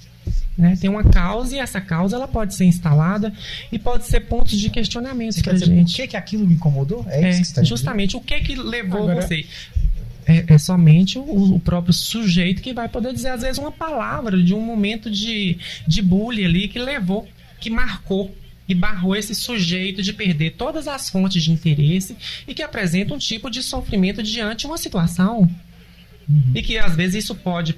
Né? 0.57 0.77
Tem 0.79 0.89
uma 0.89 1.03
causa 1.03 1.55
e 1.55 1.59
essa 1.59 1.81
causa 1.81 2.15
ela 2.15 2.27
pode 2.27 2.55
ser 2.55 2.63
instalada 2.63 3.33
e 3.71 3.77
pode 3.77 4.05
ser 4.05 4.21
pontos 4.21 4.57
de 4.57 4.69
questionamento 4.69 5.41
para 5.43 5.57
gente. 5.57 5.93
O 5.93 5.95
que 5.95 6.07
que 6.07 6.17
aquilo 6.17 6.47
me 6.47 6.53
incomodou? 6.53 7.05
É, 7.09 7.29
é 7.29 7.41
tá 7.53 7.61
justamente 7.61 8.15
o 8.15 8.21
que 8.21 8.39
que 8.39 8.55
levou 8.55 9.03
Agora, 9.03 9.21
você 9.21 9.45
é, 10.25 10.53
é 10.53 10.57
somente 10.57 11.17
o, 11.17 11.55
o, 11.55 11.59
próprio 11.59 11.93
sujeito 11.93 12.61
que 12.61 12.73
vai 12.73 12.89
poder 12.89 13.13
dizer, 13.13 13.29
às 13.29 13.41
vezes, 13.41 13.57
uma 13.57 13.71
palavra 13.71 14.41
de 14.41 14.53
um 14.53 14.61
momento 14.61 15.09
de, 15.09 15.57
de 15.87 16.01
bullying 16.01 16.45
ali 16.45 16.67
que 16.67 16.79
levou, 16.79 17.27
que 17.59 17.69
marcou 17.69 18.35
e 18.67 18.73
barrou 18.73 19.15
esse 19.15 19.35
sujeito 19.35 20.01
de 20.01 20.11
perder 20.11 20.51
todas 20.51 20.87
as 20.87 21.09
fontes 21.09 21.43
de 21.43 21.51
interesse 21.51 22.15
e 22.47 22.53
que 22.53 22.63
apresenta 22.63 23.13
um 23.13 23.17
tipo 23.17 23.49
de 23.49 23.61
sofrimento 23.61 24.23
diante 24.23 24.61
de 24.61 24.67
uma 24.67 24.77
situação. 24.77 25.49
Uhum. 26.27 26.51
E 26.55 26.63
que 26.63 26.77
às 26.77 26.95
vezes 26.95 27.23
isso 27.23 27.35
pode 27.35 27.77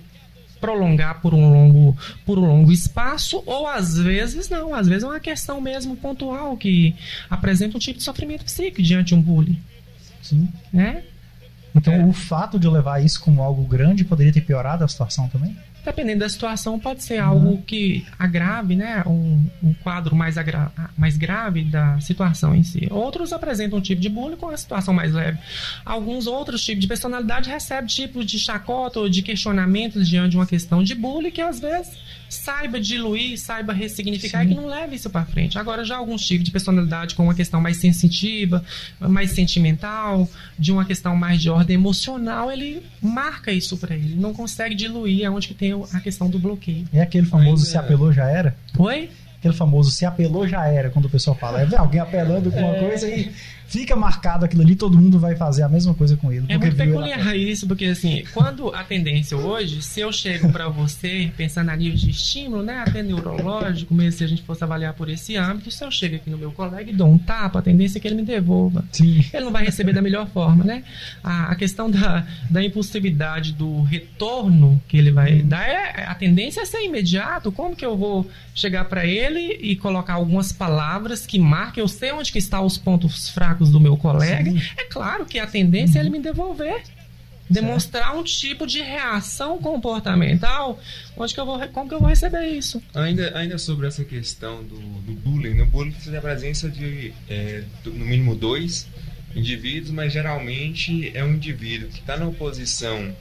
prolongar 0.61 1.21
por 1.21 1.33
um 1.35 1.51
longo 1.51 1.95
por 2.25 2.39
um 2.39 2.45
longo 2.45 2.71
espaço 2.71 3.43
ou 3.45 3.67
às 3.67 3.95
vezes 3.95 4.49
não, 4.49 4.73
às 4.73 4.87
vezes 4.87 5.03
é 5.03 5.07
uma 5.07 5.19
questão 5.19 5.61
mesmo 5.61 5.95
pontual 5.95 6.57
que 6.57 6.95
apresenta 7.29 7.77
um 7.77 7.79
tipo 7.79 7.99
de 7.99 8.03
sofrimento 8.03 8.43
psíquico 8.43 8.81
diante 8.81 9.09
de 9.09 9.15
um 9.15 9.21
bullying. 9.21 9.59
Sim. 10.21 10.49
Né? 10.73 11.03
Então, 11.75 11.93
é. 11.93 12.03
o 12.05 12.13
fato 12.13 12.59
de 12.59 12.65
eu 12.65 12.71
levar 12.71 13.03
isso 13.03 13.21
como 13.21 13.41
algo 13.41 13.63
grande 13.63 14.03
poderia 14.03 14.33
ter 14.33 14.41
piorado 14.41 14.83
a 14.83 14.87
situação 14.87 15.27
também? 15.27 15.55
dependendo 15.87 16.19
da 16.19 16.29
situação, 16.29 16.77
pode 16.77 17.01
ser 17.01 17.17
algo 17.17 17.61
que 17.61 18.05
agrave, 18.19 18.75
né? 18.75 19.03
Um, 19.07 19.45
um 19.63 19.73
quadro 19.73 20.15
mais, 20.15 20.37
agra 20.37 20.69
mais 20.97 21.15
grave 21.15 21.63
da 21.63 21.97
situação 22.01 22.53
em 22.53 22.61
si. 22.61 22.87
Outros 22.91 23.31
apresentam 23.31 23.79
um 23.79 23.81
tipo 23.81 24.01
de 24.01 24.09
bullying 24.09 24.35
com 24.35 24.49
a 24.49 24.57
situação 24.57 24.93
mais 24.93 25.13
leve. 25.13 25.37
Alguns 25.85 26.27
outros 26.27 26.63
tipos 26.63 26.81
de 26.81 26.87
personalidade 26.87 27.49
recebem 27.49 27.87
tipos 27.87 28.25
de 28.25 28.37
chacota 28.37 28.99
ou 28.99 29.07
de 29.07 29.21
questionamentos 29.21 30.07
diante 30.07 30.31
de 30.31 30.37
uma 30.37 30.45
questão 30.45 30.83
de 30.83 30.93
bullying 30.93 31.31
que 31.31 31.41
às 31.41 31.59
vezes 31.59 31.97
saiba 32.29 32.79
diluir, 32.79 33.39
saiba 33.39 33.73
ressignificar 33.73 34.43
Sim. 34.43 34.45
e 34.45 34.47
que 34.49 34.55
não 34.55 34.67
leve 34.67 34.95
isso 34.95 35.09
para 35.09 35.25
frente. 35.25 35.57
Agora, 35.57 35.83
já 35.83 35.97
alguns 35.97 36.25
tipos 36.25 36.45
de 36.45 36.51
personalidade 36.51 37.15
com 37.15 37.23
uma 37.23 37.33
questão 37.33 37.61
mais 37.61 37.77
sensitiva, 37.77 38.63
mais 38.99 39.31
sentimental, 39.31 40.29
de 40.57 40.71
uma 40.71 40.85
questão 40.85 41.15
mais 41.15 41.41
de 41.41 41.49
ordem 41.49 41.75
emocional, 41.75 42.51
ele 42.51 42.83
marca 43.01 43.51
isso 43.51 43.77
para 43.77 43.95
ele, 43.95 44.15
não 44.15 44.33
consegue 44.33 44.75
diluir 44.75 45.25
aonde 45.27 45.47
que 45.47 45.53
tem 45.53 45.73
a 45.93 45.99
questão 45.99 46.29
do 46.29 46.39
bloqueio. 46.39 46.87
É 46.93 47.01
aquele 47.01 47.25
famoso 47.25 47.65
se 47.65 47.77
apelou 47.77 48.11
já 48.11 48.29
era? 48.29 48.55
Oi? 48.77 49.09
Aquele 49.39 49.53
famoso 49.53 49.91
se 49.91 50.03
apelou 50.03 50.47
já 50.47 50.65
era, 50.65 50.89
quando 50.89 51.05
o 51.05 51.09
pessoal 51.09 51.35
fala. 51.35 51.61
É 51.61 51.77
alguém 51.77 51.99
apelando 51.99 52.51
com 52.51 52.59
uma 52.59 52.75
é. 52.75 52.79
coisa 52.79 53.07
e 53.07 53.31
fica 53.67 53.95
marcado 53.95 54.45
aquilo 54.45 54.61
ali, 54.61 54.75
todo 54.75 54.97
mundo 54.97 55.19
vai 55.19 55.35
fazer 55.35 55.63
a 55.63 55.69
mesma 55.69 55.93
coisa 55.93 56.15
com 56.17 56.31
ele. 56.31 56.45
É 56.49 56.57
muito 56.57 56.75
peculiar 56.75 57.35
isso, 57.35 57.67
porque 57.67 57.85
assim, 57.85 58.23
quando 58.33 58.73
a 58.73 58.83
tendência 58.83 59.37
hoje, 59.37 59.81
se 59.81 59.99
eu 59.99 60.11
chego 60.11 60.51
para 60.51 60.69
você 60.69 61.31
pensando 61.35 61.69
a 61.69 61.75
nível 61.75 61.97
de 61.97 62.09
estímulo, 62.09 62.63
né, 62.63 62.83
até 62.85 63.03
neurológico, 63.03 63.93
mesmo 63.93 64.17
se 64.17 64.23
a 64.23 64.27
gente 64.27 64.41
fosse 64.41 64.63
avaliar 64.63 64.93
por 64.93 65.09
esse 65.09 65.35
âmbito, 65.35 65.69
se 65.69 65.83
eu 65.83 65.91
chego 65.91 66.15
aqui 66.15 66.29
no 66.29 66.37
meu 66.37 66.51
colega 66.51 66.89
e 66.89 66.93
dou 66.93 67.07
um 67.07 67.17
tapa, 67.17 67.59
a 67.59 67.61
tendência 67.61 67.97
é 67.97 68.01
que 68.01 68.07
ele 68.07 68.15
me 68.15 68.23
devolva. 68.23 68.83
Sim. 68.91 69.23
Ele 69.33 69.45
não 69.45 69.51
vai 69.51 69.65
receber 69.65 69.93
da 69.93 70.01
melhor 70.01 70.27
forma, 70.29 70.63
né? 70.63 70.83
A, 71.23 71.51
a 71.51 71.55
questão 71.55 71.89
da, 71.89 72.25
da 72.49 72.63
impulsividade 72.63 73.53
do 73.53 73.81
retorno 73.81 74.81
que 74.87 74.97
ele 74.97 75.11
vai 75.11 75.41
hum. 75.41 75.47
dar, 75.47 75.67
é, 75.67 76.05
a 76.07 76.15
tendência 76.15 76.61
é 76.61 76.65
ser 76.65 76.83
imediato. 76.83 77.51
Como 77.51 77.75
que 77.75 77.85
eu 77.85 77.97
vou 77.97 78.29
chegar 78.55 78.85
para 78.85 79.05
ele 79.05 79.57
e 79.61 79.75
colocar 79.75 80.13
algumas 80.13 80.51
palavras 80.51 81.25
que 81.25 81.37
marquem, 81.37 81.81
eu 81.81 81.87
sei 81.87 82.11
onde 82.11 82.31
que 82.31 82.39
estão 82.39 82.65
os 82.65 82.77
pontos 82.77 83.29
fracos 83.29 83.56
do 83.65 83.79
meu 83.79 83.97
colega, 83.97 84.51
Sim. 84.51 84.61
é 84.77 84.83
claro 84.85 85.25
que 85.25 85.39
a 85.39 85.47
tendência 85.47 85.99
uhum. 85.99 86.05
é 86.05 86.09
ele 86.09 86.17
me 86.17 86.23
devolver. 86.23 86.83
Demonstrar 87.49 88.13
um 88.13 88.23
tipo 88.23 88.67
de 88.67 88.81
reação 88.81 89.57
comportamental, 89.57 90.77
onde 91.15 91.33
que 91.33 91.39
eu 91.39 91.45
vou, 91.45 91.57
como 91.69 91.87
que 91.87 91.95
eu 91.95 91.99
vou 91.99 92.09
receber 92.09 92.45
isso? 92.45 92.83
Ainda, 92.93 93.37
ainda 93.37 93.57
sobre 93.57 93.87
essa 93.87 94.03
questão 94.03 94.61
do, 94.65 94.75
do 94.77 95.13
bullying, 95.13 95.53
no 95.53 95.65
bullying 95.65 95.91
você 95.91 96.09
tem 96.09 96.19
a 96.19 96.21
presença 96.21 96.69
de 96.69 97.13
é, 97.29 97.63
no 97.85 98.05
mínimo 98.05 98.35
dois 98.35 98.85
indivíduos, 99.33 99.91
mas 99.91 100.11
geralmente 100.11 101.09
é 101.15 101.23
um 101.23 101.35
indivíduo 101.35 101.87
que 101.87 101.99
está 101.99 102.17
na 102.17 102.29
posição 102.31 103.15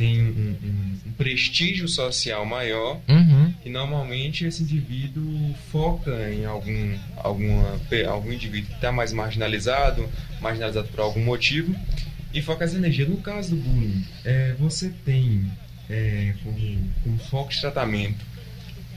tem 0.00 0.22
um, 0.22 0.56
um, 0.64 0.98
um, 1.08 1.12
prestígio 1.12 1.86
social 1.86 2.46
maior 2.46 2.98
uhum. 3.06 3.52
e 3.62 3.68
normalmente 3.68 4.46
esse 4.46 4.62
indivíduo 4.62 5.54
foca 5.70 6.32
em 6.32 6.46
algum, 6.46 6.98
alguma, 7.18 7.78
algum 8.08 8.32
indivíduo 8.32 8.70
que 8.70 8.76
está 8.76 8.90
mais 8.90 9.12
marginalizado, 9.12 10.08
marginalizado 10.40 10.88
por 10.88 11.00
algum 11.00 11.22
motivo 11.22 11.76
e 12.32 12.40
foca 12.40 12.64
as 12.64 12.74
energias. 12.74 13.10
No 13.10 13.18
caso 13.18 13.50
do 13.50 13.56
bullying, 13.56 14.02
é, 14.24 14.54
você 14.58 14.90
tem 15.04 15.52
é, 15.90 16.32
como, 16.42 16.92
como 17.04 17.18
foco 17.18 17.50
de 17.50 17.60
tratamento 17.60 18.24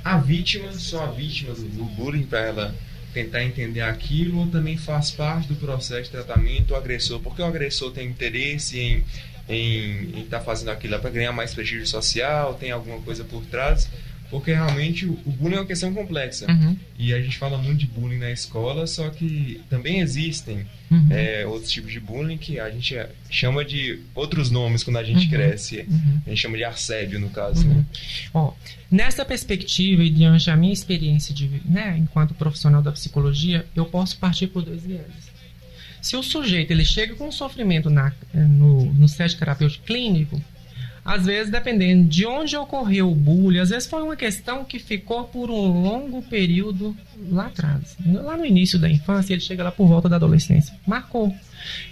a 0.06 0.18
vítima, 0.18 0.72
só 0.72 1.04
a 1.04 1.12
vítima 1.12 1.54
do, 1.54 1.63
do 1.63 1.84
bullying 1.84 2.26
para 2.26 2.39
ela 2.39 2.76
tentar 3.13 3.44
entender 3.44 3.82
aquilo 3.82 4.39
ou 4.39 4.48
também 4.48 4.78
faz 4.78 5.12
parte 5.12 5.50
do 5.50 5.56
processo 5.56 6.04
de 6.04 6.12
tratamento 6.12 6.72
o 6.72 6.76
agressor, 6.76 7.20
porque 7.20 7.42
o 7.42 7.46
agressor 7.46 7.92
tem 7.92 8.08
interesse 8.08 8.80
em 8.80 9.04
em 9.48 10.22
estar 10.22 10.40
tá 10.40 10.44
fazendo 10.44 10.70
aquilo 10.70 10.98
para 11.00 11.10
ganhar 11.10 11.32
mais 11.32 11.54
prestígio 11.54 11.86
social, 11.88 12.54
tem 12.56 12.72
alguma 12.72 13.00
coisa 13.02 13.24
por 13.24 13.44
trás, 13.46 13.90
porque 14.34 14.52
realmente 14.52 15.06
o, 15.06 15.12
o 15.26 15.32
bullying 15.32 15.58
é 15.58 15.60
uma 15.60 15.66
questão 15.66 15.94
complexa. 15.94 16.50
Uhum. 16.50 16.76
E 16.98 17.14
a 17.14 17.22
gente 17.22 17.38
fala 17.38 17.56
muito 17.56 17.80
de 17.80 17.86
bullying 17.86 18.18
na 18.18 18.32
escola, 18.32 18.88
só 18.88 19.10
que 19.10 19.62
também 19.70 20.00
existem 20.00 20.66
uhum. 20.90 21.08
é, 21.12 21.46
outros 21.46 21.72
tipos 21.72 21.92
de 21.92 22.00
bullying 22.00 22.38
que 22.38 22.60
a 22.60 22.68
gente 22.72 22.96
chama 23.30 23.64
de 23.64 24.00
outros 24.16 24.50
nomes 24.50 24.84
quando 24.84 24.98
a 24.98 25.04
gente 25.04 25.26
uhum. 25.26 25.30
cresce. 25.30 25.86
Uhum. 25.88 26.22
A 26.26 26.30
gente 26.30 26.42
chama 26.42 26.58
de 26.58 26.64
assédio, 26.64 27.20
no 27.20 27.30
caso. 27.30 27.68
Né? 27.68 27.76
Uhum. 27.76 27.86
Ó, 28.34 28.54
nessa 28.90 29.24
perspectiva 29.24 30.04
e 30.04 30.10
diante 30.10 30.48
da 30.48 30.56
minha 30.56 30.74
experiência 30.74 31.32
de, 31.32 31.62
né, 31.64 31.96
enquanto 32.00 32.34
profissional 32.34 32.82
da 32.82 32.92
psicologia, 32.92 33.66
eu 33.76 33.86
posso 33.86 34.18
partir 34.18 34.48
por 34.48 34.64
dois 34.64 34.84
viés. 34.84 35.33
Se 36.04 36.18
o 36.18 36.22
sujeito 36.22 36.72
ele 36.72 36.84
chega 36.84 37.16
com 37.16 37.32
sofrimento 37.32 37.89
na, 37.89 38.12
no, 38.34 38.92
no 38.94 39.08
set 39.08 39.38
terapêutico 39.38 39.86
clínico, 39.86 40.39
às 41.06 41.26
vezes, 41.26 41.50
dependendo 41.50 42.10
de 42.10 42.26
onde 42.26 42.58
ocorreu 42.58 43.10
o 43.10 43.16
bullying, 43.16 43.60
às 43.60 43.70
vezes 43.70 43.88
foi 43.88 44.02
uma 44.04 44.18
questão 44.18 44.66
que 44.66 44.80
ficou 44.80 45.24
por 45.24 45.50
um 45.50 45.82
longo 45.82 46.22
período 46.22 46.96
lá 47.30 47.46
atrás. 47.46 47.96
Lá 48.06 48.36
no 48.36 48.46
início 48.46 48.78
da 48.78 48.89
infância, 48.89 49.34
ele 49.34 49.42
chega 49.42 49.63
lá 49.63 49.72
por 49.72 49.88
volta 49.88 50.10
da 50.10 50.18
adolescência. 50.18 50.78
Marcou. 50.86 51.34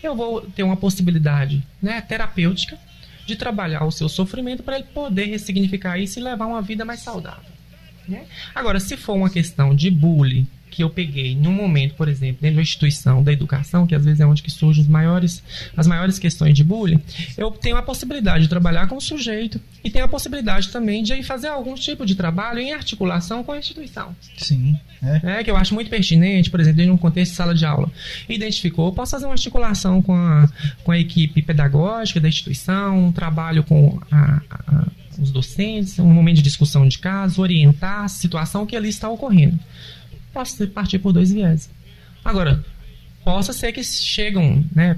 Eu 0.04 0.13
vou 0.13 0.41
ter 0.41 0.63
uma 0.63 0.76
possibilidade 0.76 1.65
né, 1.82 2.02
terapêutica 2.02 2.78
de 3.26 3.38
trabalhar 3.38 3.86
o 3.86 3.91
seu 3.91 4.10
sofrimento 4.10 4.62
para 4.62 4.76
ele 4.76 4.88
poder 4.93 5.28
ressignificar 5.28 5.97
isso 5.97 6.19
e 6.19 6.21
levar 6.21 6.47
uma 6.47 6.62
vida 6.62 6.84
mais 6.84 7.00
saudável. 7.00 7.50
Né? 8.06 8.26
Agora, 8.54 8.78
se 8.78 8.97
for 8.97 9.13
uma 9.13 9.30
questão 9.30 9.74
de 9.74 9.89
bullying 9.89 10.45
que 10.71 10.81
eu 10.81 10.89
peguei 10.89 11.36
num 11.36 11.51
momento, 11.51 11.93
por 11.95 12.07
exemplo, 12.07 12.38
dentro 12.41 12.55
da 12.55 12.62
instituição 12.62 13.21
da 13.21 13.31
educação, 13.31 13.86
que 13.86 13.93
às 13.93 14.03
vezes 14.03 14.21
é 14.21 14.25
onde 14.25 14.41
que 14.41 14.49
surgem 14.49 14.81
os 14.81 14.89
maiores, 14.89 15.43
as 15.75 15.86
maiores 15.86 16.17
questões 16.17 16.55
de 16.55 16.63
bullying, 16.63 16.99
eu 17.38 17.51
tenho 17.51 17.75
a 17.75 17.84
possibilidade 17.84 18.43
de 18.43 18.49
trabalhar 18.49 18.88
com 18.88 18.95
o 18.95 19.01
sujeito 19.01 19.60
e 19.84 19.89
tenho 19.89 20.05
a 20.05 20.07
possibilidade 20.07 20.69
também 20.69 21.03
de 21.03 21.21
fazer 21.23 21.49
algum 21.49 21.75
tipo 21.75 22.05
de 22.05 22.15
trabalho 22.15 22.60
em 22.60 22.71
articulação 22.71 23.43
com 23.43 23.51
a 23.51 23.60
instituição. 23.60 24.15
Sim. 24.38 24.79
É. 25.03 25.39
é 25.39 25.43
que 25.43 25.51
eu 25.51 25.57
acho 25.57 25.73
muito 25.73 25.89
pertinente, 25.89 26.49
por 26.49 26.60
exemplo, 26.60 26.81
de 26.81 26.89
um 26.89 26.97
contexto 26.97 27.31
de 27.31 27.38
sala 27.38 27.53
de 27.53 27.65
aula. 27.65 27.91
Identificou, 28.29 28.88
eu 28.88 28.93
posso 28.93 29.12
fazer 29.12 29.25
uma 29.25 29.34
articulação 29.34 30.01
com 30.01 30.15
a, 30.15 30.49
com 30.84 30.91
a 30.91 30.97
equipe 30.97 31.41
pedagógica 31.41 32.19
da 32.19 32.29
instituição, 32.29 33.07
um 33.07 33.12
trabalho 33.12 33.63
com 33.63 33.99
a, 34.10 34.41
a 34.49 34.86
os 35.19 35.31
docentes, 35.31 35.99
um 35.99 36.05
momento 36.05 36.38
de 36.38 36.41
discussão 36.41 36.88
de 36.88 36.97
caso, 36.97 37.41
orientar 37.41 38.05
a 38.05 38.07
situação 38.07 38.65
que 38.65 38.75
ali 38.75 38.89
está 38.89 39.10
ocorrendo 39.10 39.60
posso 40.34 40.67
partir 40.67 41.00
por 41.00 41.13
dois 41.13 41.32
viés. 41.32 41.70
Agora, 42.24 42.63
possa 43.24 43.54
ser 43.54 43.72
que 43.72 43.84
chegam, 43.84 44.63
né, 44.74 44.98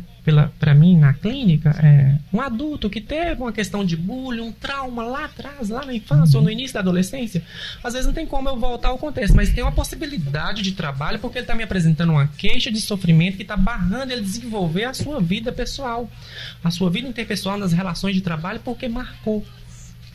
para 0.57 0.73
mim 0.73 0.97
na 0.97 1.13
clínica, 1.13 1.71
é, 1.83 2.17
um 2.31 2.39
adulto 2.39 2.89
que 2.89 3.01
teve 3.01 3.41
uma 3.41 3.51
questão 3.51 3.83
de 3.83 3.97
bullying, 3.97 4.41
um 4.41 4.51
trauma 4.51 5.03
lá 5.03 5.25
atrás, 5.25 5.69
lá 5.69 5.85
na 5.85 5.93
infância 5.93 6.37
ou 6.37 6.43
no 6.43 6.49
início 6.49 6.73
da 6.73 6.79
adolescência. 6.79 7.43
Às 7.83 7.93
vezes 7.93 8.07
não 8.07 8.13
tem 8.13 8.25
como 8.25 8.47
eu 8.47 8.57
voltar 8.57 8.89
ao 8.89 8.97
contexto, 8.97 9.35
mas 9.35 9.51
tem 9.51 9.63
uma 9.63 9.71
possibilidade 9.73 10.61
de 10.61 10.71
trabalho 10.71 11.19
porque 11.19 11.39
ele 11.39 11.43
está 11.43 11.55
me 11.55 11.63
apresentando 11.63 12.11
uma 12.11 12.27
queixa 12.27 12.71
de 12.71 12.79
sofrimento 12.79 13.35
que 13.35 13.41
está 13.41 13.57
barrando 13.57 14.13
ele 14.13 14.21
desenvolver 14.21 14.85
a 14.85 14.93
sua 14.93 15.19
vida 15.19 15.51
pessoal, 15.51 16.09
a 16.63 16.71
sua 16.71 16.89
vida 16.89 17.07
interpessoal 17.07 17.57
nas 17.57 17.73
relações 17.73 18.15
de 18.15 18.21
trabalho 18.21 18.61
porque 18.63 18.87
marcou. 18.87 19.45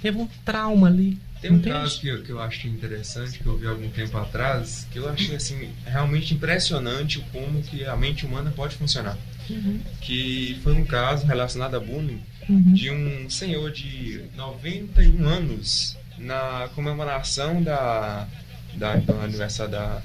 Teve 0.01 0.19
um 0.19 0.29
trauma 0.45 0.87
ali. 0.87 1.19
Tem 1.41 1.51
um 1.51 1.57
Entende? 1.57 1.77
caso 1.77 2.01
que 2.01 2.09
eu, 2.09 2.23
que 2.23 2.31
eu 2.31 2.41
acho 2.41 2.67
interessante, 2.67 3.39
que 3.39 3.47
eu 3.47 3.57
vi 3.57 3.67
algum 3.67 3.89
tempo 3.91 4.17
atrás, 4.19 4.87
que 4.91 4.99
eu 4.99 5.09
achei 5.09 5.37
assim, 5.37 5.71
realmente 5.85 6.35
impressionante 6.35 7.25
como 7.33 7.63
que 7.63 7.85
a 7.85 7.97
mente 7.97 8.27
humana 8.27 8.53
pode 8.55 8.75
funcionar. 8.75 9.17
Uhum. 9.49 9.81
Que 10.01 10.59
foi 10.63 10.75
um 10.75 10.85
caso 10.85 11.27
relacionado 11.27 11.77
a 11.77 11.81
bullying 11.81 12.21
uhum. 12.49 12.73
de 12.73 12.91
um 12.91 13.31
senhor 13.31 13.71
de 13.71 14.25
91 14.37 15.27
anos 15.27 15.97
na 16.19 16.69
comemoração 16.75 17.63
da, 17.63 18.27
da 18.75 18.97
do 18.97 19.13
aniversário 19.21 19.71
da, 19.73 20.03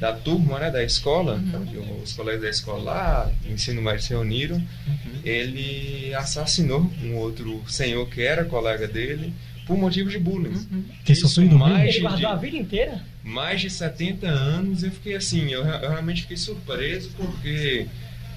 da 0.00 0.12
turma, 0.12 0.58
né, 0.58 0.70
da 0.70 0.82
escola, 0.82 1.36
uhum. 1.36 2.02
os 2.02 2.12
colegas 2.12 2.42
da 2.42 2.50
escola 2.50 2.82
lá, 2.82 3.32
o 3.46 3.52
ensino 3.52 3.80
médio 3.80 4.02
se 4.02 4.10
reuniram, 4.10 4.56
uhum. 4.56 5.20
ele 5.24 6.12
assassinou 6.14 6.90
um 7.04 7.14
outro 7.14 7.62
senhor 7.68 8.08
que 8.08 8.20
era 8.20 8.44
colega 8.44 8.88
dele, 8.88 9.32
por 9.72 9.78
motivos 9.78 10.12
de 10.12 10.18
bullying. 10.18 10.50
Uhum. 10.50 10.84
Que 11.02 11.14
sofreu 11.14 11.48
do 11.48 11.58
mais 11.58 11.94
Ele 11.94 12.00
guardou 12.00 12.28
a 12.28 12.36
vida 12.36 12.56
inteira? 12.56 13.02
Mais 13.24 13.60
de 13.60 13.70
70 13.70 14.26
anos, 14.26 14.82
eu 14.82 14.90
fiquei 14.90 15.16
assim, 15.16 15.50
eu, 15.50 15.64
eu 15.64 15.90
realmente 15.90 16.22
fiquei 16.22 16.36
surpreso 16.36 17.10
porque 17.16 17.86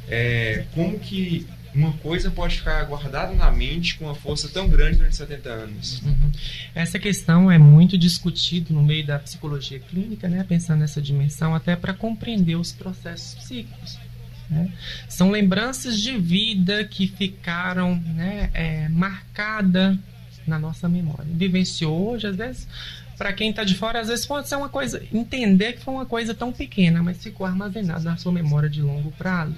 é, 0.08 0.64
como 0.74 0.98
que 0.98 1.46
uma 1.74 1.92
coisa 1.98 2.32
pode 2.32 2.56
ficar 2.56 2.82
guardada 2.86 3.34
na 3.34 3.52
mente 3.52 3.98
com 3.98 4.06
uma 4.06 4.16
força 4.16 4.48
tão 4.48 4.70
grande 4.70 4.98
durante 4.98 5.18
70 5.18 5.50
anos. 5.50 6.02
Uhum. 6.04 6.32
Essa 6.74 6.98
questão 6.98 7.52
é 7.52 7.58
muito 7.58 7.98
discutida 7.98 8.74
no 8.74 8.82
meio 8.82 9.06
da 9.06 9.20
psicologia 9.20 9.78
clínica, 9.80 10.30
né? 10.30 10.46
pensando 10.48 10.80
nessa 10.80 11.02
dimensão, 11.02 11.54
até 11.54 11.76
para 11.76 11.94
compreender 11.94 12.56
os 12.56 12.72
processos 12.72 13.36
psíquicos. 13.36 14.00
Né? 14.50 14.72
São 15.10 15.32
lembranças 15.32 16.00
de 16.00 16.18
vida 16.18 16.86
que 16.86 17.08
ficaram 17.08 17.96
né, 17.96 18.50
é, 18.54 18.88
marcadas 18.88 19.98
na 20.48 20.60
nossa 20.60 20.88
memória. 20.88 21.26
Vivenciou 21.28 22.12
hoje, 22.12 22.28
às 22.28 22.36
vezes, 22.36 22.68
para 23.18 23.34
quem 23.34 23.50
está 23.50 23.64
de 23.64 23.76
fora, 23.76 24.00
às 24.00 24.08
vezes 24.08 24.26
pode 24.26 24.48
ser 24.48 24.56
uma 24.56 24.70
coisa, 24.70 25.02
entender 25.14 25.74
que 25.74 25.84
foi 25.84 25.93
uma 25.93 26.06
coisa 26.06 26.34
tão 26.34 26.52
pequena, 26.52 27.02
mas 27.02 27.22
ficou 27.22 27.46
armazenado 27.46 28.04
na 28.04 28.18
sua 28.18 28.32
memória 28.32 28.70
de 28.70 28.82
longo 28.82 29.12
prazo. 29.12 29.56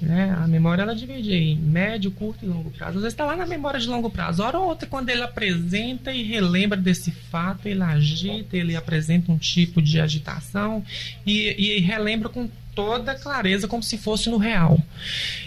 Né? 0.00 0.36
A 0.38 0.46
memória 0.46 0.82
ela 0.82 0.94
divide 0.94 1.32
em 1.32 1.56
médio, 1.56 2.10
curto 2.10 2.44
e 2.44 2.48
longo 2.48 2.70
prazo. 2.70 2.98
Às 2.98 3.02
vezes 3.02 3.14
está 3.14 3.24
lá 3.24 3.36
na 3.36 3.46
memória 3.46 3.80
de 3.80 3.86
longo 3.86 4.10
prazo. 4.10 4.42
Hora 4.42 4.58
ou 4.58 4.66
outra, 4.66 4.88
quando 4.88 5.08
ele 5.08 5.22
apresenta 5.22 6.12
e 6.12 6.22
relembra 6.22 6.76
desse 6.76 7.10
fato, 7.10 7.66
ele 7.66 7.82
agita, 7.82 8.56
ele 8.56 8.76
apresenta 8.76 9.32
um 9.32 9.38
tipo 9.38 9.80
de 9.80 10.00
agitação 10.00 10.84
e, 11.24 11.76
e 11.76 11.80
relembra 11.80 12.28
com 12.28 12.48
toda 12.74 13.14
clareza, 13.14 13.68
como 13.68 13.82
se 13.82 13.96
fosse 13.96 14.28
no 14.28 14.36
real. 14.36 14.78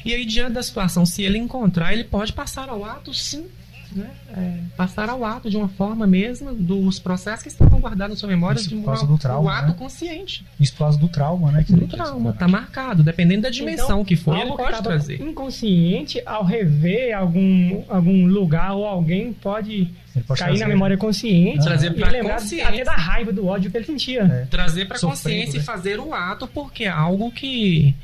E 0.05 0.13
aí, 0.13 0.25
diante 0.25 0.53
da 0.53 0.63
situação, 0.63 1.05
se 1.05 1.21
ele 1.23 1.37
encontrar, 1.37 1.93
ele 1.93 2.05
pode 2.05 2.31
passar 2.31 2.69
ao 2.69 2.85
ato, 2.85 3.13
sim, 3.13 3.47
né, 3.95 4.09
é, 4.35 4.57
passar 4.75 5.09
ao 5.09 5.23
ato 5.23 5.49
de 5.49 5.57
uma 5.57 5.67
forma 5.69 6.05
mesmo 6.05 6.53
dos 6.53 6.99
processos 6.99 7.43
que 7.43 7.49
estavam 7.49 7.79
guardados 7.79 8.15
na 8.15 8.19
sua 8.19 8.29
memória 8.29 8.59
Isso 8.59 8.69
de 8.69 8.75
uma, 8.75 8.95
do 9.05 9.17
trauma, 9.17 9.41
um 9.49 9.53
ato 9.53 9.67
né? 9.69 9.75
consciente. 9.77 10.45
Isso 10.59 10.73
por 10.73 10.79
causa 10.79 10.97
do 10.99 11.07
trauma, 11.07 11.51
né? 11.51 11.63
que 11.63 11.73
Do 11.73 11.87
trauma, 11.87 12.33
tá 12.33 12.47
marcado, 12.47 13.03
dependendo 13.03 13.43
da 13.43 13.49
dimensão 13.49 13.85
Então, 13.85 14.05
que 14.05 14.15
for, 14.15 14.37
ele 14.37 14.51
pode 14.55 14.81
trazer. 14.83 15.21
Inconsciente, 15.21 16.21
ao 16.25 16.43
rever 16.43 17.15
algum, 17.17 17.83
algum 17.89 18.25
lugar 18.27 18.73
ou 18.73 18.85
alguém 18.85 19.31
pode, 19.33 19.89
pode 20.27 20.39
cair 20.39 20.49
trazer- 20.49 20.59
na 20.59 20.67
memória 20.67 20.97
consciente 20.97 21.63
Trazer 21.63 21.91
e 21.91 21.93
pra 21.95 22.09
lembrar 22.09 22.33
consciência. 22.41 22.67
até 22.67 22.83
da 22.83 22.91
raiva, 22.93 23.31
do 23.31 23.47
ódio 23.47 23.71
que 23.71 23.77
ele 23.77 23.85
sentia. 23.85 24.21
É. 24.23 24.45
Trazer 24.45 24.85
pra 24.87 24.97
Sofrendo, 24.97 25.23
consciência 25.23 25.57
né? 25.57 25.63
e 25.63 25.65
fazer 25.65 25.99
o 25.99 26.13
ato, 26.13 26.47
porque 26.47 26.83
é 26.83 26.89
algo 26.89 27.31
que, 27.31 27.95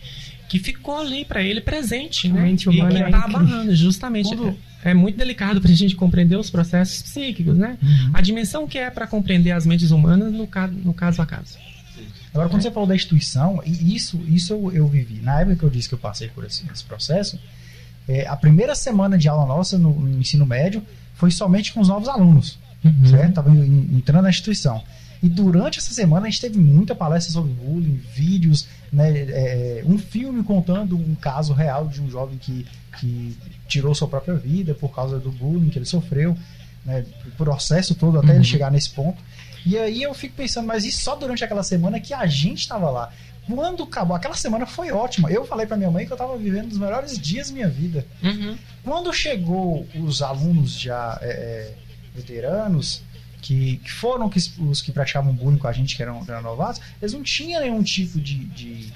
que 0.49 0.59
ficou 0.59 0.99
ali 0.99 1.25
pra 1.25 1.41
ele 1.41 1.61
presente, 1.61 2.29
né? 2.29 2.39
A 2.39 2.43
mente 2.43 2.63
e 2.65 2.69
humana 2.69 2.95
que 2.95 3.01
é 3.03 3.09
tá 3.09 3.25
abarrando, 3.25 3.75
justamente. 3.75 4.29
Quando- 4.35 4.55
É, 4.83 4.91
é 4.91 4.93
muito 4.93 5.17
delicado 5.17 5.59
pra 5.61 5.71
gente 5.71 5.95
compreender 5.95 6.37
os 6.37 6.49
processos 6.49 7.01
psíquicos, 7.01 7.57
né? 7.57 7.77
Uhum. 7.81 8.11
A 8.13 8.21
dimensão 8.21 8.67
que 8.67 8.77
é 8.77 8.89
pra 8.89 9.07
compreender 9.07 9.51
as 9.51 9.65
mentes 9.65 9.91
humanas 9.91 10.31
no, 10.31 10.45
ca 10.47 10.67
no 10.67 10.93
caso 10.93 11.21
a 11.21 11.25
caso. 11.25 11.57
Agora, 12.33 12.49
quando 12.49 12.63
você 12.63 12.71
falou 12.71 12.87
da 12.87 12.95
instituição, 12.95 13.61
isso, 13.65 14.19
isso 14.27 14.53
eu, 14.53 14.71
eu 14.71 14.87
vivi. 14.87 15.21
Na 15.21 15.41
época 15.41 15.55
que 15.57 15.63
eu 15.63 15.69
disse 15.69 15.87
que 15.87 15.93
eu 15.93 15.99
passei 15.99 16.29
por 16.29 16.43
esse, 16.43 16.63
esse 16.73 16.83
processo, 16.83 17.39
é, 18.07 18.27
a 18.27 18.35
primeira 18.35 18.73
semana 18.73 19.17
de 19.17 19.29
aula 19.29 19.45
nossa 19.45 19.77
no, 19.77 19.93
no 19.93 20.19
ensino 20.19 20.43
médio 20.45 20.83
foi 21.13 21.29
somente 21.29 21.71
com 21.71 21.79
os 21.79 21.87
novos 21.87 22.09
alunos, 22.09 22.57
Uhum. 22.83 23.05
certo? 23.05 23.35
Tava 23.35 23.49
en- 23.51 23.95
entrando 23.97 24.23
na 24.23 24.29
instituição. 24.29 24.83
E 25.23 25.29
durante 25.29 25.79
essa 25.79 25.93
semana 25.93 26.27
a 26.27 26.29
gente 26.29 26.41
teve 26.41 26.59
muita 26.59 26.93
palestra 26.93 27.31
sobre 27.31 27.53
bullying, 27.53 27.95
vídeos, 28.13 28.67
né, 28.91 29.09
é, 29.09 29.81
um 29.85 29.97
filme 29.97 30.43
contando 30.43 30.97
um 30.97 31.15
caso 31.15 31.53
real 31.53 31.87
de 31.87 32.01
um 32.01 32.09
jovem 32.09 32.37
que, 32.37 32.67
que 32.99 33.37
tirou 33.65 33.95
sua 33.95 34.07
própria 34.09 34.35
vida 34.35 34.75
por 34.75 34.89
causa 34.93 35.17
do 35.17 35.31
bullying 35.31 35.69
que 35.69 35.77
ele 35.79 35.85
sofreu, 35.85 36.37
né, 36.85 37.05
o 37.25 37.31
processo 37.31 37.95
todo 37.95 38.19
até 38.19 38.31
Uhum. 38.31 38.35
ele 38.35 38.43
chegar 38.43 38.69
nesse 38.69 38.89
ponto. 38.89 39.17
E 39.65 39.77
aí 39.77 40.03
eu 40.03 40.13
fico 40.13 40.35
pensando, 40.35 40.67
mas 40.67 40.83
isso 40.83 41.01
só 41.01 41.15
durante 41.15 41.41
aquela 41.41 41.63
semana 41.63 42.01
que 42.01 42.13
a 42.13 42.25
gente 42.25 42.59
estava 42.59 42.89
lá. 42.89 43.09
Quando 43.47 43.83
acabou, 43.83 44.15
aquela 44.15 44.35
semana 44.35 44.65
foi 44.65 44.91
ótima. 44.91 45.31
Eu 45.31 45.45
falei 45.45 45.65
pra 45.65 45.77
minha 45.77 45.89
mãe 45.89 46.05
que 46.05 46.11
eu 46.11 46.17
tava 46.17 46.37
vivendo 46.37 46.69
os 46.71 46.77
melhores 46.77 47.17
dias 47.17 47.47
da 47.47 47.53
minha 47.53 47.69
vida. 47.69 48.05
Uhum. 48.21 48.57
Quando 48.83 49.13
chegou 49.13 49.87
os 49.95 50.21
alunos 50.21 50.77
já 50.77 51.17
é, 51.21 51.27
é, 51.29 51.73
veteranos, 52.13 53.01
que, 53.43 53.77
que 53.83 53.91
foram 53.91 54.29
que- 54.29 54.39
os 54.59 54.81
que 54.81 54.91
praticavam 54.91 55.33
bullying 55.33 55.57
com 55.57 55.67
a 55.67 55.73
gente, 55.73 55.95
que 55.97 56.01
eram, 56.01 56.23
eram 56.27 56.41
novatos, 56.41 56.79
eles 57.01 57.13
não 57.13 57.21
tinham 57.21 57.61
nenhum 57.61 57.83
tipo 57.83 58.17
de. 58.19 58.37
de- 58.45 58.91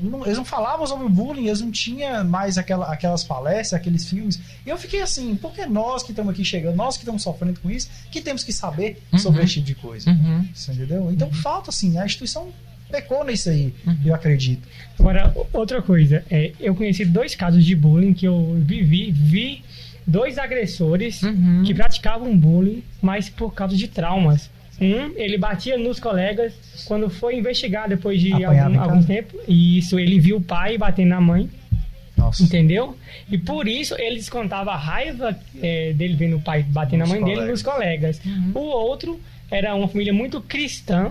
não- 0.00 0.24
eles 0.24 0.38
não 0.38 0.44
falavam 0.44 0.86
sobre 0.86 1.04
o 1.06 1.08
bullying, 1.10 1.46
eles 1.46 1.60
não 1.60 1.70
tinham 1.70 2.24
mais 2.24 2.56
aquela, 2.58 2.90
aquelas 2.92 3.22
palestras, 3.22 3.74
aqueles 3.74 4.08
filmes. 4.08 4.40
E 4.64 4.68
eu 4.70 4.78
fiquei 4.78 5.02
assim, 5.02 5.36
por 5.36 5.52
que 5.52 5.64
nós 5.66 6.02
que 6.02 6.10
estamos 6.12 6.32
aqui 6.32 6.44
chegando, 6.44 6.74
nós 6.74 6.96
que 6.96 7.02
estamos 7.02 7.22
sofrendo 7.22 7.60
com 7.60 7.70
isso, 7.70 7.88
que 8.10 8.20
temos 8.20 8.42
que 8.42 8.52
saber 8.52 9.02
sobre 9.18 9.40
Uhum. 9.40 9.44
esse 9.44 9.54
tipo 9.54 9.66
de 9.66 9.74
coisa? 9.74 10.10
Uhum. 10.10 10.48
Você 10.54 10.72
entendeu? 10.72 11.10
Então 11.12 11.30
falta 11.30 11.70
assim, 11.70 11.98
a 11.98 12.04
instituição 12.06 12.48
pecou 12.90 13.24
nisso 13.24 13.50
aí, 13.50 13.74
Uhum. 13.86 13.96
eu 14.04 14.14
acredito. 14.14 14.66
Agora, 14.98 15.34
outra 15.52 15.82
coisa, 15.82 16.24
é, 16.30 16.52
eu 16.60 16.74
conheci 16.74 17.04
dois 17.04 17.34
casos 17.34 17.64
de 17.64 17.74
bullying 17.74 18.14
que 18.14 18.26
eu 18.26 18.54
vivi, 18.60 19.10
vi 19.10 19.62
dois 20.06 20.38
agressores 20.38 21.22
Uhum. 21.22 21.62
que 21.66 21.74
praticavam 21.74 22.36
bullying, 22.36 22.82
mas 23.02 23.28
por 23.28 23.52
causa 23.54 23.76
de 23.76 23.88
traumas. 23.88 24.50
Um, 24.80 25.12
ele 25.16 25.38
batia 25.38 25.78
nos 25.78 25.98
colegas 25.98 26.52
quando 26.86 27.08
foi 27.08 27.36
investigar 27.38 27.88
depois 27.88 28.20
de 28.20 28.32
algum, 28.44 28.78
algum 28.80 29.02
tempo. 29.02 29.34
E 29.48 29.78
isso, 29.78 29.98
ele 29.98 30.20
viu 30.20 30.36
o 30.36 30.40
pai 30.40 30.76
batendo 30.76 31.08
na 31.08 31.20
mãe, 31.20 31.48
Nossa. 32.16 32.42
entendeu? 32.42 32.94
E 33.30 33.38
por 33.38 33.66
isso 33.66 33.94
ele 33.98 34.16
descontava 34.16 34.72
a 34.72 34.76
raiva 34.76 35.34
é, 35.62 35.92
dele 35.94 36.14
vendo 36.14 36.36
o 36.36 36.40
pai 36.42 36.62
batendo 36.62 37.00
Nos 37.00 37.08
na 37.08 37.14
mãe 37.14 37.24
dele 37.24 37.36
colegas. 37.36 37.50
nos 37.50 37.62
colegas. 37.62 38.20
Uhum. 38.24 38.52
O 38.54 38.60
outro 38.60 39.18
era 39.50 39.74
uma 39.74 39.88
família 39.88 40.12
muito 40.12 40.42
cristã, 40.42 41.10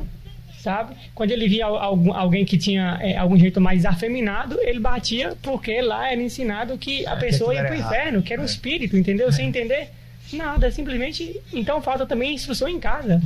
sabe? 0.65 0.95
Quando 1.13 1.31
ele 1.31 1.47
via 1.47 1.65
al- 1.65 1.77
algum, 1.77 2.11
alguém 2.13 2.43
que 2.43 2.57
tinha 2.57 2.97
é, 3.01 3.15
algum 3.17 3.37
jeito 3.37 3.61
mais 3.61 3.85
afeminado, 3.85 4.57
ele 4.61 4.79
batia 4.79 5.35
porque 5.41 5.79
lá 5.81 6.11
era 6.11 6.21
ensinado 6.21 6.77
que 6.77 7.05
a 7.07 7.11
É, 7.11 7.15
que 7.15 7.21
pessoa 7.25 7.53
ia 7.53 7.61
aquilo 7.61 7.77
pro 7.77 7.87
era 7.87 7.95
inferno, 7.97 8.21
que 8.21 8.33
era 8.33 8.41
um 8.41 8.45
É. 8.45 8.47
espírito, 8.47 8.97
entendeu? 8.97 9.31
Sem 9.31 9.47
entender 9.47 9.89
nada, 10.33 10.69
simplesmente. 10.71 11.39
Então 11.53 11.81
falta 11.81 12.05
também 12.05 12.33
instrução 12.33 12.67
em 12.67 12.79
casa. 12.79 13.21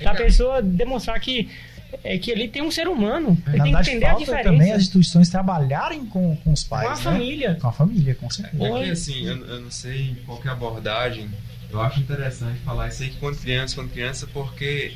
Da 0.00 0.14
pessoa 0.14 0.62
demonstrar 0.62 1.18
que, 1.20 1.48
é, 2.04 2.16
que 2.18 2.30
ele 2.30 2.46
tem 2.48 2.62
um 2.62 2.70
ser 2.70 2.86
humano. 2.88 3.36
Ele 3.48 3.56
Na 3.58 3.64
tem 3.64 3.72
que 3.74 3.80
entender 3.90 4.04
a 4.06 4.08
falta 4.10 4.24
diferença 4.24 4.50
também 4.50 4.72
as 4.72 4.82
instituições 4.82 5.28
trabalharem 5.28 6.06
com, 6.06 6.36
com 6.36 6.52
os 6.52 6.62
pais. 6.64 6.86
com 6.86 6.92
a 6.92 6.96
né? 6.96 7.02
família. 7.02 7.58
Com 7.60 7.68
a 7.68 7.72
família, 7.72 8.14
com 8.14 8.30
certeza. 8.30 8.64
É 8.64 8.84
que 8.84 8.90
assim, 8.90 9.26
eu, 9.26 9.36
eu 9.46 9.60
não 9.60 9.70
sei 9.70 10.16
qual 10.24 10.38
que 10.40 10.46
é 10.46 10.50
a 10.50 10.54
abordagem. 10.54 11.28
Eu 11.68 11.80
acho 11.80 11.98
interessante 11.98 12.58
falar 12.60 12.88
isso 12.88 13.02
aí 13.02 13.10
quando 13.20 13.36
criança, 13.38 13.74
quando 13.74 13.90
criança, 13.90 14.26
porque 14.32 14.92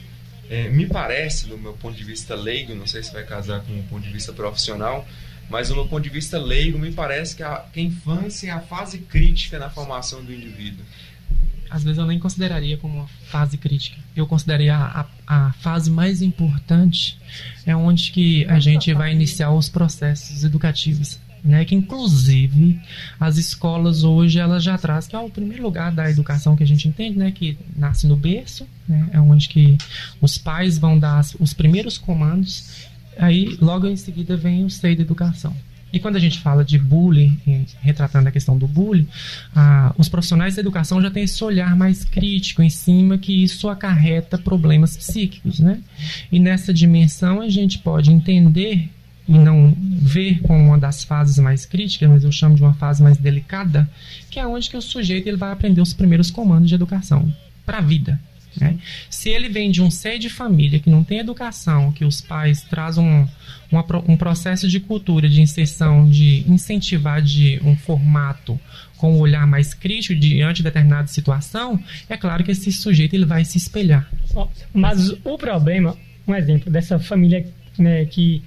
é, 0.50 0.68
me 0.68 0.84
parece, 0.84 1.46
do 1.46 1.56
meu 1.56 1.74
ponto 1.74 1.96
de 1.96 2.02
vista 2.02 2.34
leigo, 2.34 2.74
não 2.74 2.86
sei 2.86 3.04
se 3.04 3.12
vai 3.12 3.24
casar 3.24 3.60
com 3.60 3.72
o 3.78 3.82
ponto 3.84 4.02
de 4.02 4.12
vista 4.12 4.32
profissional, 4.32 5.06
mas 5.48 5.68
do 5.68 5.76
meu 5.76 5.86
ponto 5.86 6.02
de 6.02 6.10
vista 6.10 6.38
leigo, 6.38 6.76
me 6.76 6.90
parece 6.90 7.36
que 7.36 7.42
a, 7.44 7.64
que 7.72 7.78
a 7.78 7.82
infância 7.84 8.48
é 8.48 8.50
a 8.50 8.60
fase 8.60 8.98
crítica 8.98 9.60
na 9.60 9.70
formação 9.70 10.24
do 10.24 10.34
indivíduo. 10.34 10.84
Às 11.70 11.84
vezes 11.84 11.98
eu 11.98 12.04
nem 12.04 12.18
consideraria 12.18 12.76
como 12.76 12.96
uma 12.96 13.08
fase 13.28 13.56
crítica. 13.56 13.96
Eu 14.16 14.26
consideraria 14.26 14.74
a, 14.74 15.06
a, 15.24 15.46
a 15.46 15.52
fase 15.52 15.88
mais 15.88 16.20
importante 16.20 17.16
é 17.64 17.76
onde 17.76 18.10
que 18.10 18.44
a 18.46 18.58
gente 18.58 18.92
vai 18.92 19.12
iniciar 19.12 19.52
os 19.52 19.68
processos 19.68 20.42
educativos. 20.42 21.20
Né, 21.42 21.64
que 21.64 21.74
inclusive 21.74 22.78
as 23.18 23.38
escolas 23.38 24.04
hoje 24.04 24.38
elas 24.38 24.62
já 24.62 24.76
trazem 24.76 25.08
que 25.08 25.16
é 25.16 25.18
o 25.18 25.30
primeiro 25.30 25.62
lugar 25.62 25.90
da 25.90 26.10
educação 26.10 26.54
que 26.54 26.62
a 26.62 26.66
gente 26.66 26.86
entende, 26.86 27.18
né, 27.18 27.30
que 27.30 27.56
nasce 27.74 28.06
no 28.06 28.14
berço, 28.14 28.66
né, 28.86 29.08
é 29.10 29.18
onde 29.18 29.48
que 29.48 29.78
os 30.20 30.36
pais 30.36 30.76
vão 30.76 30.98
dar 30.98 31.24
os 31.38 31.54
primeiros 31.54 31.96
comandos, 31.96 32.86
aí 33.16 33.56
logo 33.58 33.86
em 33.86 33.96
seguida 33.96 34.36
vem 34.36 34.66
o 34.66 34.70
seio 34.70 34.96
da 34.96 35.02
educação. 35.02 35.56
E 35.92 35.98
quando 35.98 36.16
a 36.16 36.20
gente 36.20 36.38
fala 36.38 36.64
de 36.64 36.78
bullying, 36.78 37.66
retratando 37.80 38.28
a 38.28 38.32
questão 38.32 38.56
do 38.56 38.68
bullying, 38.68 39.08
ah, 39.54 39.92
os 39.98 40.08
profissionais 40.08 40.54
da 40.54 40.60
educação 40.60 41.02
já 41.02 41.10
têm 41.10 41.24
esse 41.24 41.42
olhar 41.42 41.74
mais 41.76 42.04
crítico 42.04 42.62
em 42.62 42.70
cima 42.70 43.18
que 43.18 43.42
isso 43.42 43.68
acarreta 43.68 44.38
problemas 44.38 44.96
psíquicos, 44.96 45.58
né? 45.58 45.80
E 46.30 46.38
nessa 46.38 46.72
dimensão 46.72 47.40
a 47.40 47.48
gente 47.48 47.78
pode 47.78 48.12
entender 48.12 48.88
e 49.30 49.38
não 49.38 49.72
ver 49.78 50.40
como 50.40 50.58
uma 50.58 50.76
das 50.76 51.04
fases 51.04 51.38
mais 51.38 51.64
críticas, 51.64 52.10
mas 52.10 52.24
eu 52.24 52.32
chamo 52.32 52.56
de 52.56 52.62
uma 52.62 52.74
fase 52.74 53.00
mais 53.00 53.16
delicada, 53.16 53.88
que 54.28 54.40
é 54.40 54.46
onde 54.46 54.68
que 54.68 54.76
o 54.76 54.82
sujeito 54.82 55.28
ele 55.28 55.36
vai 55.36 55.52
aprender 55.52 55.80
os 55.80 55.94
primeiros 55.94 56.32
comandos 56.32 56.68
de 56.68 56.74
educação 56.74 57.32
para 57.64 57.78
a 57.78 57.80
vida. 57.80 58.20
né? 58.60 58.76
Se 59.08 59.28
ele 59.28 59.48
vem 59.48 59.70
de 59.70 59.80
um 59.80 59.88
seio 59.88 60.18
de 60.18 60.28
família 60.28 60.80
que 60.80 60.90
não 60.90 61.04
tem 61.04 61.20
educação, 61.20 61.92
que 61.92 62.04
os 62.04 62.20
pais 62.20 62.62
trazem 62.62 63.04
um, 63.04 63.28
uma 63.70 63.86
um 64.08 64.16
processo 64.16 64.66
de 64.66 64.80
cultura, 64.80 65.28
de 65.28 65.40
inserção, 65.40 66.10
de 66.10 66.44
incentivar 66.48 67.22
de 67.22 67.60
um 67.62 67.76
formato 67.76 68.58
com 68.96 69.14
um 69.14 69.20
olhar 69.20 69.46
mais 69.46 69.72
crítico 69.72 70.18
diante 70.18 70.56
de 70.56 70.64
determinada 70.64 71.06
situação, 71.06 71.80
é 72.08 72.16
claro 72.16 72.42
que 72.42 72.50
esse 72.50 72.72
sujeito 72.72 73.14
ele 73.14 73.26
vai 73.26 73.44
se 73.44 73.58
espelhar. 73.58 74.10
Mas 74.74 75.10
o 75.24 75.38
problema, 75.38 75.96
um 76.26 76.34
exemplo 76.34 76.68
dessa 76.68 76.98
família 76.98 77.46
né, 77.78 78.04
que 78.06 78.42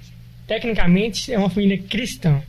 tecnicamente 0.54 1.34
é 1.34 1.38
uma 1.38 1.49
família 1.49 1.78
cristã. 1.78 2.41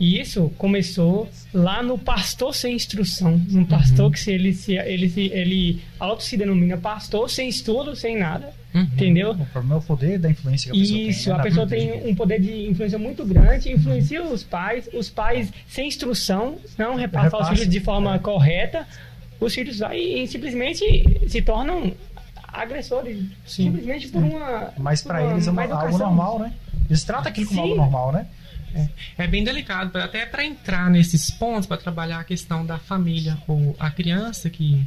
E 0.00 0.18
isso 0.20 0.52
começou 0.58 1.28
lá 1.54 1.80
no 1.82 1.96
pastor 1.96 2.52
sem 2.54 2.74
instrução, 2.74 3.40
um 3.52 3.64
pastor 3.64 4.10
que 4.10 4.18
se 4.18 4.32
ele 4.32 4.52
se 4.52 4.72
ele 4.76 5.08
se 5.08 5.20
ele 5.32 5.80
auto 6.00 6.24
se 6.24 6.36
denomina 6.36 6.76
pastor 6.76 7.30
sem 7.30 7.48
estudo, 7.48 7.94
sem 7.94 8.18
nada, 8.18 8.52
entendeu? 8.74 9.30
O 9.30 9.46
problema 9.46 9.76
é 9.76 9.78
o 9.78 9.82
poder 9.82 10.18
da 10.18 10.28
influência 10.28 10.72
que 10.72 10.76
a 10.76 10.80
pessoa 10.80 10.98
tem. 10.98 11.08
Isso, 11.08 11.28
né, 11.28 11.34
a 11.36 11.38
pessoa 11.42 11.66
tem 11.68 12.10
um 12.10 12.14
poder 12.16 12.40
de 12.40 12.68
influência 12.68 12.98
muito 12.98 13.24
grande, 13.24 13.70
influencia 13.70 14.24
os 14.24 14.42
pais, 14.42 14.88
os 14.92 15.08
pais 15.08 15.52
sem 15.68 15.86
instrução 15.86 16.56
não 16.76 16.96
repassam 16.96 17.38
aos 17.38 17.48
Repassa, 17.48 17.52
filhos 17.54 17.68
de 17.68 17.78
forma 17.80 18.16
é. 18.16 18.18
correta, 18.18 18.88
os 19.38 19.54
filhos 19.54 19.80
aí 19.82 20.26
simplesmente 20.26 20.84
se 21.28 21.40
tornam 21.42 21.92
agressores, 22.52 23.18
Sim. 23.46 23.64
simplesmente 23.66 24.08
por 24.08 24.22
uma 24.22 24.72
Mas 24.76 25.04
uma 25.06 25.20
eles 25.32 25.46
é 25.46 25.50
uma- 25.50 25.62
algo 25.64 25.96
normal, 25.98 26.38
né? 26.40 26.52
Eles 26.88 27.04
tratam 27.04 27.30
aquilo 27.30 27.46
como 27.46 27.60
Sim. 27.60 27.68
algo 27.70 27.76
normal, 27.76 28.12
né? 28.12 28.26
É 29.18 29.26
bem 29.26 29.44
delicado, 29.44 29.96
até 29.98 30.24
para 30.24 30.44
entrar 30.44 30.90
nesses 30.90 31.30
pontos, 31.30 31.66
para 31.66 31.76
trabalhar 31.76 32.20
a 32.20 32.24
questão 32.24 32.64
da 32.64 32.78
família 32.78 33.36
ou 33.46 33.76
a 33.78 33.90
criança 33.90 34.48
que 34.48 34.86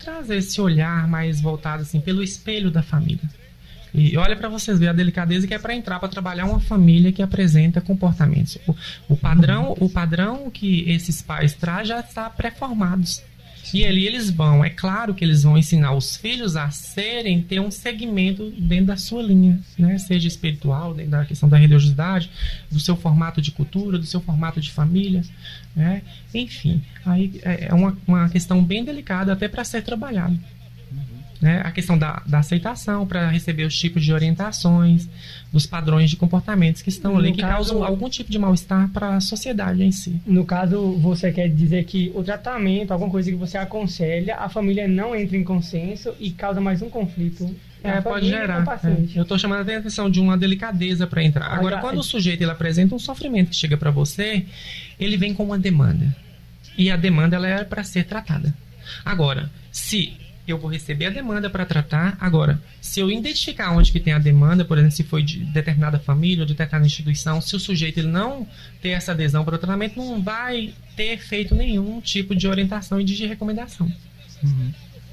traz 0.00 0.30
esse 0.30 0.60
olhar 0.60 1.06
mais 1.06 1.40
voltado 1.40 1.82
assim 1.82 2.00
pelo 2.00 2.22
espelho 2.22 2.70
da 2.70 2.82
família. 2.82 3.28
E 3.92 4.16
olha 4.16 4.36
para 4.36 4.48
vocês 4.48 4.78
verem 4.78 4.90
a 4.90 4.96
delicadeza 4.96 5.46
que 5.46 5.54
é 5.54 5.58
para 5.58 5.74
entrar 5.74 5.98
para 5.98 6.08
trabalhar 6.08 6.44
uma 6.44 6.60
família 6.60 7.12
que 7.12 7.22
apresenta 7.22 7.80
comportamentos. 7.80 8.56
O, 8.66 8.74
o 9.08 9.16
padrão, 9.16 9.76
o 9.80 9.88
padrão 9.88 10.50
que 10.50 10.88
esses 10.88 11.20
pais 11.20 11.54
trazem 11.54 11.86
já 11.86 12.00
está 12.00 12.30
pré-formados. 12.30 13.22
E 13.72 13.84
ali 13.84 14.06
eles 14.06 14.30
vão, 14.30 14.64
é 14.64 14.70
claro 14.70 15.14
que 15.14 15.24
eles 15.24 15.42
vão 15.42 15.56
ensinar 15.56 15.92
os 15.92 16.16
filhos 16.16 16.56
a 16.56 16.70
serem, 16.70 17.42
ter 17.42 17.60
um 17.60 17.70
segmento 17.70 18.50
dentro 18.50 18.86
da 18.86 18.96
sua 18.96 19.22
linha, 19.22 19.60
né? 19.78 19.98
Seja 19.98 20.26
espiritual, 20.26 20.94
dentro 20.94 21.12
da 21.12 21.24
questão 21.24 21.48
da 21.48 21.56
religiosidade, 21.56 22.30
do 22.70 22.80
seu 22.80 22.96
formato 22.96 23.40
de 23.40 23.50
cultura, 23.50 23.98
do 23.98 24.06
seu 24.06 24.20
formato 24.20 24.60
de 24.60 24.70
família, 24.70 25.22
né? 25.74 26.02
Enfim, 26.34 26.82
aí 27.04 27.40
é, 27.42 27.66
é 27.66 27.74
uma, 27.74 27.96
uma 28.06 28.28
questão 28.28 28.64
bem 28.64 28.84
delicada 28.84 29.32
até 29.32 29.48
para 29.48 29.64
ser 29.64 29.82
trabalhado. 29.82 30.38
Né? 31.40 31.62
A 31.64 31.70
questão 31.70 31.96
da, 31.96 32.22
da 32.26 32.40
aceitação 32.40 33.06
para 33.06 33.28
receber 33.30 33.64
os 33.64 33.74
tipos 33.78 34.04
de 34.04 34.12
orientações, 34.12 35.08
dos 35.50 35.64
padrões 35.64 36.10
de 36.10 36.16
comportamentos 36.16 36.82
que 36.82 36.90
estão 36.90 37.12
No 37.14 37.18
ali, 37.18 37.32
que 37.32 37.40
caso- 37.40 37.54
causam 37.72 37.82
algum 37.84 38.10
tipo 38.10 38.30
de 38.30 38.38
mal-estar 38.38 38.88
para 38.90 39.16
a 39.16 39.20
sociedade 39.22 39.82
em 39.82 39.90
si. 39.90 40.20
No 40.26 40.44
caso, 40.44 40.92
você 40.98 41.32
quer 41.32 41.48
dizer 41.48 41.84
que 41.84 42.12
o 42.14 42.22
tratamento, 42.22 42.92
alguma 42.92 43.10
coisa 43.10 43.30
que 43.30 43.36
você 43.38 43.56
aconselha, 43.56 44.36
a 44.36 44.50
família 44.50 44.86
não 44.86 45.16
entra 45.16 45.34
em 45.36 45.42
consenso 45.42 46.12
e 46.20 46.30
causa 46.30 46.60
mais 46.60 46.82
um 46.82 46.90
conflito. 46.90 47.56
É, 47.82 47.98
pode 48.02 48.28
gerar. 48.28 48.62
é. 48.84 49.18
Eu 49.18 49.22
estou 49.22 49.38
chamando 49.38 49.66
a 49.66 49.76
atenção 49.78 50.10
de 50.10 50.20
uma 50.20 50.36
delicadeza 50.36 51.06
para 51.06 51.24
entrar. 51.24 51.46
Agora, 51.46 51.76
Olha, 51.76 51.78
quando 51.80 51.96
é- 51.96 52.00
o 52.00 52.02
sujeito 52.02 52.42
ele 52.42 52.50
apresenta 52.50 52.94
um 52.94 52.98
sofrimento 52.98 53.48
que 53.48 53.56
chega 53.56 53.78
para 53.78 53.90
você, 53.90 54.44
ele 54.98 55.16
vem 55.16 55.32
com 55.32 55.44
uma 55.44 55.58
demanda. 55.58 56.14
E 56.76 56.90
a 56.90 56.96
demanda 56.96 57.36
ela 57.36 57.48
é 57.48 57.64
para 57.64 57.82
ser 57.82 58.04
tratada. 58.04 58.54
Agora, 59.02 59.50
se 59.72 60.12
eu 60.52 60.58
vou 60.58 60.70
receber 60.70 61.06
a 61.06 61.10
demanda 61.10 61.48
para 61.48 61.64
tratar, 61.64 62.16
agora, 62.20 62.60
se 62.80 63.00
eu 63.00 63.10
identificar 63.10 63.72
onde 63.72 63.92
que 63.92 64.00
tem 64.00 64.12
a 64.12 64.18
demanda, 64.18 64.64
por 64.64 64.78
exemplo, 64.78 64.96
se 64.96 65.04
foi 65.04 65.22
de 65.22 65.44
determinada 65.44 65.98
família 65.98 66.42
ou 66.42 66.46
de 66.46 66.54
determinada 66.54 66.86
instituição, 66.86 67.40
se 67.40 67.54
o 67.56 67.60
sujeito 67.60 67.98
ele 67.98 68.08
não 68.08 68.46
ter 68.80 68.90
essa 68.90 69.12
adesão 69.12 69.44
para 69.44 69.54
o 69.54 69.58
tratamento, 69.58 69.96
não 69.96 70.22
vai 70.22 70.74
ter 70.96 71.18
feito 71.18 71.54
nenhum 71.54 72.00
tipo 72.00 72.34
de 72.34 72.46
orientação 72.46 73.00
e 73.00 73.04
de 73.04 73.26
recomendação. 73.26 73.90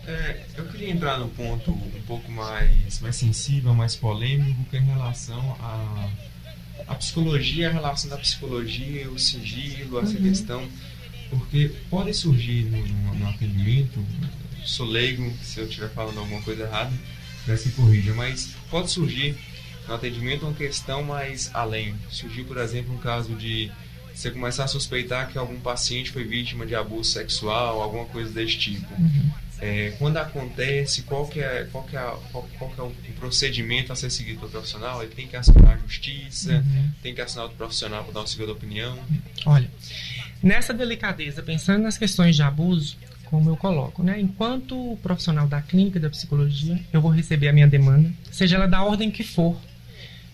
É, 0.08 0.46
eu 0.56 0.66
queria 0.68 0.90
entrar 0.90 1.20
num 1.20 1.28
ponto 1.28 1.70
um 1.72 2.02
pouco 2.08 2.32
mais, 2.32 3.02
mais 3.02 3.16
sensível, 3.18 3.74
mais 3.74 3.94
polêmico, 3.94 4.64
que 4.70 4.78
é 4.78 4.80
em 4.80 4.86
relação 4.86 5.58
à 5.60 6.10
a, 6.88 6.96
psicologia, 6.96 7.70
a 7.70 7.74
relação 7.74 8.10
da 8.10 8.18
psicologia, 8.18 9.10
o 9.12 9.20
sigilo, 9.20 10.00
essa 10.00 10.16
questão. 10.16 10.66
Porque 11.30 11.72
pode 11.90 12.14
surgir 12.14 12.64
no, 12.64 12.88
no, 12.88 13.16
no 13.16 13.28
atendimento, 13.28 14.00
sou 14.68 14.86
leigo, 14.86 15.34
se 15.42 15.60
eu 15.60 15.66
estiver 15.66 15.90
falando 15.90 16.20
alguma 16.20 16.42
coisa 16.42 16.64
errada, 16.64 16.94
já 17.48 17.58
se 17.58 17.70
corrija, 17.70 18.14
mas 18.14 18.54
pode 18.70 18.92
surgir 18.92 19.36
no 19.88 19.96
atendimento 19.96 20.46
uma 20.46 20.54
questão 20.54 21.04
mais 21.04 21.50
além. 21.54 21.96
Surgir, 22.10 22.44
por 22.44 22.58
exemplo, 22.58 22.94
um 22.94 22.98
caso 22.98 23.34
de 23.36 23.72
você 24.14 24.32
começar 24.32 24.66
a 24.66 24.68
suspeitar 24.68 25.30
que 25.30 25.38
algum 25.38 25.60
paciente 25.60 26.12
foi 26.12 26.24
vítima 26.24 26.66
de 26.66 26.76
abuso 26.76 27.12
sexual, 27.12 27.82
alguma 27.82 28.06
coisa 28.06 28.32
desse 28.32 28.58
tipo. 28.58 28.88
É, 29.60 29.96
quando 29.98 30.18
acontece, 30.18 31.04
qual 31.04 31.28
que 31.28 31.40
é, 31.40 31.68
qual 31.72 31.84
que 31.84 31.96
é, 31.96 32.02
qual, 32.32 32.48
qual 32.58 32.72
que 32.72 32.80
é 32.80 32.84
o 32.84 32.92
procedimento 33.20 33.92
a 33.92 33.96
ser 33.96 34.10
seguido 34.12 34.40
pelo 34.40 34.52
profissional? 34.52 35.02
Ele 35.02 35.14
tem 35.14 35.28
que 35.28 35.36
acionar 35.36 35.76
a 35.76 35.78
justiça, 35.78 36.64
tem 37.02 37.16
que 37.16 37.22
acionar 37.22 37.46
outro 37.46 37.58
profissional 37.58 38.04
para 38.04 38.14
dar 38.14 38.20
uma 38.22 38.28
segunda 38.28 38.52
opinião. 38.52 39.00
Olha, 39.46 39.70
nessa 40.44 40.74
delicadeza, 40.74 41.42
pensando 41.42 41.84
nas 41.84 41.98
questões 41.98 42.36
de 42.36 42.44
abuso, 42.44 42.98
como 43.30 43.50
eu 43.50 43.58
coloco, 43.58 44.04
né? 44.04 44.20
Enquanto 44.20 44.98
profissional 45.02 45.48
da 45.48 45.62
clínica 45.62 46.00
da 46.00 46.10
psicologia, 46.10 46.80
eu 46.92 47.02
vou 47.02 47.12
receber 47.12 47.50
a 47.50 47.54
minha 47.54 47.68
demanda, 47.68 48.12
seja 48.32 48.56
ela 48.56 48.68
da 48.68 48.84
ordem 48.84 49.12
que 49.12 49.24
for, 49.24 49.58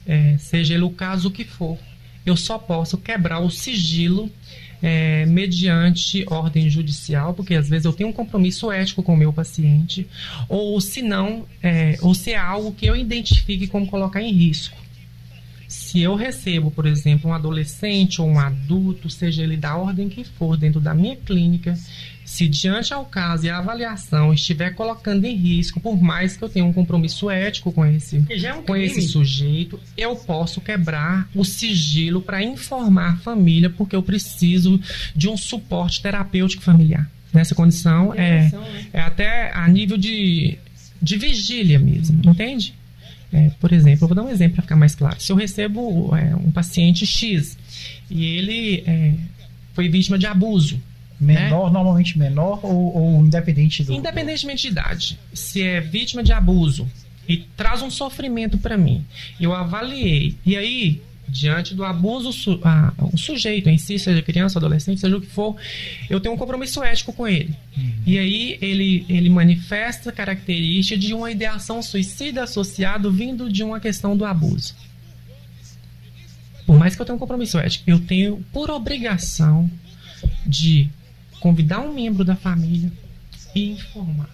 é, 0.05 0.37
seja 0.37 0.73
ele 0.73 0.83
o 0.83 0.89
caso 0.89 1.31
que 1.31 1.43
for, 1.43 1.77
eu 2.25 2.37
só 2.37 2.57
posso 2.57 2.97
quebrar 2.97 3.39
o 3.39 3.49
sigilo 3.49 4.31
é, 4.81 5.25
mediante 5.25 6.25
ordem 6.27 6.69
judicial, 6.69 7.33
porque 7.33 7.55
às 7.55 7.69
vezes 7.69 7.85
eu 7.85 7.93
tenho 7.93 8.09
um 8.09 8.13
compromisso 8.13 8.71
ético 8.71 9.01
com 9.01 9.13
o 9.13 9.17
meu 9.17 9.31
paciente, 9.31 10.05
ou 10.49 10.79
se 10.81 11.01
não, 11.01 11.45
é, 11.61 11.97
ou 12.01 12.13
se 12.13 12.31
é 12.31 12.37
algo 12.37 12.73
que 12.73 12.85
eu 12.85 12.95
identifique 12.95 13.67
como 13.67 13.87
colocar 13.87 14.21
em 14.21 14.31
risco. 14.31 14.82
Se 15.73 16.01
eu 16.01 16.13
recebo, 16.13 16.69
por 16.69 16.85
exemplo, 16.85 17.31
um 17.31 17.33
adolescente 17.33 18.21
ou 18.21 18.27
um 18.27 18.39
adulto, 18.39 19.09
seja 19.09 19.41
ele 19.41 19.57
da 19.57 19.75
ordem 19.75 20.07
que 20.07 20.23
for, 20.23 20.55
dentro 20.55 20.79
da 20.79 20.93
minha 20.93 21.15
clínica, 21.15 21.75
se 22.23 22.47
diante 22.47 22.93
ao 22.93 23.03
caso 23.05 23.47
e 23.47 23.49
a 23.49 23.57
avaliação 23.57 24.31
estiver 24.31 24.75
colocando 24.75 25.25
em 25.25 25.35
risco, 25.35 25.79
por 25.79 25.99
mais 25.99 26.37
que 26.37 26.43
eu 26.43 26.49
tenha 26.49 26.63
um 26.63 26.71
compromisso 26.71 27.27
ético 27.27 27.71
com 27.71 27.83
esse, 27.83 28.23
é 28.29 28.53
um 28.53 28.61
com 28.61 28.75
esse 28.75 29.01
sujeito, 29.01 29.79
eu 29.97 30.15
posso 30.15 30.61
quebrar 30.61 31.27
o 31.33 31.43
sigilo 31.43 32.21
para 32.21 32.43
informar 32.43 33.13
a 33.13 33.17
família, 33.17 33.67
porque 33.67 33.95
eu 33.95 34.03
preciso 34.03 34.79
de 35.15 35.27
um 35.27 35.35
suporte 35.35 36.03
terapêutico 36.03 36.61
familiar. 36.61 37.09
Nessa 37.33 37.55
condição, 37.55 38.13
é, 38.13 38.43
né? 38.43 38.87
é 38.93 39.01
até 39.01 39.51
a 39.55 39.67
nível 39.67 39.97
de, 39.97 40.55
de 41.01 41.17
vigília 41.17 41.79
mesmo, 41.79 42.21
entende? 42.29 42.75
É, 43.33 43.49
por 43.59 43.73
exemplo, 43.73 44.03
eu 44.03 44.07
vou 44.07 44.15
dar 44.15 44.23
um 44.23 44.29
exemplo 44.29 44.55
para 44.55 44.61
ficar 44.61 44.75
mais 44.75 44.93
claro. 44.93 45.19
Se 45.19 45.31
eu 45.31 45.35
recebo 45.35 46.15
é, 46.15 46.35
um 46.35 46.51
paciente 46.51 47.05
X 47.05 47.57
e 48.09 48.25
ele 48.25 48.83
é, 48.85 49.13
foi 49.73 49.89
vítima 49.89 50.17
de 50.17 50.27
abuso, 50.27 50.79
Menor, 51.19 51.71
normalmente 51.71 52.17
menor 52.17 52.59
ou, 52.63 52.95
ou 52.95 53.25
independente 53.25 53.83
do. 53.83 53.93
independentemente 53.93 54.63
de 54.63 54.67
idade, 54.67 55.19
se 55.33 55.61
é 55.61 55.79
vítima 55.79 56.21
de 56.21 56.33
abuso 56.33 56.87
e 57.27 57.37
traz 57.55 57.81
um 57.81 57.89
sofrimento 57.89 58.57
para 58.57 58.77
mim, 58.77 59.05
eu 59.39 59.53
avaliei, 59.53 60.35
e 60.45 60.57
aí, 60.57 61.01
diante 61.27 61.73
do 61.73 61.83
abuso, 61.83 62.31
su- 62.31 62.59
a- 62.63 62.93
o 63.11 63.17
sujeito 63.17 63.69
em 63.69 63.77
si, 63.77 63.97
seja 63.97 64.21
criança, 64.21 64.59
adolescente, 64.59 64.99
seja 65.01 65.17
o 65.17 65.21
que 65.21 65.27
for, 65.27 65.55
eu 66.09 66.19
tenho 66.19 66.35
um 66.35 66.37
compromisso 66.37 66.83
ético 66.83 67.11
com 67.13 67.27
ele. 67.27 67.55
E 68.05 68.17
aí 68.19 68.57
ele, 68.61 69.05
ele 69.09 69.29
manifesta 69.29 70.11
característica 70.11 70.99
de 70.99 71.13
uma 71.13 71.31
ideação 71.31 71.81
suicida 71.81 72.43
associado 72.43 73.11
vindo 73.11 73.51
de 73.51 73.63
uma 73.63 73.79
questão 73.79 74.15
do 74.15 74.25
abuso. 74.25 74.75
Por 76.65 76.77
mais 76.77 76.95
que 76.95 77.01
eu 77.01 77.05
tenha 77.05 77.15
um 77.15 77.19
compromisso 77.19 77.57
ético, 77.57 77.83
eu 77.89 77.99
tenho 77.99 78.43
por 78.53 78.69
obrigação 78.69 79.69
de 80.45 80.89
convidar 81.39 81.81
um 81.81 81.93
membro 81.93 82.23
da 82.23 82.35
família 82.35 82.91
e 83.53 83.71
informar. 83.71 84.29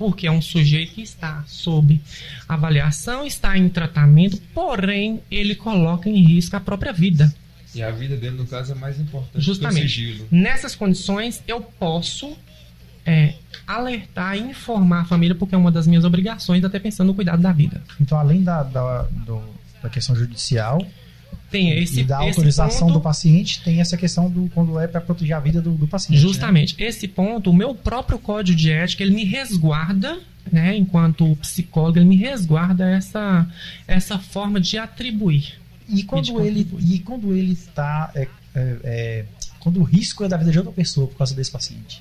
Porque 0.00 0.26
é 0.26 0.30
um 0.30 0.40
sujeito 0.40 0.94
que 0.94 1.02
está 1.02 1.44
sob 1.46 2.00
avaliação, 2.48 3.26
está 3.26 3.58
em 3.58 3.68
tratamento, 3.68 4.40
porém 4.54 5.20
ele 5.30 5.54
coloca 5.54 6.08
em 6.08 6.22
risco 6.24 6.56
a 6.56 6.60
própria 6.60 6.90
vida. 6.90 7.30
E 7.74 7.82
a 7.82 7.90
vida 7.90 8.16
dele, 8.16 8.36
no 8.36 8.46
caso, 8.46 8.72
é 8.72 8.74
mais 8.74 8.98
importante 8.98 9.44
Justamente. 9.44 9.80
que 9.82 9.86
o 9.86 9.90
sigilo. 9.90 10.28
Nessas 10.30 10.74
condições, 10.74 11.42
eu 11.46 11.60
posso 11.60 12.34
é, 13.04 13.34
alertar 13.66 14.36
e 14.38 14.40
informar 14.40 15.02
a 15.02 15.04
família, 15.04 15.34
porque 15.34 15.54
é 15.54 15.58
uma 15.58 15.70
das 15.70 15.86
minhas 15.86 16.04
obrigações, 16.06 16.64
até 16.64 16.78
pensando 16.78 17.08
no 17.08 17.14
cuidado 17.14 17.42
da 17.42 17.52
vida. 17.52 17.82
Então, 18.00 18.18
além 18.18 18.42
da, 18.42 18.62
da, 18.62 19.02
do- 19.02 19.44
da 19.82 19.90
questão 19.90 20.16
judicial 20.16 20.82
Tem 21.50 21.76
esse, 21.78 22.00
e 22.00 22.04
da 22.04 22.18
autorização 22.18 22.86
ponto, 22.86 22.98
do 22.98 23.00
paciente, 23.00 23.60
tem 23.62 23.80
essa 23.80 23.96
questão 23.96 24.30
do 24.30 24.48
quando 24.54 24.78
é 24.78 24.86
para 24.86 25.00
proteger 25.00 25.36
a 25.36 25.40
vida 25.40 25.60
do, 25.60 25.72
do 25.72 25.86
paciente. 25.86 26.16
né? 26.16 26.22
Justamente. 26.22 26.76
Esse 26.78 27.08
ponto, 27.08 27.50
o 27.50 27.52
meu 27.52 27.74
próprio 27.74 28.18
código 28.18 28.56
de 28.56 28.70
ética, 28.70 29.02
ele 29.02 29.14
me 29.14 29.24
resguarda, 29.24 30.18
né, 30.50 30.76
enquanto 30.76 31.36
psicólogo, 31.36 31.98
ele 31.98 32.06
me 32.06 32.16
resguarda 32.16 32.88
essa, 32.88 33.48
essa 33.86 34.18
forma 34.18 34.60
de 34.60 34.78
atribuir. 34.78 35.60
E 35.88 36.04
quando 36.04 36.40
ele 36.40 36.68
e 36.78 37.00
quando 37.00 37.34
ele 37.34 37.52
está 37.52 38.12
é, 38.14 38.28
é, 38.54 38.76
é, 38.84 39.24
quando 39.58 39.80
o 39.80 39.82
risco 39.82 40.24
é 40.24 40.28
da 40.28 40.36
vida 40.36 40.52
de 40.52 40.58
outra 40.58 40.72
pessoa 40.72 41.06
por 41.06 41.16
causa 41.16 41.34
desse 41.34 41.50
paciente. 41.50 42.00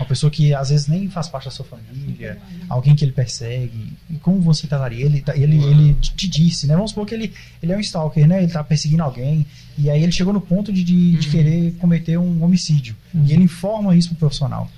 Uma 0.00 0.06
pessoa 0.06 0.30
que 0.30 0.54
às 0.54 0.70
vezes 0.70 0.86
nem 0.86 1.08
faz 1.10 1.28
parte 1.28 1.44
da 1.44 1.50
sua 1.50 1.64
família, 1.66 2.38
alguém 2.70 2.96
que 2.96 3.04
ele 3.04 3.12
persegue. 3.12 3.92
E 4.08 4.14
como 4.14 4.40
você 4.40 4.66
trataria? 4.66 5.04
Ele, 5.04 5.20
tá- 5.20 5.36
ele, 5.36 5.62
ele 5.62 5.94
te 6.00 6.26
disse, 6.26 6.66
né? 6.66 6.74
Vamos 6.74 6.90
supor 6.92 7.06
que 7.06 7.14
ele, 7.14 7.32
ele 7.62 7.72
é 7.72 7.76
um 7.76 7.80
stalker, 7.80 8.26
né? 8.26 8.42
Ele 8.42 8.50
tá 8.50 8.64
perseguindo 8.64 9.02
alguém. 9.02 9.44
E 9.76 9.90
aí 9.90 10.02
ele 10.02 10.10
chegou 10.10 10.32
no 10.32 10.40
ponto 10.40 10.72
de, 10.72 10.82
de, 10.82 11.16
de 11.16 11.26
Uhum. 11.26 11.32
querer 11.32 11.72
cometer 11.74 12.18
um 12.18 12.42
homicídio. 12.42 12.96
Uhum. 13.14 13.24
E 13.26 13.32
ele 13.34 13.42
informa 13.44 13.94
isso 13.94 14.08
pro 14.10 14.18
profissional. 14.18 14.70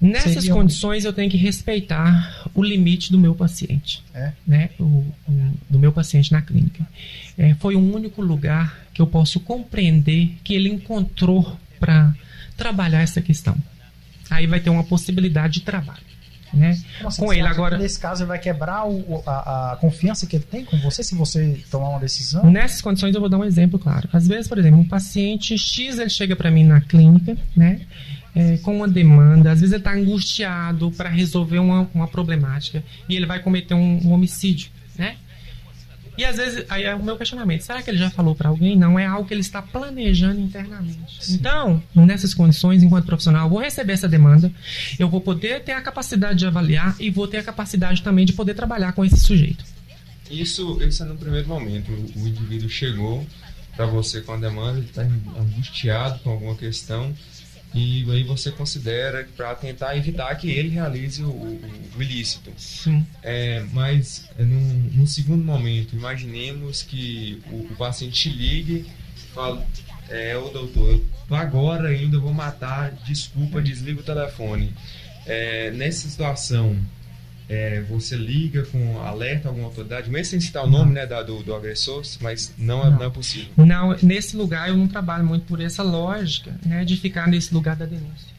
Nessas 0.00 0.34
Seria 0.34 0.52
um- 0.54 0.58
condições, 0.58 1.04
eu 1.04 1.12
tenho 1.12 1.30
que 1.30 1.36
respeitar 1.38 2.50
o 2.54 2.62
limite 2.62 3.10
do 3.10 3.18
meu 3.18 3.34
paciente. 3.34 4.02
É. 4.14 4.32
Né? 4.46 4.70
O, 4.78 4.84
o- 4.84 5.52
do 5.70 5.78
meu 5.78 5.90
paciente 5.92 6.30
na 6.30 6.42
clínica. 6.42 6.86
É, 7.38 7.54
foi 7.54 7.74
o 7.74 7.80
único 7.94 8.20
lugar 8.20 8.78
que 8.92 9.00
eu 9.00 9.06
posso 9.06 9.40
compreender 9.40 10.36
que 10.44 10.52
ele 10.54 10.68
encontrou 10.68 11.58
para 11.80 12.14
trabalhar 12.56 13.00
essa 13.00 13.20
questão. 13.20 13.56
Aí 14.30 14.46
vai 14.46 14.60
ter 14.60 14.70
uma 14.70 14.84
possibilidade 14.84 15.54
de 15.54 15.60
trabalho. 15.62 16.02
Né? 16.52 16.78
Assim, 17.04 17.20
Com 17.20 17.32
ele 17.32 17.42
agora- 17.48 17.76
Nesse 17.76 17.98
caso, 17.98 18.22
ele 18.22 18.28
vai 18.28 18.38
quebrar 18.38 18.86
o- 18.86 19.22
a, 19.26 19.72
a 19.72 19.76
confiança 19.76 20.24
que 20.24 20.36
ele 20.36 20.44
tem 20.44 20.64
com 20.64 20.78
você 20.78 21.02
se 21.02 21.14
você 21.16 21.60
tomar 21.68 21.88
uma 21.88 21.98
decisão? 21.98 22.48
Nessas 22.48 22.80
condições 22.80 23.12
eu 23.12 23.20
vou 23.20 23.28
dar 23.28 23.38
um 23.38 23.44
exemplo 23.44 23.76
claro. 23.76 24.08
Às 24.12 24.28
vezes, 24.28 24.46
por 24.46 24.56
exemplo, 24.58 24.78
um 24.78 24.86
paciente 24.86 25.58
X 25.58 25.98
ele 25.98 26.08
chega 26.10 26.36
para 26.36 26.50
mim 26.52 26.62
na 26.64 26.80
clínica, 26.80 27.36
né? 27.56 27.80
é, 28.36 28.56
com 28.58 28.76
uma 28.76 28.88
demanda, 28.88 29.50
às 29.52 29.60
vezes 29.60 29.72
ele 29.72 29.80
está 29.80 29.92
angustiado 29.94 30.90
para 30.92 31.08
resolver 31.08 31.58
uma, 31.60 31.88
uma 31.94 32.08
problemática 32.08 32.82
e 33.08 33.14
ele 33.16 33.26
vai 33.26 33.38
cometer 33.40 33.74
um, 33.74 34.00
um 34.06 34.12
homicídio, 34.12 34.70
né? 34.98 35.16
E 36.16 36.24
às 36.24 36.36
vezes, 36.36 36.64
aí 36.68 36.84
é 36.84 36.94
o 36.94 37.02
meu 37.02 37.16
questionamento: 37.16 37.62
será 37.62 37.82
que 37.82 37.90
ele 37.90 37.98
já 37.98 38.10
falou 38.10 38.34
para 38.34 38.48
alguém? 38.48 38.76
Não, 38.76 38.98
é 38.98 39.06
algo 39.06 39.26
que 39.26 39.34
ele 39.34 39.40
está 39.40 39.60
planejando 39.60 40.40
internamente. 40.40 41.24
Sim. 41.24 41.34
Então, 41.34 41.82
nessas 41.94 42.32
condições, 42.32 42.82
enquanto 42.82 43.06
profissional, 43.06 43.46
eu 43.46 43.50
vou 43.50 43.60
receber 43.60 43.94
essa 43.94 44.08
demanda, 44.08 44.50
eu 44.98 45.08
vou 45.08 45.20
poder 45.20 45.62
ter 45.62 45.72
a 45.72 45.80
capacidade 45.80 46.38
de 46.38 46.46
avaliar 46.46 46.94
e 47.00 47.10
vou 47.10 47.26
ter 47.26 47.38
a 47.38 47.42
capacidade 47.42 48.02
também 48.02 48.24
de 48.24 48.32
poder 48.32 48.54
trabalhar 48.54 48.92
com 48.92 49.04
esse 49.04 49.18
sujeito. 49.18 49.64
Isso, 50.30 50.80
isso 50.82 51.02
é 51.02 51.06
no 51.06 51.16
primeiro 51.16 51.48
momento. 51.48 51.90
O, 51.90 52.22
o 52.22 52.28
indivíduo 52.28 52.68
chegou 52.68 53.26
para 53.76 53.86
você 53.86 54.20
com 54.20 54.32
a 54.32 54.36
demanda, 54.36 54.78
ele 54.78 54.86
está 54.86 55.02
angustiado 55.02 56.20
com 56.20 56.30
alguma 56.30 56.54
questão 56.54 57.12
e 57.74 58.08
aí 58.08 58.22
você 58.22 58.52
considera 58.52 59.26
para 59.36 59.52
tentar 59.56 59.96
evitar 59.96 60.32
que 60.36 60.48
ele 60.48 60.68
realize 60.68 61.22
o, 61.24 61.28
o, 61.28 62.02
ilícito. 62.02 62.52
Sim. 62.56 63.04
É, 63.20 63.64
mas 63.72 64.28
é, 64.38 64.44
num, 64.44 64.90
num, 64.94 65.06
segundo 65.06 65.44
momento, 65.44 65.96
imaginemos 65.96 66.82
que 66.82 67.42
o, 67.50 67.72
o 67.72 67.76
paciente 67.76 68.28
ligue 68.28 68.86
e 69.16 69.20
fala, 69.34 69.66
é, 70.08 70.36
ô 70.38 70.50
doutor, 70.50 71.00
eu 71.28 71.36
agora 71.36 71.88
ainda 71.88 72.16
vou 72.18 72.32
matar, 72.32 72.92
desculpa, 73.04 73.60
desliga 73.60 74.00
o 74.00 74.04
telefone. 74.04 74.72
É, 75.26 75.72
nessa 75.72 76.08
situação, 76.08 76.78
é, 77.48 77.80
você 77.82 78.16
liga 78.16 78.64
com 78.66 79.00
alerta 79.00 79.48
a 79.48 79.50
alguma 79.50 79.66
autoridade, 79.66 80.10
mesmo 80.10 80.30
sem 80.30 80.40
citar 80.40 80.64
o 80.64 80.70
nome 80.70 80.92
né, 80.92 81.06
da, 81.06 81.22
do, 81.22 81.42
do 81.42 81.54
agressor, 81.54 82.02
mas 82.20 82.52
não, 82.56 82.82
é, 82.82 82.90
não. 82.90 82.98
não, 82.98 83.06
é 83.06 83.10
possível. 83.10 83.48
Não, 83.56 83.96
nesse 84.02 84.36
lugar 84.36 84.68
eu 84.68 84.76
não 84.76 84.88
trabalho 84.88 85.24
muito 85.24 85.44
por 85.44 85.60
essa 85.60 85.82
lógica 85.82 86.58
né, 86.64 86.84
de 86.84 86.96
ficar 86.96 87.28
nesse 87.28 87.52
lugar 87.52 87.76
da 87.76 87.84
denúncia. 87.84 88.34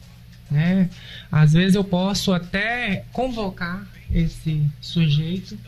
Né? 0.50 0.90
Às 1.30 1.52
vezes 1.52 1.74
eu 1.74 1.84
posso 1.84 2.32
até 2.32 3.04
convocar 3.12 3.86
esse 4.12 4.64
sujeito 4.80 5.58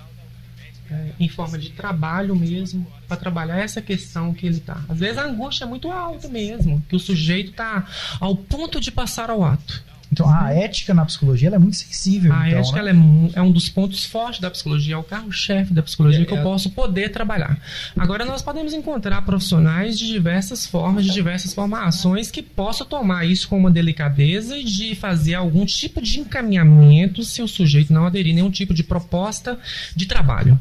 é, 0.91 1.11
em 1.21 1.29
forma 1.29 1.59
de 1.59 1.71
trabalho 1.71 2.35
mesmo, 2.35 2.87
para 3.07 3.17
trabalhar 3.17 3.59
essa 3.59 3.83
questão 3.83 4.33
que 4.33 4.47
ele 4.47 4.57
está. 4.57 4.83
Às 4.89 4.99
vezes 4.99 5.19
a 5.19 5.25
angústia 5.25 5.65
é 5.65 5.67
muito 5.67 5.91
alta 5.91 6.29
mesmo, 6.29 6.83
que 6.89 6.97
o 6.97 6.99
sujeito 6.99 7.51
está 7.51 7.87
ao 8.19 8.35
ponto 8.35 8.81
de 8.81 8.91
passar 8.91 9.31
ao 9.31 9.45
ato. 9.45 9.85
Então 10.19 10.29
a 10.29 10.53
ética 10.53 10.93
na 10.93 11.05
psicologia 11.05 11.49
é 11.49 11.59
muito 11.59 11.77
sensível. 11.77 12.33
A 12.33 12.49
então, 12.49 12.59
ética 12.59 12.83
né? 12.83 13.31
é, 13.35 13.39
é, 13.39 13.43
um 13.43 13.53
dos 13.53 13.69
pontos 13.69 14.05
fortes 14.05 14.41
da 14.41 14.51
psicologia, 14.51 14.97
é 14.97 14.99
o 14.99 15.03
carro-chefe 15.05 15.73
da 15.73 15.83
psicologia 15.83 16.23
é, 16.23 16.25
que 16.25 16.33
eu 16.33 16.39
é 16.39 16.43
posso 16.43 16.71
poder 16.71 17.11
trabalhar. 17.11 17.57
Agora 17.97 18.25
nós 18.25 18.43
podemos 18.43 18.75
encontrar 18.75 19.23
profissionais 19.23 19.97
de 19.97 20.09
diversas 20.09 20.67
formas, 20.67 21.05
de 21.05 21.13
diversas 21.13 21.55
formações 21.55 22.31
que 22.31 22.43
possam 22.43 22.87
tomar 22.87 23.25
isso 23.25 23.49
com 23.49 23.57
uma 23.57 23.71
delicadeza 23.71 24.57
e 24.57 24.65
de 24.65 24.95
fazer 24.97 25.35
algum 25.35 25.65
tipo 25.65 26.03
de 26.03 26.19
encaminhamento 26.19 27.23
se 27.23 27.41
o 27.41 27.47
sujeito 27.47 27.93
não 27.93 28.07
aderir 28.07 28.33
a 28.33 28.37
nenhum 28.37 28.51
tipo 28.51 28.75
de 28.75 28.83
proposta 28.83 29.59
de 29.95 30.07
trabalho 30.07 30.59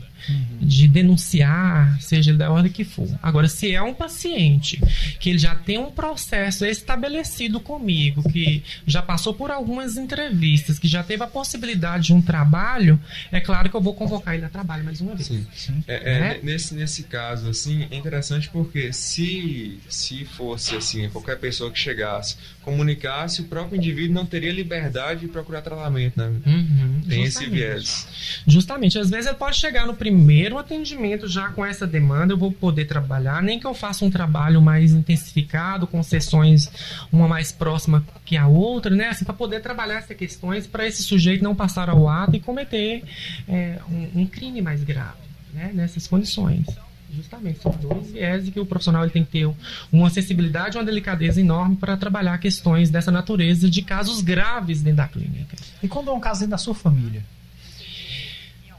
de 0.60 0.88
denunciar, 0.88 2.00
seja 2.02 2.32
ele 2.32 2.38
da 2.38 2.52
ordem 2.52 2.72
que 2.72 2.84
for. 2.84 3.08
Agora, 3.22 3.48
se 3.48 3.74
é 3.74 3.82
um 3.82 3.94
paciente 3.94 4.80
que 5.20 5.30
ele 5.30 5.40
já 5.40 5.56
tem 5.56 5.78
um 5.78 5.92
processo 5.92 6.66
estabelecido 6.66 7.60
comigo, 7.60 8.28
que 8.30 8.64
já 8.86 9.02
passou 9.02 9.34
por 9.34 9.52
algumas 9.52 9.98
entrevistas, 9.98 10.80
que 10.80 10.88
já 10.88 11.04
teve 11.04 11.24
a 11.24 11.28
possibilidade 11.28 12.08
de 12.08 12.14
um 12.14 12.22
trabalho, 12.22 13.00
é 13.32 13.40
claro 13.40 13.70
que 13.70 13.76
eu 13.76 13.82
vou 13.82 13.94
convocar 13.94 14.36
ele 14.36 14.46
a 14.46 14.50
trabalho 14.50 14.84
mais 14.84 15.02
uma 15.02 15.16
vez. 15.16 15.28
Sim. 15.28 15.46
Sim. 15.54 15.84
É, 15.88 15.96
é, 15.96 16.20
né? 16.20 16.40
nesse, 16.44 16.74
nesse 16.74 17.04
caso, 17.04 17.50
assim, 17.50 17.88
é 17.90 17.96
interessante 17.96 18.50
porque 18.50 18.92
se, 18.94 19.80
se 19.90 20.26
fosse 20.26 20.76
assim, 20.76 21.10
qualquer 21.10 21.38
pessoa 21.38 21.72
que 21.72 21.80
chegasse, 21.80 22.36
comunicasse, 22.62 23.42
o 23.42 23.46
próprio 23.46 23.78
indivíduo 23.78 24.14
não 24.14 24.26
teria 24.26 24.52
liberdade 24.52 25.22
de 25.22 25.28
procurar 25.28 25.62
tratamento, 25.62 26.18
né? 26.18 26.28
Uhum, 26.46 27.02
tem 27.08 27.24
esse 27.24 27.46
viés. 27.50 28.08
Justamente. 28.46 29.00
Às 29.00 29.10
vezes 29.10 29.28
ele 29.28 29.36
pode 29.38 29.58
chegar 29.58 29.86
no 29.86 29.96
primeiro 30.08 30.58
atendimento 30.58 31.28
já 31.28 31.50
com 31.50 31.66
essa 31.66 31.86
demanda 31.86 32.32
eu 32.32 32.38
vou 32.38 32.50
poder 32.50 32.86
trabalhar, 32.86 33.44
nem 33.44 33.60
que 33.60 33.68
eu 33.68 33.74
faça 33.74 34.06
um 34.06 34.10
trabalho 34.10 34.62
mais 34.62 34.94
intensificado, 34.94 35.86
com 35.86 36.02
sessões 36.02 36.72
uma 37.12 37.28
mais 37.28 37.52
próxima 37.52 38.06
que 38.24 38.38
a 38.38 38.48
outra, 38.48 38.96
né? 38.96 39.10
Assim, 39.10 39.26
para 39.26 39.34
poder 39.34 39.62
trabalhar 39.62 39.96
essas 39.96 40.16
questões 40.16 40.66
para 40.66 40.88
esse 40.88 41.04
sujeito 41.04 41.44
não 41.44 41.54
passar 41.54 41.90
ao 41.90 42.08
ato 42.08 42.38
e 42.38 42.40
cometer 42.40 43.04
é, 43.50 43.80
um, 43.90 44.22
um, 44.22 44.26
crime 44.26 44.62
mais 44.62 44.82
grave, 44.82 45.18
né? 45.54 45.72
Nessas 45.74 46.08
condições. 46.08 46.66
Justamente, 47.14 47.60
são 47.60 47.72
dois 47.72 48.12
viés 48.12 48.50
que 48.50 48.60
o 48.60 48.66
profissional 48.66 49.04
ele 49.04 49.12
tem 49.12 49.26
que 49.26 49.32
ter 49.32 49.50
uma 49.92 50.10
sensibilidade, 50.10 50.78
uma 50.78 50.86
delicadeza 50.86 51.42
enorme 51.42 51.76
para 51.76 51.98
trabalhar 51.98 52.38
questões 52.38 52.90
dessa 52.90 53.12
natureza 53.12 53.70
de 53.70 53.82
casos 53.82 54.22
graves 54.22 54.82
dentro 54.82 54.98
da 54.98 55.08
clínica. 55.08 55.58
E 55.84 55.88
quando 55.88 56.10
é 56.10 56.14
um 56.14 56.20
caso 56.20 56.42
dentro 56.42 56.52
da 56.52 56.58
sua 56.58 56.76
família? 56.76 57.24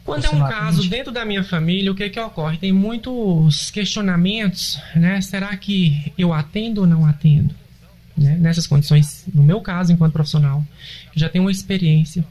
Quando 0.09 0.24
é 0.24 0.30
um 0.30 0.48
caso 0.48 0.88
dentro 0.88 1.12
da 1.12 1.22
minha 1.22 1.44
família, 1.44 1.92
o 1.92 1.94
que 1.94 2.09
que 2.09 2.18
ocorre? 2.18 2.56
Tem 2.56 2.72
muitos 2.72 3.70
questionamentos, 3.70 4.80
né? 4.96 5.20
Será 5.20 5.54
que 5.54 6.11
eu 6.16 6.32
atendo 6.32 6.80
ou 6.80 6.86
não 6.86 7.04
atendo? 7.04 7.54
Né? 8.16 8.38
Nessas 8.40 8.66
condições, 8.66 9.26
no 9.34 9.42
meu 9.42 9.61
caso, 9.61 9.92
enquanto 9.92 10.14
profissional, 10.14 10.64
já 11.14 11.28
tenho 11.28 11.44
uma 11.44 11.50
experiência 11.50 12.24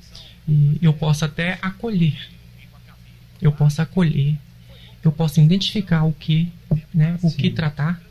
e 0.47 0.79
eu 0.81 0.91
posso 0.91 1.23
até 1.23 1.59
acolher. 1.61 2.17
Eu 3.39 3.51
posso 3.51 3.79
acolher. 3.79 4.35
Eu 5.03 5.11
posso 5.11 5.39
identificar 5.39 6.03
o 6.03 6.13
que, 6.13 6.51
né? 6.91 7.19
O 7.21 7.29
Sim. 7.29 7.37
que 7.37 7.51
tratar. 7.51 8.01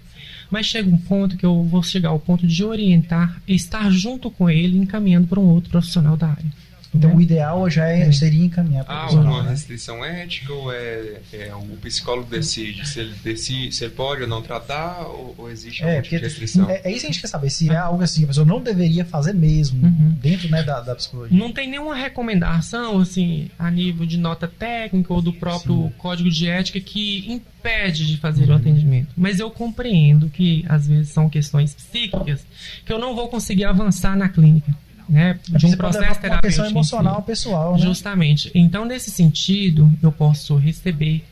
Mas 0.48 0.66
chega 0.66 0.88
um 0.88 0.96
ponto 0.96 1.36
que 1.36 1.44
eu 1.44 1.64
vou 1.64 1.82
chegar 1.82 2.10
ao 2.10 2.20
ponto 2.20 2.46
de 2.46 2.62
orientar, 2.62 3.42
estar 3.48 3.90
junto 3.90 4.30
com 4.30 4.48
ele, 4.48 4.78
encaminhando 4.78 5.26
para 5.26 5.40
um 5.40 5.48
outro 5.48 5.70
profissional 5.70 6.16
da 6.16 6.28
área. 6.28 6.52
Então 6.96 7.10
né? 7.10 7.16
o 7.16 7.20
ideal 7.20 7.68
já 7.68 7.88
é, 7.88 8.10
seria 8.12 8.44
encaminhar 8.44 8.84
para 8.84 8.94
ah, 8.94 9.10
uma 9.10 9.42
né? 9.42 9.50
restrição 9.50 10.04
ética 10.04 10.52
ou 10.52 10.72
é, 10.72 11.20
é, 11.32 11.54
o 11.54 11.76
psicólogo 11.76 12.28
decide 12.28 12.88
se 12.88 13.00
ele 13.00 13.14
decide 13.22 13.74
se 13.74 13.84
ele 13.84 13.94
pode 13.94 14.22
ou 14.22 14.28
não 14.28 14.42
tratar 14.42 15.02
ou, 15.06 15.34
ou 15.36 15.50
existe 15.50 15.82
é, 15.82 15.98
alguma 15.98 16.18
restrição? 16.18 16.70
É, 16.70 16.80
é, 16.84 16.90
isso 16.90 17.00
que 17.00 17.06
a 17.06 17.10
gente 17.12 17.20
quer 17.20 17.26
saber 17.26 17.50
se 17.50 17.70
é 17.70 17.76
algo 17.76 18.02
assim 18.02 18.20
que 18.20 18.24
a 18.24 18.28
pessoa 18.28 18.46
não 18.46 18.60
deveria 18.60 19.04
fazer 19.04 19.34
mesmo 19.34 19.84
uhum. 19.84 20.16
dentro 20.20 20.48
né, 20.48 20.62
da, 20.62 20.80
da 20.80 20.94
psicologia. 20.94 21.36
Não 21.36 21.52
tem 21.52 21.68
nenhuma 21.68 21.94
recomendação 21.94 22.98
assim 23.00 23.50
a 23.58 23.70
nível 23.70 24.06
de 24.06 24.16
nota 24.16 24.48
técnica 24.48 25.12
ou 25.12 25.20
do 25.20 25.32
próprio 25.32 25.84
Sim. 25.84 25.92
código 25.98 26.30
de 26.30 26.48
ética 26.48 26.80
que 26.80 27.30
impede 27.30 28.06
de 28.06 28.16
fazer 28.18 28.44
uhum. 28.44 28.54
o 28.54 28.56
atendimento. 28.56 29.08
Mas 29.16 29.40
eu 29.40 29.50
compreendo 29.50 30.28
que 30.30 30.64
às 30.68 30.86
vezes 30.86 31.10
são 31.10 31.28
questões 31.28 31.74
psíquicas 31.74 32.44
que 32.84 32.92
eu 32.92 32.98
não 32.98 33.14
vou 33.14 33.28
conseguir 33.28 33.64
avançar 33.64 34.16
na 34.16 34.28
clínica 34.28 34.74
né, 35.08 35.38
de 35.48 35.66
um 35.66 35.76
processo 35.76 36.20
terapêutico. 36.20 36.34
Uma 36.34 36.40
questão 36.42 36.66
emocional 36.66 37.22
pessoal, 37.22 37.72
né? 37.74 37.78
Justamente. 37.80 38.50
Então, 38.54 38.84
nesse 38.84 39.10
sentido, 39.10 39.92
eu 40.02 40.10
posso 40.10 40.56
receber, 40.56 41.24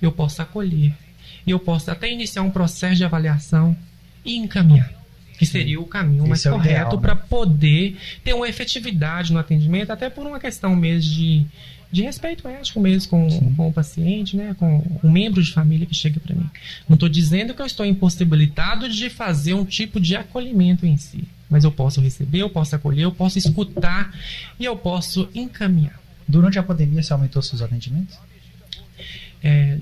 eu 0.00 0.10
posso 0.10 0.42
acolher, 0.42 0.92
eu 1.46 1.58
posso 1.58 1.90
até 1.90 2.10
iniciar 2.10 2.42
um 2.42 2.50
processo 2.50 2.96
de 2.96 3.04
avaliação 3.04 3.76
e 4.24 4.36
encaminhar. 4.36 4.90
Que 5.38 5.46
seria 5.46 5.80
o 5.80 5.86
caminho 5.86 6.26
mais 6.26 6.46
é 6.46 6.50
correto 6.50 6.98
para 6.98 7.16
né? 7.16 7.22
poder 7.28 7.96
ter 8.22 8.32
uma 8.32 8.48
efetividade 8.48 9.32
no 9.32 9.40
atendimento, 9.40 9.90
até 9.90 10.08
por 10.08 10.24
uma 10.24 10.38
questão 10.38 10.76
mesmo 10.76 11.10
de, 11.10 11.44
de 11.90 12.02
respeito 12.02 12.46
ético 12.46 12.78
mesmo 12.78 13.10
com, 13.10 13.54
com 13.56 13.68
o 13.68 13.72
paciente, 13.72 14.36
né, 14.36 14.54
com 14.56 14.78
o 15.02 15.10
membro 15.10 15.42
de 15.42 15.52
família 15.52 15.84
que 15.84 15.94
chega 15.94 16.20
para 16.20 16.36
mim. 16.36 16.48
Não 16.88 16.94
estou 16.94 17.08
dizendo 17.08 17.54
que 17.54 17.62
eu 17.62 17.66
estou 17.66 17.84
impossibilitado 17.84 18.88
de 18.88 19.10
fazer 19.10 19.54
um 19.54 19.64
tipo 19.64 19.98
de 19.98 20.14
acolhimento 20.14 20.86
em 20.86 20.96
si 20.96 21.24
mas 21.52 21.64
eu 21.64 21.70
posso 21.70 22.00
receber, 22.00 22.38
eu 22.38 22.48
posso 22.48 22.74
acolher, 22.74 23.02
eu 23.02 23.12
posso 23.12 23.36
escutar 23.36 24.10
e 24.58 24.64
eu 24.64 24.74
posso 24.74 25.28
encaminhar. 25.34 26.00
Durante 26.26 26.58
a 26.58 26.62
pandemia, 26.62 27.02
você 27.02 27.12
aumentou 27.12 27.42
seus 27.42 27.60
atendimentos? 27.60 28.18
É, 29.44 29.78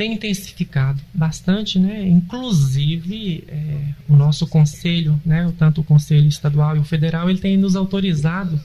tem 0.00 0.14
intensificado 0.14 0.98
bastante, 1.12 1.78
né? 1.78 2.08
Inclusive 2.08 3.44
é, 3.46 3.92
o 4.08 4.16
nosso 4.16 4.46
conselho, 4.46 5.20
né? 5.26 5.52
Tanto 5.58 5.82
o 5.82 5.84
conselho 5.84 6.26
estadual 6.26 6.74
e 6.74 6.78
o 6.78 6.84
federal, 6.84 7.28
ele 7.28 7.38
tem 7.38 7.58
nos 7.58 7.76
autorizado 7.76 8.58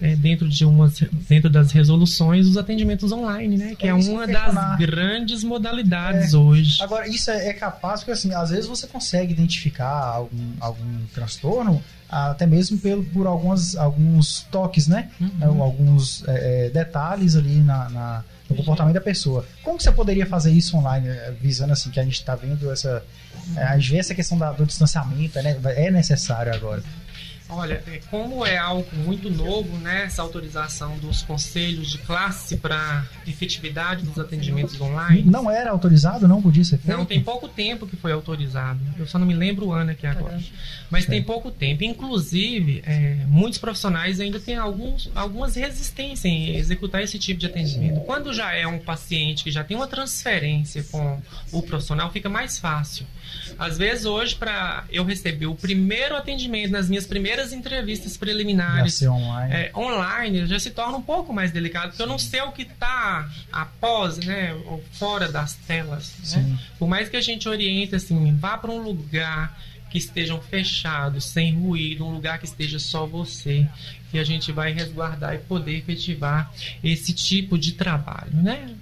é, 0.00 0.16
dentro 0.16 0.48
de 0.48 0.64
umas, 0.64 0.98
dentro 1.28 1.50
das 1.50 1.70
resoluções 1.70 2.46
os 2.46 2.56
atendimentos 2.56 3.12
online, 3.12 3.58
né? 3.58 3.74
Que 3.74 3.88
é, 3.88 3.90
é 3.90 3.94
uma 3.94 4.26
das 4.26 4.78
grandes 4.78 5.44
modalidades 5.44 6.32
é. 6.32 6.36
hoje. 6.38 6.82
Agora 6.82 7.06
isso 7.06 7.30
é, 7.30 7.48
é 7.48 7.52
capaz 7.52 8.00
porque 8.00 8.12
assim, 8.12 8.32
às 8.32 8.48
vezes 8.48 8.66
você 8.66 8.86
consegue 8.86 9.34
identificar 9.34 10.14
algum, 10.14 10.52
algum 10.60 11.04
transtorno 11.12 11.82
até 12.08 12.46
mesmo 12.46 12.78
pelo, 12.78 13.04
por 13.04 13.26
algumas, 13.26 13.76
alguns 13.76 14.46
toques, 14.50 14.88
né? 14.88 15.10
Uhum. 15.20 15.62
Alguns 15.62 16.24
é, 16.26 16.70
detalhes 16.70 17.36
ali 17.36 17.60
na, 17.60 17.90
na 17.90 18.24
no 18.50 18.56
comportamento 18.56 18.94
da 18.94 19.00
pessoa. 19.00 19.46
Como 19.62 19.80
você 19.80 19.92
poderia 19.92 20.26
fazer 20.26 20.50
isso 20.50 20.76
online, 20.76 21.08
eh, 21.08 21.32
visando 21.40 21.72
assim 21.72 21.90
que 21.90 22.00
a 22.00 22.02
gente 22.02 22.14
está 22.14 22.34
vendo 22.34 22.70
essa, 22.70 23.02
eh, 23.56 23.78
gente 23.78 23.92
vê 23.92 23.98
essa 23.98 24.14
questão 24.14 24.36
da, 24.36 24.50
do 24.52 24.66
distanciamento, 24.66 25.40
né? 25.40 25.56
é 25.76 25.90
necessário 25.90 26.52
agora. 26.52 26.82
Olha, 27.50 27.82
é, 27.86 28.00
como 28.10 28.44
é 28.46 28.56
algo 28.56 28.86
muito 28.96 29.30
novo, 29.30 29.76
né, 29.78 30.04
essa 30.04 30.22
autorização 30.22 30.98
dos 30.98 31.22
conselhos 31.22 31.90
de 31.90 31.98
classe 31.98 32.56
para 32.56 33.04
efetividade 33.26 34.04
dos 34.04 34.18
atendimentos 34.18 34.80
online. 34.80 35.22
Não 35.22 35.50
era 35.50 35.70
autorizado, 35.70 36.28
não 36.28 36.40
podia 36.40 36.64
ser 36.64 36.78
feito? 36.78 36.96
Não, 36.96 37.04
tem 37.04 37.22
pouco 37.22 37.48
tempo 37.48 37.86
que 37.86 37.96
foi 37.96 38.12
autorizado. 38.12 38.80
Eu 38.98 39.06
só 39.06 39.18
não 39.18 39.26
me 39.26 39.34
lembro 39.34 39.66
o 39.66 39.72
ano 39.72 39.90
aqui 39.90 40.06
agora. 40.06 40.40
Mas 40.90 41.06
tem 41.06 41.22
pouco 41.22 41.50
tempo. 41.50 41.84
Inclusive, 41.84 42.82
é, 42.86 43.24
muitos 43.26 43.58
profissionais 43.58 44.20
ainda 44.20 44.38
têm 44.40 44.56
alguns, 44.56 45.10
algumas 45.14 45.54
resistências 45.54 46.24
em 46.24 46.56
executar 46.56 47.02
esse 47.02 47.18
tipo 47.18 47.40
de 47.40 47.46
atendimento. 47.46 48.00
Quando 48.00 48.32
já 48.32 48.52
é 48.52 48.66
um 48.66 48.78
paciente 48.78 49.44
que 49.44 49.50
já 49.50 49.64
tem 49.64 49.76
uma 49.76 49.86
transferência 49.86 50.84
com 50.90 51.20
o 51.52 51.62
profissional, 51.62 52.10
fica 52.10 52.28
mais 52.28 52.58
fácil. 52.58 53.06
Às 53.58 53.78
vezes, 53.78 54.04
hoje, 54.04 54.34
para 54.34 54.84
eu 54.90 55.04
receber 55.04 55.46
o 55.46 55.54
primeiro 55.54 56.16
atendimento 56.16 56.72
nas 56.72 56.88
minhas 56.88 57.06
primeiras 57.06 57.39
entrevistas 57.52 58.16
preliminares 58.16 59.02
online. 59.02 59.54
é, 59.54 59.72
online, 59.74 60.46
já 60.46 60.58
se 60.58 60.70
torna 60.70 60.96
um 60.98 61.02
pouco 61.02 61.32
mais 61.32 61.50
delicado, 61.50 61.88
porque 61.88 62.02
eu 62.02 62.06
não 62.06 62.18
sei 62.18 62.40
o 62.42 62.52
que 62.52 62.62
está 62.62 63.28
após, 63.52 64.18
né, 64.18 64.54
ou 64.66 64.82
fora 64.92 65.30
das 65.30 65.54
telas. 65.54 66.14
Né? 66.18 66.24
Sim. 66.24 66.58
Por 66.78 66.88
mais 66.88 67.08
que 67.08 67.16
a 67.16 67.20
gente 67.20 67.48
oriente 67.48 67.94
assim, 67.94 68.36
vá 68.36 68.56
para 68.56 68.70
um 68.70 68.82
lugar 68.82 69.58
que 69.90 69.98
estejam 69.98 70.40
fechados, 70.40 71.24
sem 71.24 71.54
ruído, 71.54 72.06
um 72.06 72.12
lugar 72.12 72.38
que 72.38 72.44
esteja 72.44 72.78
só 72.78 73.06
você, 73.06 73.66
que 74.10 74.18
a 74.18 74.24
gente 74.24 74.52
vai 74.52 74.72
resguardar 74.72 75.34
e 75.34 75.38
poder 75.38 75.76
efetivar 75.78 76.52
esse 76.82 77.12
tipo 77.12 77.58
de 77.58 77.72
trabalho, 77.72 78.32
né? 78.34 78.74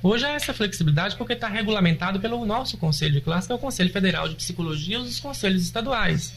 Hoje 0.00 0.24
há 0.24 0.30
essa 0.30 0.54
flexibilidade 0.54 1.16
porque 1.16 1.32
está 1.32 1.48
regulamentado 1.48 2.20
pelo 2.20 2.44
nosso 2.46 2.76
Conselho 2.76 3.14
de 3.14 3.20
Classe, 3.20 3.48
que 3.48 3.52
é 3.52 3.56
o 3.56 3.58
Conselho 3.58 3.90
Federal 3.90 4.28
de 4.28 4.36
Psicologia 4.36 4.96
e 4.96 5.00
os 5.00 5.18
conselhos 5.18 5.62
estaduais. 5.62 6.32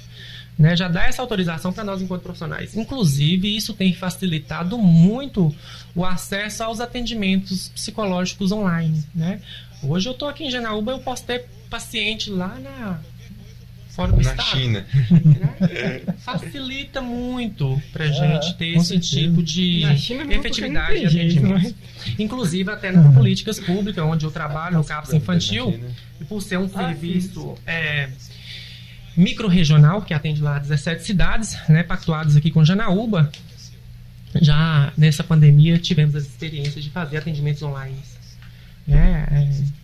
Né, 0.60 0.76
já 0.76 0.88
dá 0.88 1.06
essa 1.08 1.22
autorização 1.24 1.74
para 1.74 1.84
nós 1.84 2.02
enquanto 2.02 2.22
profissionais. 2.22 2.76
Inclusive, 2.76 3.56
isso 3.56 3.74
tem 3.74 3.94
facilitado 3.94 4.78
muito 4.78 5.54
o 5.96 6.06
acesso 6.06 6.64
aos 6.64 6.80
atendimentos 6.80 7.70
psicológicos 7.70 8.52
online. 8.52 9.04
Né? 9.16 9.42
Hoje 9.82 10.08
eu 10.08 10.14
estou 10.14 10.28
aqui 10.30 10.44
em 10.44 10.52
Janaúba, 10.52 10.92
eu 10.92 11.00
posso 11.00 11.24
ter 11.26 11.46
paciente 11.70 12.30
lá 12.30 12.60
na 12.60 13.00
fora 13.90 14.12
do 14.12 14.22
Na 14.22 14.32
estado. 14.32 14.48
China. 14.50 14.86
né? 15.10 16.02
Facilita 16.24 17.02
muito 17.02 17.82
para 17.92 18.08
gente 18.08 18.54
ter 18.56 18.72
É, 18.72 18.74
com 18.76 18.80
esse 18.82 18.88
certeza. 18.90 19.10
tipo 19.20 19.42
de 19.44 19.84
efetividade 20.30 21.00
de 21.00 21.10
jeito, 21.10 21.40
atendimento. 21.46 21.76
Inclusive 22.20 22.72
até 22.72 22.92
nas 22.92 23.14
políticas 23.14 23.60
públicas, 23.60 24.04
onde 24.04 24.26
eu 24.26 24.32
trabalho 24.32 24.78
no 24.78 24.84
CAPS 24.84 25.14
Infantil, 25.14 25.80
e 26.20 26.24
por 26.26 26.42
ser 26.42 26.58
um 26.60 26.70
Ah, 26.76 26.88
serviço 26.88 27.56
micro-regional, 29.16 30.02
que 30.02 30.14
atende 30.14 30.42
lá 30.42 30.60
17 30.60 31.04
cidades, 31.04 31.58
né, 31.68 31.84
pactuados 31.84 32.36
aqui 32.36 32.50
com 32.50 32.64
Janaúba, 32.64 33.32
já 34.42 34.94
nessa 34.98 35.24
pandemia 35.24 35.78
tivemos 35.78 36.16
as 36.16 36.24
experiências 36.24 36.84
de 36.84 36.90
fazer 36.90 37.18
atendimentos 37.18 37.62
online. 37.62 37.96
né, 38.88 39.28
é, 39.32 39.82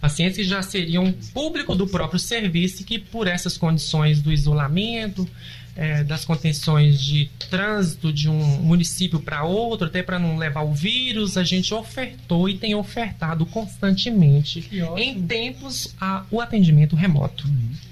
pacientes 0.00 0.36
que 0.36 0.44
já 0.44 0.62
seriam 0.62 1.12
público 1.32 1.74
do 1.74 1.86
próprio 1.86 2.18
serviço 2.18 2.84
que 2.84 2.98
por 2.98 3.26
essas 3.26 3.56
condições 3.56 4.20
do 4.20 4.32
isolamento, 4.32 5.28
é, 5.76 6.02
das 6.02 6.24
contenções 6.24 7.00
de 7.00 7.30
trânsito 7.50 8.12
de 8.12 8.28
um 8.30 8.38
município 8.62 9.20
para 9.20 9.44
outro, 9.44 9.86
até 9.86 10.02
para 10.02 10.18
não 10.18 10.36
levar 10.38 10.62
o 10.62 10.72
vírus, 10.72 11.36
a 11.36 11.44
gente 11.44 11.74
ofertou 11.74 12.48
e 12.48 12.56
tem 12.56 12.74
ofertado 12.74 13.44
constantemente 13.44 14.68
em 14.96 15.22
tempos 15.22 15.94
a- 16.00 16.24
o 16.30 16.40
atendimento 16.40 16.96
remoto. 16.96 17.44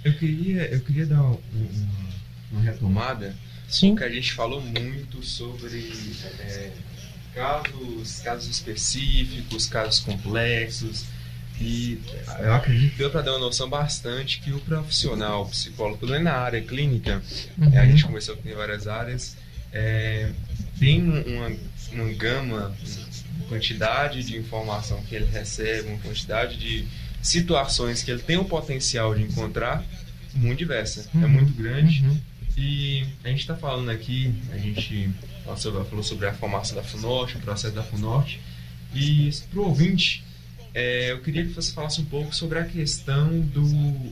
Eu 0.02 0.14
queria, 0.14 0.62
eu 0.68 0.80
queria 0.80 1.06
dar 1.06 1.22
um- 1.22 1.38
um- 1.54 1.88
uma 2.52 2.60
retomada, 2.62 3.36
Sim. 3.68 3.90
porque 3.90 4.04
a 4.04 4.10
gente 4.10 4.32
falou 4.32 4.60
muito 4.62 5.22
sobre 5.22 5.92
é, 6.40 6.70
casos, 7.34 8.20
casos 8.20 8.48
específicos, 8.48 9.66
casos 9.66 10.00
complexos, 10.00 11.04
e 11.60 12.00
eu 12.40 12.52
acredito 12.54 12.92
que 12.92 12.98
deu 12.98 13.10
para 13.10 13.22
dar 13.22 13.32
uma 13.32 13.38
noção 13.40 13.68
bastante 13.68 14.40
que 14.40 14.52
o 14.52 14.60
profissional, 14.60 15.42
o 15.44 15.48
psicólogo, 15.48 15.98
pelo 15.98 16.10
menos 16.12 16.24
na 16.24 16.34
área 16.34 16.60
clínica, 16.60 17.22
Uhum. 17.56 17.72
é, 17.72 17.78
a 17.78 17.86
gente 17.86 18.04
começou 18.04 18.36
com 18.36 18.54
várias 18.54 18.86
áreas, 18.88 19.36
é, 19.72 20.30
tem 20.78 21.02
uma, 21.02 21.52
uma 21.92 22.12
gama, 22.14 22.74
uma 23.38 23.46
quantidade 23.48 24.22
de 24.24 24.36
informação 24.36 25.00
que 25.04 25.14
ele 25.14 25.26
recebe, 25.26 25.88
uma 25.88 25.98
quantidade 25.98 26.56
de 26.56 26.84
situações 27.22 28.02
que 28.02 28.10
ele 28.10 28.22
tem 28.22 28.36
o 28.36 28.44
potencial 28.44 29.14
de 29.14 29.22
encontrar 29.22 29.84
muito 30.34 30.58
diversa, 30.58 31.08
é 31.14 31.18
Uhum. 31.18 31.28
muito 31.28 31.52
grande. 31.54 32.02
Uhum. 32.04 32.20
E 32.56 33.06
a 33.24 33.28
gente 33.28 33.40
está 33.40 33.56
falando 33.56 33.90
aqui, 33.90 34.32
a 34.52 34.58
gente 34.58 35.10
falou 35.44 35.56
sobre, 35.58 35.84
falou 35.84 36.02
sobre 36.04 36.26
a 36.26 36.32
formação 36.34 36.76
da 36.76 36.82
FUNORTE, 36.84 37.36
o 37.36 37.40
processo 37.40 37.74
da 37.74 37.82
FUNORTE, 37.82 38.40
e 38.94 39.30
para 39.50 39.60
o 39.60 39.64
ouvinte, 39.68 40.22
é, 40.74 41.12
eu 41.12 41.20
queria 41.20 41.42
que 41.44 41.52
você 41.52 41.72
falasse 41.72 42.00
um 42.00 42.04
pouco 42.04 42.34
sobre 42.34 42.58
a 42.58 42.64
questão 42.64 43.38
do, 43.40 43.62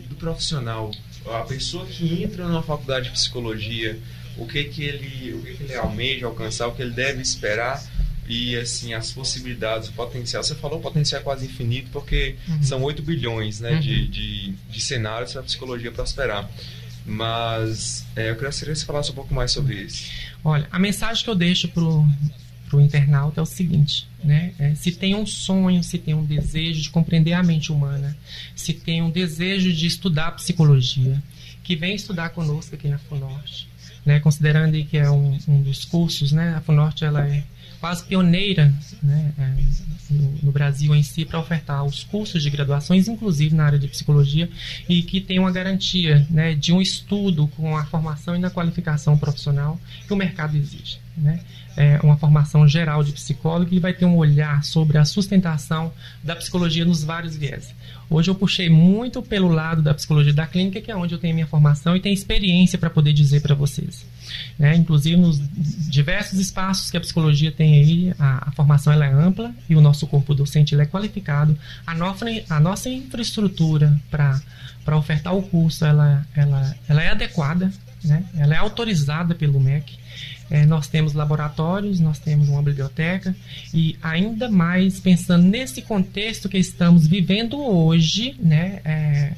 do 0.09 0.15
profissional, 0.15 0.91
a 1.27 1.41
pessoa 1.41 1.85
que 1.87 2.23
entra 2.23 2.49
na 2.49 2.63
faculdade 2.63 3.07
de 3.07 3.11
psicologia, 3.13 3.99
o 4.37 4.47
que 4.47 4.65
que 4.65 4.85
ele, 4.85 5.35
o 5.35 5.43
que 5.43 5.55
que 5.55 5.63
ele 5.65 5.75
almeja 5.75 6.27
alcançar, 6.27 6.69
o 6.69 6.73
que 6.75 6.83
ele 6.83 6.93
deve 6.93 7.21
esperar 7.21 7.83
e 8.29 8.57
assim 8.57 8.95
as 8.95 9.11
possibilidades, 9.11 9.89
o 9.89 9.93
potencial. 9.93 10.43
Você 10.43 10.55
falou 10.55 10.79
o 10.79 10.83
potencial 10.83 11.21
é 11.21 11.25
quase 11.25 11.45
infinito 11.47 11.91
porque 11.93 12.37
Uhum. 12.49 12.63
são 12.63 12.83
8 12.83 13.03
bilhões 13.03 13.61
né, 13.61 13.73
Uhum. 13.73 13.81
de, 13.81 14.07
de, 14.09 14.55
de 14.71 14.81
cenários 14.81 15.33
para 15.33 15.41
a 15.41 15.45
psicologia 15.45 15.91
prosperar. 15.91 16.49
Mas 17.05 18.07
é, 18.15 18.31
eu 18.31 18.37
queria 18.37 18.51
que 18.51 18.75
você 18.77 18.85
falasse 18.87 19.11
um 19.11 19.15
pouco 19.15 19.35
mais 19.35 19.51
sobre 19.51 19.75
isso. 19.75 20.11
Olha, 20.45 20.67
a 20.71 20.79
mensagem 20.79 21.23
que 21.25 21.29
eu 21.31 21.35
deixo 21.35 21.69
pro, 22.73 22.73
pro 22.73 22.81
internauta 22.81 23.39
é 23.39 23.43
o 23.43 23.47
seguinte, 23.47 24.09
né? 24.25 24.55
É, 24.59 24.75
se 24.75 24.93
tem 24.93 25.15
um 25.15 25.27
sonho, 25.27 25.83
se 25.85 25.99
tem 25.99 26.15
um 26.15 26.25
desejo 26.25 26.81
de 26.81 26.89
compreender 26.89 27.35
a 27.35 27.43
mente 27.43 27.71
humana, 27.71 28.17
se 28.57 28.73
tem 28.73 29.03
um 29.03 29.11
desejo 29.11 29.71
de 29.71 29.87
estudar 29.87 30.33
psicologia, 30.33 31.23
que 31.63 31.77
vem 31.77 31.95
estudar 31.95 32.31
conosco 32.31 32.75
aqui 32.75 32.89
na 32.89 32.99
FUNORTE, 32.99 33.69
né? 34.07 34.21
Considerando 34.21 34.83
que 34.85 34.97
é 34.97 35.11
um, 35.11 35.39
um 35.47 35.63
dos 35.63 35.85
cursos, 35.85 36.33
né? 36.33 36.55
A 36.55 36.61
FUNORTE, 36.63 37.05
ela 37.05 37.27
é 37.29 37.45
quase 37.79 38.05
pioneira, 38.05 38.73
né? 39.03 39.33
É, 39.39 39.55
no, 40.11 40.39
no 40.43 40.53
Brasil 40.53 40.95
em 40.95 41.03
si 41.03 41.25
para 41.25 41.39
ofertar 41.39 41.85
os 41.85 42.05
cursos 42.05 42.43
de 42.43 42.51
graduações, 42.51 43.09
inclusive 43.09 43.55
na 43.55 43.65
área 43.65 43.79
de 43.79 43.89
psicologia, 43.89 44.49
e 44.89 45.03
que 45.03 45.21
tem 45.21 45.39
uma 45.39 45.51
garantia 45.51 46.27
né, 46.31 46.55
de 46.55 46.73
um 46.73 46.81
estudo 46.81 47.49
com 47.49 47.77
a 47.77 47.85
formação 47.85 48.37
e 48.37 48.39
na 48.39 48.51
qualificação 48.51 49.17
profissional 49.17 49.81
que 50.07 50.13
o 50.13 50.17
mercado 50.17 50.57
exige. 50.57 50.99
Né? 51.17 51.41
É 51.77 51.99
uma 52.03 52.17
formação 52.17 52.67
geral 52.69 53.03
de 53.03 53.13
psicólogo 53.13 53.71
que 53.71 53.81
vai 53.81 53.93
ter 53.93 54.05
um 54.05 54.17
olhar 54.17 54.63
sobre 54.63 54.99
a 54.99 55.05
sustentação 55.05 55.93
da 56.23 56.37
psicologia 56.37 56.85
nos 56.85 57.03
vários 57.03 57.37
viés. 57.37 57.75
Hoje 58.11 58.31
eu 58.31 58.35
puxei 58.35 58.69
muito 58.69 59.23
pelo 59.23 59.49
lado 59.49 59.81
da 59.81 59.95
psicologia 59.95 60.35
da 60.35 60.47
clínica, 60.47 60.81
que 60.83 60.91
é 60.91 60.97
onde 60.97 61.15
eu 61.15 61.19
tenho 61.19 61.35
minha 61.35 61.47
formação 61.47 61.97
e 61.97 62.01
tenho 62.01 62.13
experiência 62.13 62.79
para 62.79 62.91
poder 62.91 63.15
dizer 63.15 63.41
para 63.41 63.55
vocês. 63.55 64.05
Né? 64.59 64.77
Inclusive 64.77 65.17
nos 65.17 65.41
diversos 65.91 66.39
espaços 66.39 66.91
que 66.91 66.97
a 66.97 67.01
psicologia 67.01 67.51
tem 67.51 67.75
aí, 67.75 68.15
a, 68.19 68.49
a 68.49 68.53
formação 68.53 68.93
é 68.93 69.11
ampla 69.11 69.55
e 69.69 69.75
o 69.75 69.81
nosso 69.81 70.07
corpo 70.07 70.35
docente 70.35 70.79
é 70.79 70.85
qualificado. 70.85 71.57
A 71.87 71.95
nossa, 71.95 72.27
a 72.51 72.61
nossa 72.61 72.91
infraestrutura 72.91 73.99
para 74.11 74.97
ofertar 74.97 75.35
o 75.35 75.43
curso 75.43 75.85
ela, 75.85 76.27
ela, 76.37 76.77
ela 76.89 77.03
é 77.03 77.11
adequada, 77.11 77.73
né? 78.05 78.25
ela 78.37 78.55
é 78.55 78.59
autorizada 78.59 79.35
pelo 79.35 79.59
MEC. 79.59 79.99
É, 80.53 80.67
nós 80.67 80.87
temos 80.87 81.15
laboratórios, 81.15 81.99
nós 81.99 82.19
temos 82.19 82.51
uma 82.51 82.63
biblioteca 82.63 83.35
e 83.73 83.97
ainda 84.03 84.51
mais 84.51 85.01
pensando 85.01 85.47
nesse 85.47 85.81
contexto 85.81 86.47
que 86.47 86.59
estamos 86.59 87.07
vivendo 87.07 87.59
hoje, 87.59 88.37
né, 88.39 88.83
é, 88.85 89.33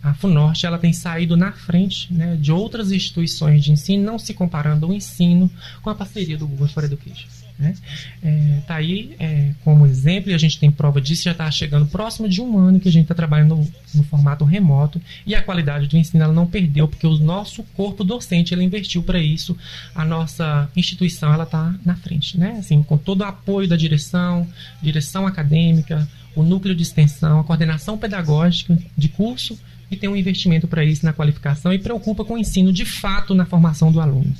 a 0.00 0.14
FUNORTE 0.14 0.64
ela 0.64 0.78
tem 0.78 0.92
saído 0.92 1.36
na 1.36 1.50
frente 1.50 2.14
né, 2.14 2.36
de 2.36 2.52
outras 2.52 2.92
instituições 2.92 3.64
de 3.64 3.72
ensino, 3.72 4.04
não 4.04 4.20
se 4.20 4.32
comparando 4.34 4.86
o 4.86 4.94
ensino 4.94 5.50
com 5.82 5.90
a 5.90 5.96
parceria 5.96 6.38
do 6.38 6.46
Google 6.46 6.68
for 6.68 6.84
Education. 6.84 7.41
Né? 7.58 7.74
É, 8.22 8.60
tá 8.66 8.76
aí 8.76 9.14
é, 9.18 9.50
como 9.64 9.86
exemplo, 9.86 10.30
e 10.30 10.34
a 10.34 10.38
gente 10.38 10.58
tem 10.58 10.70
prova 10.70 11.00
disso, 11.00 11.24
já 11.24 11.32
está 11.32 11.50
chegando 11.50 11.86
próximo 11.86 12.28
de 12.28 12.40
um 12.40 12.58
ano 12.58 12.80
que 12.80 12.88
a 12.88 12.92
gente 12.92 13.04
está 13.04 13.14
trabalhando 13.14 13.56
no, 13.56 13.72
no, 13.94 14.04
formato 14.04 14.44
remoto 14.44 15.00
e 15.26 15.34
a 15.34 15.42
qualidade 15.42 15.86
do 15.86 15.96
ensino 15.96 16.24
ela 16.24 16.32
não 16.32 16.46
perdeu, 16.46 16.88
porque 16.88 17.06
o 17.06 17.18
nosso 17.18 17.62
corpo 17.74 18.02
docente 18.02 18.52
ele 18.52 18.64
investiu 18.64 19.02
para 19.02 19.18
isso, 19.18 19.56
a 19.94 20.04
nossa 20.04 20.68
instituição 20.74 21.32
ela 21.32 21.44
está 21.44 21.74
na 21.84 21.94
frente, 21.94 22.38
né? 22.38 22.56
assim, 22.58 22.82
com 22.82 22.96
todo 22.96 23.20
o 23.20 23.24
apoio 23.24 23.68
da 23.68 23.76
direção, 23.76 24.46
direção 24.82 25.26
acadêmica, 25.26 26.08
o 26.34 26.42
núcleo 26.42 26.74
de 26.74 26.82
extensão, 26.82 27.40
a 27.40 27.44
coordenação 27.44 27.96
pedagógica 27.98 28.76
de 28.96 29.08
curso 29.08 29.58
e 29.90 29.96
tem 29.96 30.08
um 30.08 30.16
investimento 30.16 30.66
para 30.66 30.82
isso 30.82 31.04
na 31.04 31.12
qualificação 31.12 31.72
e 31.72 31.78
preocupa 31.78 32.24
com 32.24 32.34
o 32.34 32.38
ensino 32.38 32.72
de 32.72 32.86
fato 32.86 33.34
na 33.34 33.44
formação 33.44 33.92
do 33.92 34.00
aluno. 34.00 34.34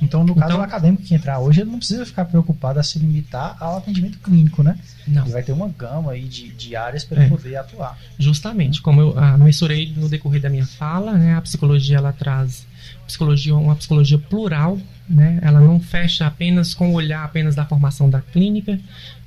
Então, 0.00 0.24
no 0.24 0.34
caso 0.34 0.46
Então- 0.52 0.58
do 0.58 0.64
acadêmico 0.64 1.02
que 1.02 1.14
entrar 1.14 1.38
hoje, 1.38 1.60
ele 1.60 1.70
não 1.70 1.78
precisa 1.78 2.06
ficar 2.06 2.24
preocupado 2.24 2.78
a 2.78 2.82
se 2.82 2.98
limitar 2.98 3.56
ao 3.60 3.78
atendimento 3.78 4.18
clínico, 4.18 4.62
né? 4.62 4.78
Não. 5.06 5.22
Ele 5.22 5.32
vai 5.32 5.42
ter 5.42 5.52
uma 5.52 5.68
gama 5.68 6.12
aí 6.12 6.24
de, 6.24 6.48
de 6.50 6.76
áreas 6.76 7.04
para 7.04 7.24
É. 7.24 7.28
poder 7.28 7.56
atuar. 7.56 7.98
Justamente, 8.18 8.80
como 8.80 9.00
eu 9.00 9.18
ah, 9.18 9.36
mensurei 9.36 9.92
no 9.96 10.08
decorrer 10.08 10.40
da 10.40 10.48
minha 10.48 10.66
fala, 10.66 11.12
né, 11.12 11.34
a 11.34 11.40
psicologia 11.40 11.96
ela 11.98 12.12
traz 12.12 12.66
psicologia 13.06 13.54
uma 13.56 13.74
psicologia 13.74 14.18
plural, 14.18 14.78
né? 15.08 15.38
Ela 15.42 15.60
não 15.60 15.80
fecha 15.80 16.26
apenas 16.26 16.74
com 16.74 16.90
o 16.90 16.92
olhar 16.94 17.24
apenas 17.24 17.54
da 17.54 17.64
formação 17.64 18.08
da 18.10 18.20
clínica, 18.20 18.78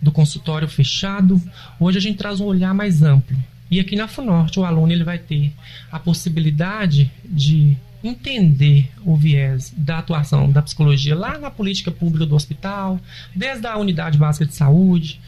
do 0.01 0.11
consultório 0.11 0.67
fechado. 0.67 1.41
Hoje 1.80 1.97
a 1.97 2.01
gente 2.01 2.17
traz 2.17 2.39
um 2.39 2.45
olhar 2.45 2.74
mais 2.76 3.01
amplo. 3.01 3.36
E 3.72 3.80
aqui 3.80 3.95
na 3.95 4.07
FUNORTE 4.07 4.59
o 4.59 4.65
aluno 4.65 4.91
ele 4.91 5.03
vai 5.03 5.17
ter 5.17 5.51
a 5.91 5.97
possibilidade 5.99 7.11
de 7.26 7.76
entender 8.03 8.91
o 9.03 9.15
viés 9.15 9.73
da 9.75 9.99
atuação 9.99 10.51
da 10.51 10.61
psicologia 10.61 11.15
lá 11.15 11.37
na 11.37 11.51
política 11.51 11.91
pública 11.91 12.25
do 12.25 12.35
hospital, 12.35 12.99
desde 13.35 13.67
a 13.67 13.77
unidade 13.77 14.17
básica 14.17 14.45
de 14.45 14.55
saúde, 14.55 15.19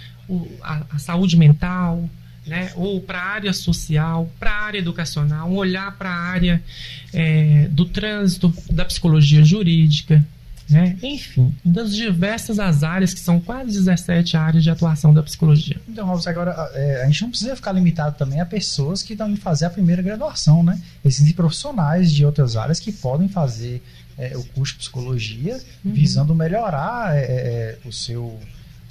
a, 0.62 0.84
a 0.92 1.00
saúde 1.00 1.38
mental, 1.38 2.10
né, 2.46 2.72
ou 2.76 3.00
para 3.00 3.20
a 3.20 3.26
área 3.26 3.54
social, 3.54 4.30
para 4.40 4.52
a 4.52 4.62
área 4.64 4.80
educacional, 4.80 5.50
um 5.50 5.56
olhar 5.56 5.96
para 5.98 6.10
a 6.10 6.20
área 6.20 6.62
é, 7.14 7.68
do 7.70 7.86
trânsito, 7.86 8.54
da 8.70 8.84
psicologia 8.86 9.44
jurídica, 9.44 10.26
né, 10.74 10.98
enfim, 11.02 11.54
das 11.64 11.96
diversas 11.96 12.60
as 12.60 12.84
áreas 12.84 13.14
que 13.14 13.20
são 13.20 13.40
quase 13.40 13.72
17 13.72 14.36
áreas 14.36 14.64
de 14.64 14.70
atuação 14.70 15.14
da 15.14 15.24
psicologia. 15.24 15.80
Então, 15.88 16.06
Robson, 16.06 16.30
agora 16.30 16.52
é, 16.74 17.04
a 17.04 17.06
gente 17.06 17.22
não 17.22 17.30
precisa 17.30 17.56
ficar 17.56 17.72
limitado 17.72 18.18
também 18.18 18.40
a 18.42 18.46
pessoas 18.46 19.04
que 19.04 19.14
estão 19.14 19.30
indo 19.30 19.40
fazer 19.40 19.66
a 19.66 19.70
primeira 19.70 20.02
graduação, 20.02 20.64
né? 20.64 20.82
Existem 21.04 21.34
profissionais 21.34 22.12
de 22.12 22.26
outras 22.26 22.56
áreas 22.56 22.80
que 22.80 22.92
podem 22.92 23.28
fazer 23.28 23.82
é, 24.18 24.36
o 24.38 24.44
curso 24.44 24.74
de 24.74 24.80
psicologia 24.80 25.60
Uhum. 25.84 25.92
visando 25.94 26.34
melhorar 26.34 27.16
é, 27.16 27.22
é, 27.22 27.78
o 27.86 27.92
seu 27.92 28.40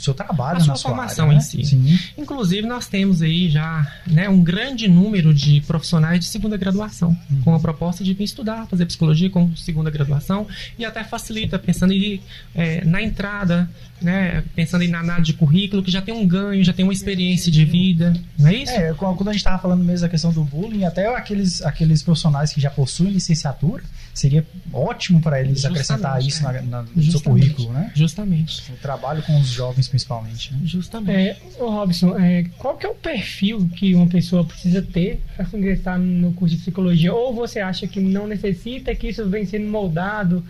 seu 0.03 0.14
trabalho 0.14 0.57
A 0.59 0.61
sua 0.61 0.68
na 0.68 0.76
sua 0.76 0.90
formação 0.90 1.24
área, 1.26 1.34
em 1.34 1.38
né? 1.38 1.42
si. 1.42 1.64
Sim. 1.64 1.98
Inclusive, 2.18 2.66
nós 2.66 2.86
temos 2.86 3.22
aí 3.22 3.48
já 3.48 3.86
né, 4.07 4.28
um 4.28 4.42
grande 4.42 4.88
número 4.88 5.32
de 5.34 5.61
profissionais 5.62 6.20
de 6.20 6.26
segunda 6.26 6.57
graduação, 6.57 7.16
Uhum. 7.30 7.42
com 7.42 7.55
a 7.55 7.61
proposta 7.61 8.03
de 8.05 8.12
vir 8.14 8.24
estudar, 8.24 8.66
fazer 8.66 8.86
psicologia 8.86 9.30
com 9.30 9.55
segunda 9.57 9.90
graduação, 9.90 10.46
e 10.78 10.84
até 10.84 11.03
facilita, 11.05 11.59
pensando 11.59 11.92
em 11.92 12.20
é, 12.55 12.84
na 12.84 13.00
entrada, 13.03 13.68
né, 14.00 14.42
pensando 14.55 14.82
em 14.82 14.88
na 14.88 14.98
análise 15.00 15.26
de 15.26 15.32
currículo, 15.34 15.82
que 15.82 15.90
já 15.90 16.03
tem 16.03 16.12
um 16.12 16.26
ganho, 16.26 16.62
já 16.64 16.72
tem 16.72 16.84
uma 16.84 16.92
experiência 16.92 17.50
de 17.53 17.64
vida, 17.64 18.14
não 18.38 18.48
é 18.48 18.55
isso? 18.55 18.72
É, 18.72 18.92
quando 18.94 19.28
a 19.28 19.32
gente 19.32 19.40
estava 19.40 19.59
falando 19.59 19.84
mesmo 19.84 20.03
da 20.07 20.09
questão 20.09 20.32
do 20.32 20.42
bullying, 20.42 20.84
até 20.84 21.07
aqueles, 21.14 21.62
aqueles 21.62 22.03
profissionais 22.03 22.53
que 22.53 22.61
já 22.61 22.70
possuem 22.70 23.11
licenciatura, 23.12 23.82
seria 24.12 24.44
ótimo 24.72 25.20
para 25.20 25.40
eles 25.40 25.61
Justamente, 25.62 25.80
acrescentar 25.80 26.20
isso 26.22 26.46
é. 26.48 26.53
na, 26.62 26.62
na- 26.62 26.82
no 26.94 27.03
seu 27.03 27.20
currículo, 27.20 27.72
né? 27.72 27.90
Justamente. 27.94 28.70
O 28.72 28.76
trabalho 28.76 29.22
com 29.22 29.38
os 29.40 29.48
jovens, 29.48 29.88
principalmente. 29.93 30.55
Né? 30.55 30.61
Justamente. 30.64 31.12
É, 31.12 31.36
ô 31.61 31.68
Robson, 31.68 32.18
é, 32.18 32.45
qual 32.57 32.78
que 32.78 32.86
é 32.86 32.88
o 32.88 32.95
perfil 32.95 33.68
que 33.76 33.95
uma 33.95 34.07
pessoa 34.07 34.43
precisa 34.43 34.80
ter 34.80 35.20
para 35.36 35.47
ingressar 35.53 35.99
no 35.99 36.32
curso 36.32 36.57
de 36.57 36.62
psicologia? 36.62 37.12
Ou 37.12 37.34
você 37.34 37.61
acha 37.61 37.86
que 37.86 38.01
não 38.01 38.26
necessita, 38.26 38.95
que 38.95 39.09
isso 39.09 39.28
vem 39.28 39.45
sendo 39.45 39.66
moldado 39.66 40.43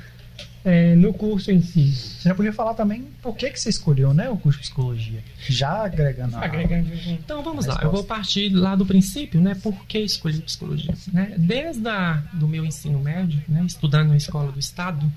é, 0.65 0.95
no 0.95 1.13
curso 1.13 1.51
em 1.51 1.61
si? 1.61 1.91
Você 1.93 2.29
já 2.29 2.37
podia 2.37 2.53
falar 2.53 2.75
também 2.75 3.09
por 3.21 3.35
que, 3.35 3.51
que 3.51 3.59
você 3.59 3.69
escolheu 3.69 4.15
né, 4.15 4.31
o 4.31 4.37
curso 4.37 4.61
de 4.61 4.67
psicologia? 4.67 5.25
Já 5.49 5.87
agregando 5.87 6.37
a... 6.37 6.45
Agregando. 6.45 6.89
Então 7.09 7.43
vamos 7.43 7.67
lá, 7.67 7.75
Resposta. 7.75 7.85
eu 7.89 7.91
vou 7.91 8.05
partir 8.05 8.49
lá 8.51 8.77
do 8.77 8.87
princípio, 8.87 9.41
né? 9.41 9.57
Por 9.57 9.75
que 9.87 9.99
escolhi 9.99 10.41
psicologia? 10.41 10.95
Né? 11.13 11.35
Desde 11.37 11.89
a, 11.89 12.23
do 12.35 12.47
meu 12.47 12.65
ensino 12.65 13.01
médio, 13.01 13.43
né, 13.49 13.65
estudando 13.67 14.11
na 14.11 14.17
escola 14.17 14.53
do 14.53 14.61
estado, 14.61 15.11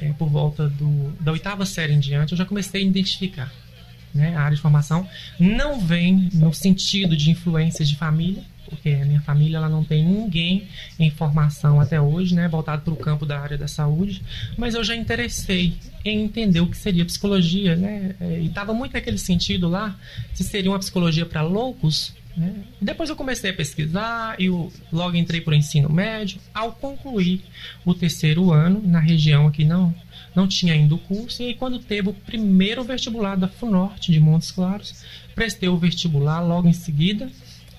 é, 0.00 0.12
por 0.12 0.28
volta 0.28 0.68
do, 0.68 1.12
da 1.20 1.32
oitava 1.32 1.64
série 1.66 1.92
em 1.92 2.00
diante, 2.00 2.32
eu 2.32 2.38
já 2.38 2.44
comecei 2.44 2.82
a 2.82 2.84
identificar 2.84 3.52
né, 4.14 4.34
a 4.34 4.40
área 4.40 4.56
de 4.56 4.62
formação. 4.62 5.06
Não 5.38 5.78
vem 5.78 6.30
no 6.32 6.52
sentido 6.52 7.16
de 7.16 7.30
influências 7.30 7.88
de 7.88 7.96
família, 7.96 8.42
porque 8.68 8.90
a 8.90 9.04
minha 9.04 9.20
família 9.20 9.58
ela 9.58 9.68
não 9.68 9.84
tem 9.84 10.04
ninguém 10.04 10.66
em 10.98 11.10
formação 11.10 11.80
até 11.80 12.00
hoje, 12.00 12.34
né, 12.34 12.48
voltado 12.48 12.82
para 12.82 12.92
o 12.92 12.96
campo 12.96 13.24
da 13.24 13.38
área 13.38 13.56
da 13.56 13.68
saúde, 13.68 14.22
mas 14.56 14.74
eu 14.74 14.82
já 14.82 14.96
interessei 14.96 15.76
em 16.04 16.24
entender 16.24 16.60
o 16.60 16.66
que 16.66 16.76
seria 16.76 17.04
psicologia, 17.04 17.76
né, 17.76 18.16
é, 18.20 18.40
e 18.40 18.46
estava 18.46 18.74
muito 18.74 18.94
naquele 18.94 19.18
sentido 19.18 19.68
lá, 19.68 19.96
se 20.34 20.42
seria 20.42 20.70
uma 20.70 20.78
psicologia 20.78 21.24
para 21.24 21.42
loucos, 21.42 22.12
né? 22.36 22.54
Depois 22.80 23.08
eu 23.08 23.16
comecei 23.16 23.50
a 23.50 23.54
pesquisar 23.54 24.36
e 24.38 24.48
logo 24.92 25.16
entrei 25.16 25.40
para 25.40 25.52
o 25.52 25.56
ensino 25.56 25.88
médio. 25.88 26.38
Ao 26.52 26.70
concluir 26.72 27.42
o 27.84 27.94
terceiro 27.94 28.52
ano, 28.52 28.82
na 28.84 29.00
região 29.00 29.46
aqui 29.46 29.64
não, 29.64 29.94
não 30.34 30.46
tinha 30.46 30.74
ainda 30.74 30.94
o 30.94 30.98
curso, 30.98 31.42
e 31.42 31.46
aí 31.46 31.54
quando 31.54 31.78
teve 31.78 32.10
o 32.10 32.14
primeiro 32.14 32.84
vestibular 32.84 33.36
da 33.36 33.48
FUNORTE 33.48 34.12
de 34.12 34.20
Montes 34.20 34.50
Claros, 34.50 35.02
prestei 35.34 35.68
o 35.68 35.78
vestibular 35.78 36.40
logo 36.40 36.68
em 36.68 36.74
seguida, 36.74 37.30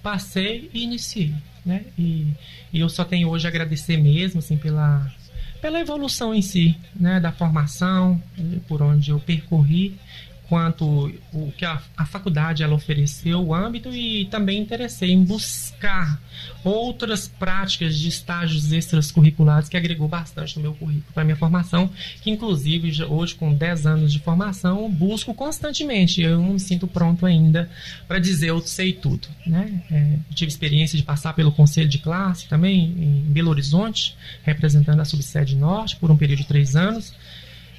passei 0.02 0.70
e 0.74 0.84
iniciei. 0.84 1.34
Né? 1.64 1.86
E, 1.98 2.28
e 2.74 2.80
eu 2.80 2.90
só 2.90 3.04
tenho 3.04 3.30
hoje 3.30 3.46
a 3.46 3.50
agradecer 3.50 3.98
mesmo 3.98 4.40
assim, 4.40 4.58
pela, 4.58 5.14
pela 5.62 5.80
evolução 5.80 6.34
em 6.34 6.42
si, 6.42 6.76
né? 6.96 7.20
da 7.20 7.32
formação, 7.32 8.22
por 8.68 8.82
onde 8.82 9.12
eu 9.12 9.20
percorri 9.20 10.00
quanto 10.50 11.12
o 11.34 11.52
que 11.58 11.66
a, 11.66 11.82
a 11.96 12.06
faculdade 12.06 12.64
ela 12.64 12.74
ofereceu, 12.74 13.42
o 13.42 13.54
âmbito 13.54 13.94
e 13.94 14.26
também 14.26 14.60
interessei 14.60 15.12
em 15.12 15.24
buscar 15.24 16.20
outras 16.64 17.28
práticas 17.28 17.98
de 17.98 18.08
estágios 18.08 18.72
extracurriculares 18.72 19.70
que 19.70 19.78
agregou 19.78 20.08
bastante 20.08 20.56
no 20.58 20.64
meu 20.64 20.74
currículo 20.74 21.14
para 21.14 21.24
minha 21.24 21.36
formação, 21.36 21.90
que 22.22 22.30
inclusive 22.30 23.04
hoje 23.06 23.36
com 23.36 23.54
10 23.54 23.86
anos 23.86 24.12
de 24.12 24.20
formação 24.20 24.90
busco 24.90 25.34
constantemente. 25.34 26.22
Eu 26.22 26.40
não 26.40 26.54
me 26.54 26.60
sinto 26.60 26.88
pronto 26.88 27.26
ainda 27.26 27.70
para 28.08 28.20
dizer 28.20 28.50
eu 28.50 28.62
sei 28.62 28.94
tudo, 28.94 29.28
né? 29.46 29.84
É, 29.92 30.18
tive 30.34 30.50
experiência 30.50 30.98
de 30.98 31.04
passar 31.04 31.34
pelo 31.34 31.52
conselho 31.52 31.90
de 31.90 32.00
classe 32.00 32.48
também 32.48 32.80
em 32.80 33.32
Belo 33.32 33.50
Horizonte, 33.50 34.16
representando 34.44 35.02
a 35.02 35.06
subsede 35.06 35.56
norte 35.56 35.96
por 35.98 36.12
um 36.12 36.18
período 36.18 36.40
de 36.40 36.48
três 36.48 36.76
anos 36.76 37.14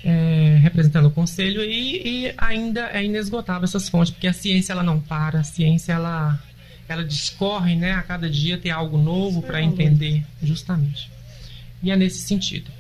é, 0.09 0.59
representando 0.63 1.07
o 1.07 1.11
conselho 1.11 1.63
e, 1.63 2.27
e 2.27 2.35
ainda 2.39 2.89
é 2.93 3.05
inesgotável 3.05 3.65
essas 3.65 3.91
fontes, 3.91 4.11
porque 4.11 4.27
a 4.27 4.33
ciência 4.33 4.73
ela 4.73 4.83
não 4.83 4.99
para, 4.99 5.41
a 5.41 5.45
ciência 5.45 5.93
ela, 5.93 6.43
ela 6.89 7.05
discorre, 7.05 7.77
né? 7.77 7.93
A 7.93 8.03
cada 8.03 8.31
dia 8.31 8.57
tem 8.57 8.73
algo 8.73 8.97
novo 8.97 9.43
para 9.43 9.63
entender, 9.63 10.25
justamente. 10.43 11.11
E 11.83 11.91
é 11.91 11.97
nesse 11.97 12.21
sentido. 12.21 12.71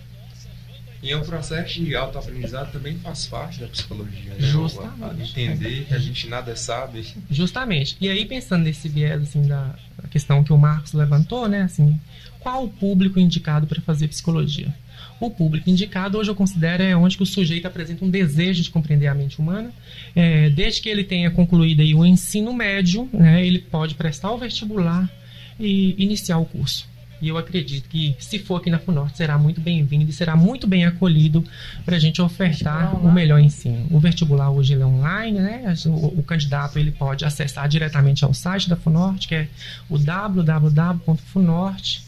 E 1.03 1.12
é 1.12 1.16
um 1.16 1.22
processo 1.22 1.85
de 1.85 1.95
autoaprendizado 1.95 2.72
também 2.72 2.99
faz 2.99 3.26
parte 3.26 3.61
da 3.61 3.68
psicologia, 3.68 4.35
né? 4.35 4.41
Justamente. 4.41 5.31
Entender 5.31 5.85
que 5.85 5.95
a 5.95 5.99
gente 5.99 6.29
nada 6.29 6.57
sabe. 6.57 7.07
Justamente. 7.31 7.97
E 8.01 8.09
aí, 8.09 8.24
pensando 8.24 8.64
nesse 8.64 8.89
viés 8.89 9.22
assim, 9.22 9.43
da 9.43 9.76
da 10.01 10.09
questão 10.09 10.45
que 10.45 10.53
o 10.53 10.59
Marcos 10.59 10.93
levantou, 10.93 11.49
né? 11.49 11.62
Assim, 11.62 12.01
qual 12.39 12.64
o 12.64 12.68
público 12.68 13.18
indicado 13.18 13.66
para 13.66 13.81
fazer 13.83 14.09
psicologia? 14.09 14.72
O 15.21 15.31
público 15.31 15.69
indicado 15.69 16.19
hoje 16.19 16.31
eu 16.31 16.35
considero 16.35 16.83
é 16.83 16.97
onde 16.97 17.16
que 17.16 17.23
o 17.23 17.27
sujeito 17.27 17.66
apresenta 17.66 18.05
um 18.05 18.11
desejo 18.11 18.62
de 18.62 18.71
compreender 18.71 19.09
a 19.09 19.14
mente 19.14 19.41
humana. 19.41 19.73
É, 20.14 20.49
desde 20.51 20.81
que 20.81 20.89
ele 20.89 21.03
tenha 21.03 21.31
concluído 21.31 21.81
aí 21.81 21.95
o 21.95 22.07
ensino 22.07 22.53
médio, 22.53 23.09
né, 23.12 23.45
ele 23.45 23.59
pode 23.59 23.95
prestar 23.95 24.31
o 24.33 24.39
vestibular 24.39 25.11
e 25.59 25.95
iniciar 25.99 26.39
o 26.39 26.45
curso. 26.45 26.87
E 27.21 27.29
eu 27.29 27.37
acredito 27.37 27.89
que, 27.89 28.14
se 28.21 28.39
for 28.39 28.55
aqui 28.57 28.71
na 28.71 28.79
FUNORTE, 28.79 29.16
será 29.16 29.37
muito 29.37 29.61
bem-vindo 29.61 30.09
e 30.09 30.12
será 30.12 30.37
muito 30.37 30.69
bem 30.69 30.87
acolhido 30.87 31.45
para 31.85 31.97
a 31.97 31.99
gente 31.99 32.23
ofertar 32.23 32.95
o 33.05 33.11
melhor 33.11 33.41
ensino. 33.41 33.89
O 33.91 33.99
vestibular 33.99 34.51
hoje 34.51 34.75
é 34.75 34.87
online, 34.87 35.41
né? 35.41 35.75
O, 35.87 36.21
o 36.21 36.23
candidato 36.23 36.79
ele 36.79 36.93
pode 36.93 37.25
acessar 37.25 37.69
diretamente 37.69 38.25
ao 38.25 38.33
site 38.33 38.69
da 38.69 38.77
FUNORTE, 38.77 39.27
que 39.27 39.35
é 39.35 39.49
o 39.89 39.99
www.funorte 39.99 42.07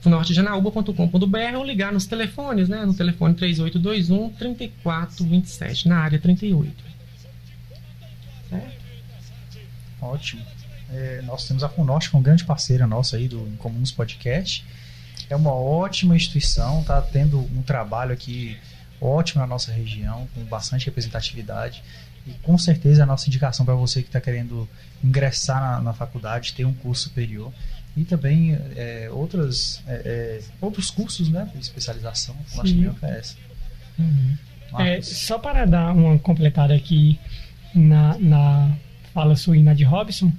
funortejanaúba.com.br 0.00 1.56
ou 1.56 1.64
ligar 1.64 1.92
nos 1.92 2.06
telefones, 2.06 2.68
né? 2.68 2.84
No 2.84 2.94
telefone 2.94 3.34
3821 3.34 4.30
3427, 4.30 5.88
na 5.88 5.98
área 5.98 6.18
38. 6.18 6.84
Certo? 8.50 8.86
Ótimo. 10.00 10.42
É, 10.92 11.20
nós 11.22 11.46
temos 11.46 11.64
a 11.64 11.68
FUNORTE, 11.68 12.10
que 12.10 12.16
é 12.16 12.18
uma 12.18 12.22
grande 12.22 12.44
parceira 12.44 12.86
nossa 12.86 13.16
aí 13.16 13.26
do 13.26 13.40
Incomuns 13.48 13.90
Podcast. 13.90 14.64
É 15.28 15.34
uma 15.34 15.52
ótima 15.52 16.14
instituição, 16.14 16.80
está 16.80 17.02
tendo 17.02 17.40
um 17.40 17.62
trabalho 17.62 18.12
aqui 18.12 18.56
ótimo 19.00 19.40
na 19.40 19.46
nossa 19.46 19.72
região, 19.72 20.28
com 20.34 20.44
bastante 20.44 20.86
representatividade. 20.86 21.82
E 22.26 22.32
com 22.42 22.56
certeza 22.58 23.02
a 23.02 23.06
nossa 23.06 23.28
indicação 23.28 23.64
para 23.64 23.74
você 23.74 24.02
que 24.02 24.08
está 24.08 24.20
querendo 24.20 24.68
ingressar 25.02 25.60
na, 25.60 25.80
na 25.80 25.92
faculdade, 25.92 26.54
ter 26.54 26.64
um 26.64 26.74
curso 26.74 27.04
superior. 27.04 27.52
E 27.96 28.04
também 28.04 28.58
é, 28.76 29.08
outras, 29.10 29.82
é, 29.86 30.02
é, 30.04 30.40
outros 30.60 30.90
cursos 30.90 31.28
né, 31.30 31.50
de 31.54 31.60
especialização 31.60 32.36
que 32.44 32.50
Sim. 32.50 32.58
também 32.58 32.88
oferece. 32.88 33.36
Uhum. 33.98 34.36
É, 34.78 35.00
só 35.00 35.38
para 35.38 35.64
dar 35.64 35.94
uma 35.94 36.18
completada 36.18 36.74
aqui 36.74 37.18
na, 37.74 38.18
na 38.18 38.76
fala 39.14 39.34
sua 39.34 39.56
e 39.56 39.62
na 39.62 39.72
de 39.72 39.82
Robson, 39.82 40.30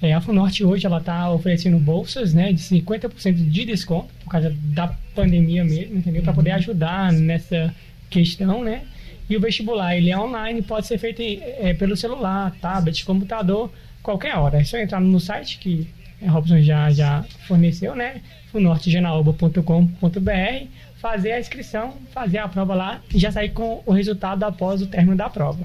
é, 0.00 0.14
a 0.14 0.20
Funorte 0.22 0.64
hoje 0.64 0.86
ela 0.86 0.96
está 0.96 1.30
oferecendo 1.30 1.78
bolsas 1.78 2.32
né, 2.32 2.50
de 2.50 2.62
50% 2.62 3.34
de 3.34 3.64
desconto 3.66 4.08
por 4.24 4.30
causa 4.30 4.56
da 4.72 4.88
pandemia 5.14 5.62
mesmo, 5.62 5.98
entendeu? 5.98 6.22
Para 6.22 6.32
poder 6.32 6.52
ajudar 6.52 7.12
nessa 7.12 7.74
questão, 8.08 8.64
né? 8.64 8.84
E 9.28 9.36
o 9.36 9.40
vestibular, 9.40 9.94
ele 9.96 10.10
é 10.10 10.18
online, 10.18 10.62
pode 10.62 10.86
ser 10.86 10.96
feito 10.96 11.20
é, 11.20 11.74
pelo 11.74 11.94
celular, 11.94 12.56
tablet, 12.60 13.04
computador, 13.04 13.70
qualquer 14.02 14.34
hora. 14.36 14.60
É 14.60 14.64
só 14.64 14.78
entrar 14.78 15.00
no 15.00 15.20
site 15.20 15.58
que 15.58 15.86
Robson 16.28 16.60
já, 16.60 16.90
já 16.90 17.24
forneceu, 17.46 17.94
né? 17.94 18.20
funortegenaúba.com.br, 18.52 20.66
fazer 21.00 21.32
a 21.32 21.40
inscrição, 21.40 21.96
fazer 22.12 22.38
a 22.38 22.46
prova 22.46 22.74
lá 22.74 23.00
e 23.12 23.18
já 23.18 23.32
sair 23.32 23.48
com 23.50 23.82
o 23.84 23.92
resultado 23.92 24.44
após 24.44 24.82
o 24.82 24.86
término 24.86 25.16
da 25.16 25.30
prova. 25.30 25.64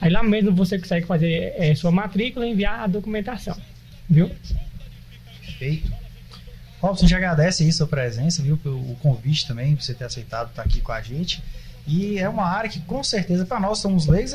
Aí 0.00 0.10
lá 0.10 0.22
mesmo 0.22 0.52
você 0.52 0.78
consegue 0.78 1.06
fazer 1.06 1.54
é, 1.56 1.74
sua 1.74 1.90
matrícula 1.90 2.46
e 2.46 2.52
enviar 2.52 2.80
a 2.80 2.86
documentação. 2.86 3.56
Viu? 4.08 4.30
Perfeito. 5.44 5.92
Robson, 6.80 7.06
já 7.06 7.16
agradece 7.16 7.64
aí 7.64 7.72
sua 7.72 7.86
presença, 7.86 8.42
viu? 8.42 8.58
O 8.64 8.96
convite 9.02 9.46
também, 9.46 9.74
você 9.74 9.94
ter 9.94 10.04
aceitado 10.04 10.50
estar 10.50 10.62
aqui 10.62 10.80
com 10.80 10.92
a 10.92 11.00
gente. 11.00 11.42
E 11.86 12.18
é 12.18 12.28
uma 12.28 12.44
área 12.44 12.68
que, 12.68 12.80
com 12.80 13.02
certeza, 13.02 13.46
para 13.46 13.60
nós 13.60 13.78
somos 13.78 14.06
leigos, 14.06 14.34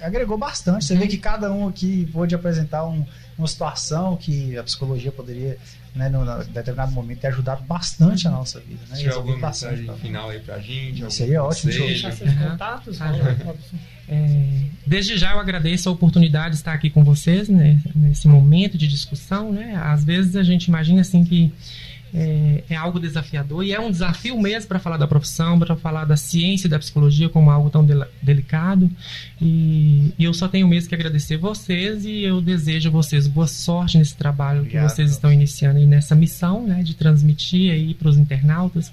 agregou 0.00 0.36
bastante. 0.36 0.84
Você 0.84 0.96
vê 0.96 1.06
que 1.06 1.16
cada 1.16 1.52
um 1.52 1.68
aqui 1.68 2.06
pôde 2.12 2.34
apresentar 2.34 2.86
um, 2.86 3.06
uma 3.38 3.46
situação 3.46 4.16
que 4.16 4.58
a 4.58 4.64
psicologia 4.64 5.12
poderia, 5.12 5.56
né, 5.94 6.08
num 6.08 6.24
determinado 6.52 6.90
momento, 6.92 7.20
ter 7.20 7.28
ajudado 7.28 7.62
bastante 7.64 8.26
a 8.26 8.30
nossa 8.30 8.58
vida. 8.58 8.80
Né? 8.88 8.96
Se 8.96 9.02
tiver 9.02 9.14
alguma 9.14 9.36
mensagem 9.36 9.86
pra... 9.86 9.94
final 9.94 10.28
aí 10.28 10.40
pra 10.40 10.58
gente, 10.58 11.12
seria 11.12 11.42
ótimo. 11.42 11.72
Deixar 11.72 12.12
seus 12.12 12.34
contatos, 12.34 13.00
ah, 13.00 13.12
é, 14.08 14.62
desde 14.86 15.16
já 15.16 15.32
eu 15.32 15.38
agradeço 15.38 15.88
a 15.88 15.92
oportunidade 15.92 16.50
de 16.50 16.56
estar 16.56 16.72
aqui 16.72 16.90
com 16.90 17.04
vocês 17.04 17.48
né, 17.48 17.80
nesse 17.94 18.26
momento 18.26 18.76
de 18.76 18.88
discussão. 18.88 19.52
Né? 19.52 19.74
Às 19.76 20.04
vezes 20.04 20.34
a 20.34 20.42
gente 20.42 20.64
imagina 20.64 21.02
assim 21.02 21.24
que 21.24 21.52
é, 22.14 22.64
é, 22.70 22.76
algo 22.76 22.98
desafiador 22.98 23.64
e 23.64 23.72
é 23.72 23.80
um 23.80 23.90
desafio 23.90 24.40
mesmo 24.40 24.68
para 24.68 24.78
falar 24.78 24.96
da 24.96 25.06
profissão, 25.06 25.58
para 25.58 25.76
falar 25.76 26.04
da 26.04 26.16
ciência 26.16 26.68
da 26.68 26.78
psicologia 26.78 27.28
como 27.28 27.50
algo 27.50 27.68
tão 27.70 27.84
de, 27.84 27.94
delicado. 28.22 28.90
E, 29.40 30.12
e, 30.18 30.24
eu 30.24 30.32
só 30.32 30.48
tenho 30.48 30.66
mesmo 30.66 30.88
que 30.88 30.94
agradecer 30.94 31.36
vocês 31.36 32.04
e 32.04 32.22
eu 32.22 32.40
desejo 32.40 32.88
a 32.88 32.92
vocês 32.92 33.26
boa 33.26 33.46
sorte 33.46 33.98
nesse 33.98 34.16
trabalho 34.16 34.60
Obrigado. 34.60 34.86
que 34.86 34.94
vocês 34.94 35.10
estão 35.10 35.32
iniciando 35.32 35.78
aí 35.78 35.86
nessa 35.86 36.14
missão 36.14 36.66
né, 36.66 36.82
de 36.82 36.94
transmitir 36.94 37.72
aí 37.72 37.94
para 37.94 38.08
os 38.08 38.16
internautas. 38.16 38.92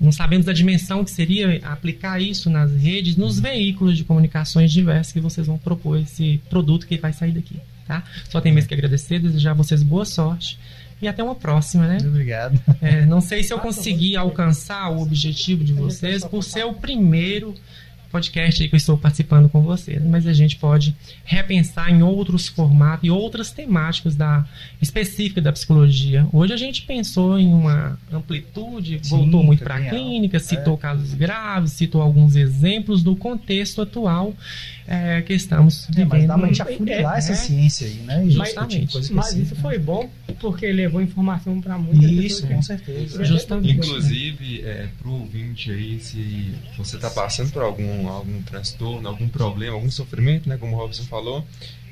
Não 0.00 0.10
sabemos 0.10 0.48
a 0.48 0.52
dimensão 0.52 1.04
que 1.04 1.10
seria 1.10 1.60
aplicar 1.64 2.20
isso 2.20 2.50
nas 2.50 2.72
redes, 2.72 3.16
nos 3.16 3.38
veículos 3.38 3.96
de 3.96 4.04
comunicações 4.04 4.72
diversos 4.72 5.12
que 5.12 5.20
vocês 5.20 5.46
vão 5.46 5.58
propor 5.58 5.98
esse 5.98 6.40
produto 6.50 6.86
que 6.86 6.96
vai 6.98 7.12
sair 7.12 7.32
daqui. 7.32 7.56
Tá? 7.86 8.02
Só 8.30 8.40
tenho 8.40 8.54
mesmo 8.54 8.68
que 8.68 8.74
agradecer, 8.74 9.18
desejar 9.18 9.50
a 9.50 9.54
vocês 9.54 9.82
boa 9.82 10.06
sorte 10.06 10.58
e 11.04 11.08
até 11.08 11.22
uma 11.22 11.34
próxima, 11.34 11.86
né? 11.86 11.94
Muito 11.94 12.08
obrigado. 12.08 12.60
É, 12.80 13.04
não 13.06 13.20
sei 13.20 13.42
se 13.42 13.52
eu 13.52 13.58
consegui 13.58 14.16
alcançar 14.16 14.90
o 14.90 15.00
objetivo 15.00 15.62
de 15.62 15.72
vocês 15.72 16.24
por 16.24 16.42
ser 16.42 16.64
o 16.64 16.74
primeiro 16.74 17.54
podcast 18.14 18.62
aí 18.62 18.68
que 18.68 18.76
eu 18.76 18.78
estou 18.78 18.96
participando 18.96 19.48
com 19.48 19.60
vocês, 19.60 20.00
mas 20.04 20.24
a 20.24 20.32
gente 20.32 20.54
pode 20.54 20.94
repensar 21.24 21.90
em 21.90 22.00
outros 22.00 22.46
formatos 22.46 23.04
e 23.04 23.10
outras 23.10 23.50
temáticas 23.50 24.14
da 24.14 24.46
específica 24.80 25.40
da 25.40 25.52
psicologia. 25.52 26.24
Hoje 26.32 26.52
a 26.52 26.56
gente 26.56 26.82
pensou 26.82 27.36
em 27.36 27.52
uma 27.52 27.98
amplitude, 28.12 29.00
Sim, 29.02 29.10
voltou 29.10 29.42
muito 29.42 29.64
para 29.64 29.74
a 29.74 29.88
clínica, 29.88 30.38
citou 30.38 30.74
é. 30.74 30.76
casos 30.76 31.12
graves, 31.12 31.72
citou 31.72 32.00
alguns 32.00 32.36
exemplos 32.36 33.02
do 33.02 33.16
contexto 33.16 33.82
atual 33.82 34.32
é, 34.86 35.22
que 35.22 35.32
estamos 35.32 35.86
vivendo. 35.88 36.14
É, 36.14 36.18
mas 36.18 36.28
dá 36.28 36.38
pra 36.38 36.46
gente 36.48 36.62
afunilar 36.62 37.14
é, 37.14 37.18
essa 37.18 37.34
ciência 37.34 37.86
aí, 37.86 37.94
né? 37.94 38.24
Justamente. 38.28 39.12
Mas, 39.12 39.32
isso 39.32 39.56
foi 39.56 39.78
bom 39.78 40.08
porque 40.40 40.70
levou 40.70 41.00
informação 41.00 41.60
para 41.60 41.78
muitas 41.78 42.10
Isso, 42.10 42.42
pessoas. 42.42 42.54
com 42.54 42.62
certeza. 42.62 43.24
Justamente. 43.24 43.78
Inclusive, 43.78 44.62
é, 44.62 44.88
pro 44.98 45.12
ouvinte 45.12 45.70
aí, 45.70 45.98
se 46.00 46.54
você 46.76 46.96
está 46.96 47.10
passando 47.10 47.50
por 47.50 47.62
algum, 47.62 48.08
algum 48.08 48.42
transtorno, 48.42 49.08
algum 49.08 49.28
problema, 49.28 49.74
algum 49.74 49.90
sofrimento, 49.90 50.48
né? 50.48 50.56
Como 50.56 50.76
o 50.76 50.78
Robson 50.78 51.04
falou, 51.04 51.46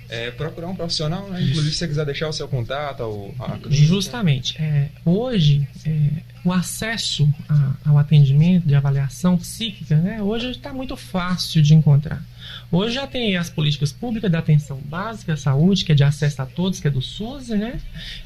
é, 0.09 0.31
procurar 0.31 0.69
um 0.69 0.75
profissional, 0.75 1.29
né? 1.29 1.43
Inclusive, 1.43 1.73
se 1.73 1.79
você 1.79 1.89
quiser 1.89 2.05
deixar 2.05 2.29
o 2.29 2.33
seu 2.33 2.49
contato, 2.49 3.01
ou. 3.01 3.35
Justamente. 3.71 4.61
É, 4.61 4.89
hoje, 5.05 5.67
é, 5.87 6.23
o 6.45 6.53
acesso 6.53 7.29
a, 7.49 7.75
ao 7.87 7.99
atendimento 7.99 8.67
de 8.67 8.75
avaliação 8.75 9.37
psíquica, 9.39 9.97
né? 9.97 10.23
Hoje 10.23 10.51
está 10.51 10.73
muito 10.73 10.97
fácil 10.97 11.63
de 11.63 11.75
encontrar. 11.75 12.23
Hoje 12.71 12.95
já 12.95 13.07
tem 13.07 13.37
as 13.37 13.49
políticas 13.49 13.93
públicas 13.93 14.31
da 14.31 14.39
atenção 14.39 14.79
básica 14.85 15.35
à 15.35 15.37
saúde, 15.37 15.85
que 15.85 15.93
é 15.93 15.95
de 15.95 16.05
acesso 16.05 16.43
a 16.43 16.47
todos, 16.47 16.81
que 16.81 16.89
é 16.89 16.91
do 16.91 17.03
SUS, 17.03 17.49
né? 17.49 17.81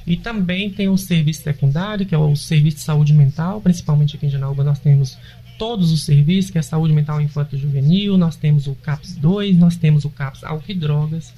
E 0.06 0.16
também 0.16 0.70
tem 0.70 0.88
o 0.88 0.96
serviço 0.96 1.42
secundário, 1.42 2.06
que 2.06 2.14
é 2.14 2.18
o 2.18 2.34
serviço 2.34 2.78
de 2.78 2.82
saúde 2.82 3.12
mental, 3.12 3.60
principalmente 3.60 4.16
aqui 4.16 4.26
em 4.26 4.30
Janaúba 4.30 4.64
nós 4.64 4.78
temos 4.78 5.18
todos 5.58 5.92
os 5.92 6.04
serviços, 6.04 6.50
que 6.50 6.58
é 6.58 6.60
a 6.60 6.62
saúde 6.62 6.92
mental 6.92 7.20
infanto 7.20 7.56
juvenil, 7.56 8.16
nós 8.16 8.36
temos 8.36 8.66
o 8.66 8.74
CAPS 8.74 9.16
2, 9.16 9.56
nós 9.56 9.76
temos 9.76 10.04
o 10.04 10.10
CAPS 10.10 10.44
álcool 10.44 10.70
e 10.70 10.74
drogas. 10.74 11.32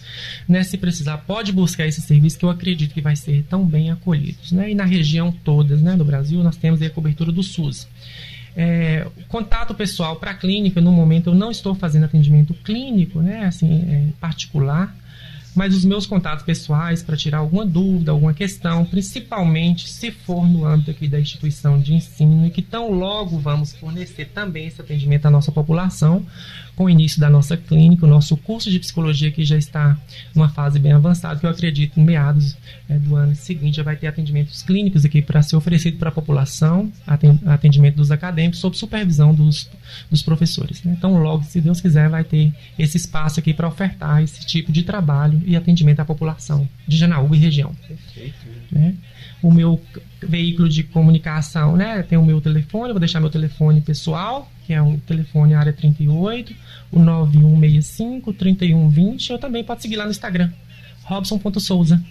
Né? 0.48 0.62
Se 0.62 0.76
precisar, 0.76 1.18
pode 1.18 1.52
buscar 1.52 1.86
esse 1.86 2.00
serviço 2.00 2.38
que 2.38 2.44
eu 2.44 2.50
acredito 2.50 2.94
que 2.94 3.00
vai 3.00 3.16
ser 3.16 3.44
tão 3.48 3.64
bem 3.64 3.90
acolhidos. 3.90 4.52
Né? 4.52 4.72
E 4.72 4.74
na 4.74 4.84
região 4.84 5.32
todas 5.32 5.80
né, 5.80 5.96
do 5.96 6.04
Brasil, 6.04 6.42
nós 6.42 6.56
temos 6.56 6.82
a 6.82 6.90
cobertura 6.90 7.32
do 7.32 7.42
SUS. 7.42 7.88
É, 8.56 9.06
contato 9.28 9.72
pessoal 9.74 10.16
para 10.16 10.32
a 10.32 10.34
clínica, 10.34 10.80
no 10.80 10.90
momento 10.90 11.30
eu 11.30 11.34
não 11.34 11.50
estou 11.50 11.74
fazendo 11.74 12.04
atendimento 12.04 12.52
clínico, 12.54 13.20
né, 13.20 13.44
assim, 13.44 13.84
é, 13.88 14.08
particular, 14.20 14.92
mas 15.58 15.74
os 15.74 15.84
meus 15.84 16.06
contatos 16.06 16.44
pessoais 16.44 17.02
para 17.02 17.16
tirar 17.16 17.38
alguma 17.38 17.66
dúvida, 17.66 18.12
alguma 18.12 18.32
questão, 18.32 18.84
principalmente 18.84 19.88
se 19.88 20.12
for 20.12 20.48
no 20.48 20.64
âmbito 20.64 20.92
aqui 20.92 21.08
da 21.08 21.18
instituição 21.18 21.80
de 21.80 21.94
ensino 21.94 22.46
e 22.46 22.50
que 22.50 22.62
tão 22.62 22.92
logo 22.92 23.40
vamos 23.40 23.72
fornecer 23.72 24.26
também 24.26 24.68
esse 24.68 24.80
atendimento 24.80 25.26
à 25.26 25.30
nossa 25.30 25.50
população, 25.50 26.24
com 26.78 26.84
o 26.84 26.90
início 26.90 27.20
da 27.20 27.28
nossa 27.28 27.56
clínica, 27.56 28.06
o 28.06 28.08
nosso 28.08 28.36
curso 28.36 28.70
de 28.70 28.78
psicologia 28.78 29.32
que 29.32 29.44
já 29.44 29.56
está 29.56 29.98
numa 30.32 30.48
fase 30.48 30.78
bem 30.78 30.92
avançada, 30.92 31.40
que 31.40 31.44
eu 31.44 31.50
acredito 31.50 31.98
em 31.98 32.04
meados 32.04 32.56
é, 32.88 32.96
do 32.96 33.16
ano 33.16 33.34
seguinte 33.34 33.78
já 33.78 33.82
vai 33.82 33.96
ter 33.96 34.06
atendimentos 34.06 34.62
clínicos 34.62 35.04
aqui 35.04 35.20
para 35.20 35.42
ser 35.42 35.56
oferecido 35.56 35.98
para 35.98 36.10
a 36.10 36.12
população, 36.12 36.88
atendimento 37.44 37.96
dos 37.96 38.12
acadêmicos, 38.12 38.60
sob 38.60 38.76
supervisão 38.76 39.34
dos, 39.34 39.68
dos 40.08 40.22
professores. 40.22 40.80
Né? 40.84 40.94
Então, 40.96 41.20
logo, 41.20 41.42
se 41.42 41.60
Deus 41.60 41.80
quiser, 41.80 42.08
vai 42.08 42.22
ter 42.22 42.54
esse 42.78 42.96
espaço 42.96 43.40
aqui 43.40 43.52
para 43.52 43.66
ofertar 43.66 44.22
esse 44.22 44.46
tipo 44.46 44.70
de 44.70 44.84
trabalho 44.84 45.42
e 45.44 45.56
atendimento 45.56 45.98
à 45.98 46.04
população 46.04 46.68
de 46.86 46.96
Janaúba 46.96 47.34
e 47.34 47.40
região. 47.40 47.74
Perfeito. 47.88 48.36
Né? 48.70 48.94
O 49.42 49.50
meu 49.50 49.82
veículo 50.22 50.68
de 50.68 50.84
comunicação, 50.84 51.76
né? 51.76 52.02
Tem 52.02 52.16
o 52.16 52.24
meu 52.24 52.40
telefone, 52.40 52.92
vou 52.92 53.00
deixar 53.00 53.20
meu 53.20 53.30
telefone 53.30 53.80
pessoal, 53.80 54.50
que 54.66 54.72
é 54.72 54.82
o 54.82 54.98
telefone 54.98 55.54
área 55.54 55.72
38, 55.72 56.54
o 56.90 56.98
9165 56.98 58.32
3120. 58.32 59.32
Eu 59.32 59.38
também 59.38 59.64
pode 59.64 59.82
seguir 59.82 59.96
lá 59.96 60.04
no 60.04 60.10
Instagram, 60.10 60.50
robson.souza. 61.04 62.02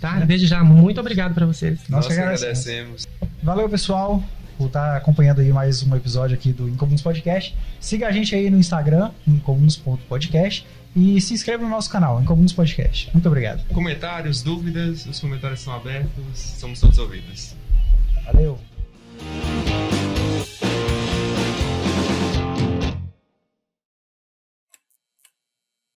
Tá? 0.00 0.20
É. 0.20 0.26
Desde 0.26 0.46
já, 0.46 0.62
muito 0.64 1.00
obrigado 1.00 1.34
para 1.34 1.46
vocês. 1.46 1.80
Nós, 1.88 2.10
agradecemos. 2.10 3.06
Valeu, 3.42 3.68
pessoal 3.68 4.22
por 4.58 4.66
estar 4.66 4.96
acompanhando 4.96 5.40
aí 5.40 5.52
mais 5.52 5.82
um 5.82 5.94
episódio 5.96 6.34
aqui 6.36 6.52
do 6.52 6.68
Incomuns 6.68 7.02
Podcast. 7.02 7.56
Siga 7.80 8.06
a 8.06 8.12
gente 8.12 8.34
aí 8.34 8.50
no 8.50 8.58
Instagram, 8.58 9.10
incomuns.podcast 9.26 10.66
e 10.94 11.20
se 11.20 11.34
inscreva 11.34 11.64
no 11.64 11.70
nosso 11.70 11.90
canal, 11.90 12.20
Incomuns 12.20 12.52
Podcast. 12.52 13.10
Muito 13.12 13.26
obrigado. 13.26 13.64
Comentários, 13.72 14.42
dúvidas, 14.42 15.06
os 15.06 15.18
comentários 15.18 15.60
são 15.60 15.74
abertos, 15.74 16.38
somos 16.38 16.80
todos 16.80 16.98
ouvidos. 16.98 17.56
Valeu! 18.24 18.58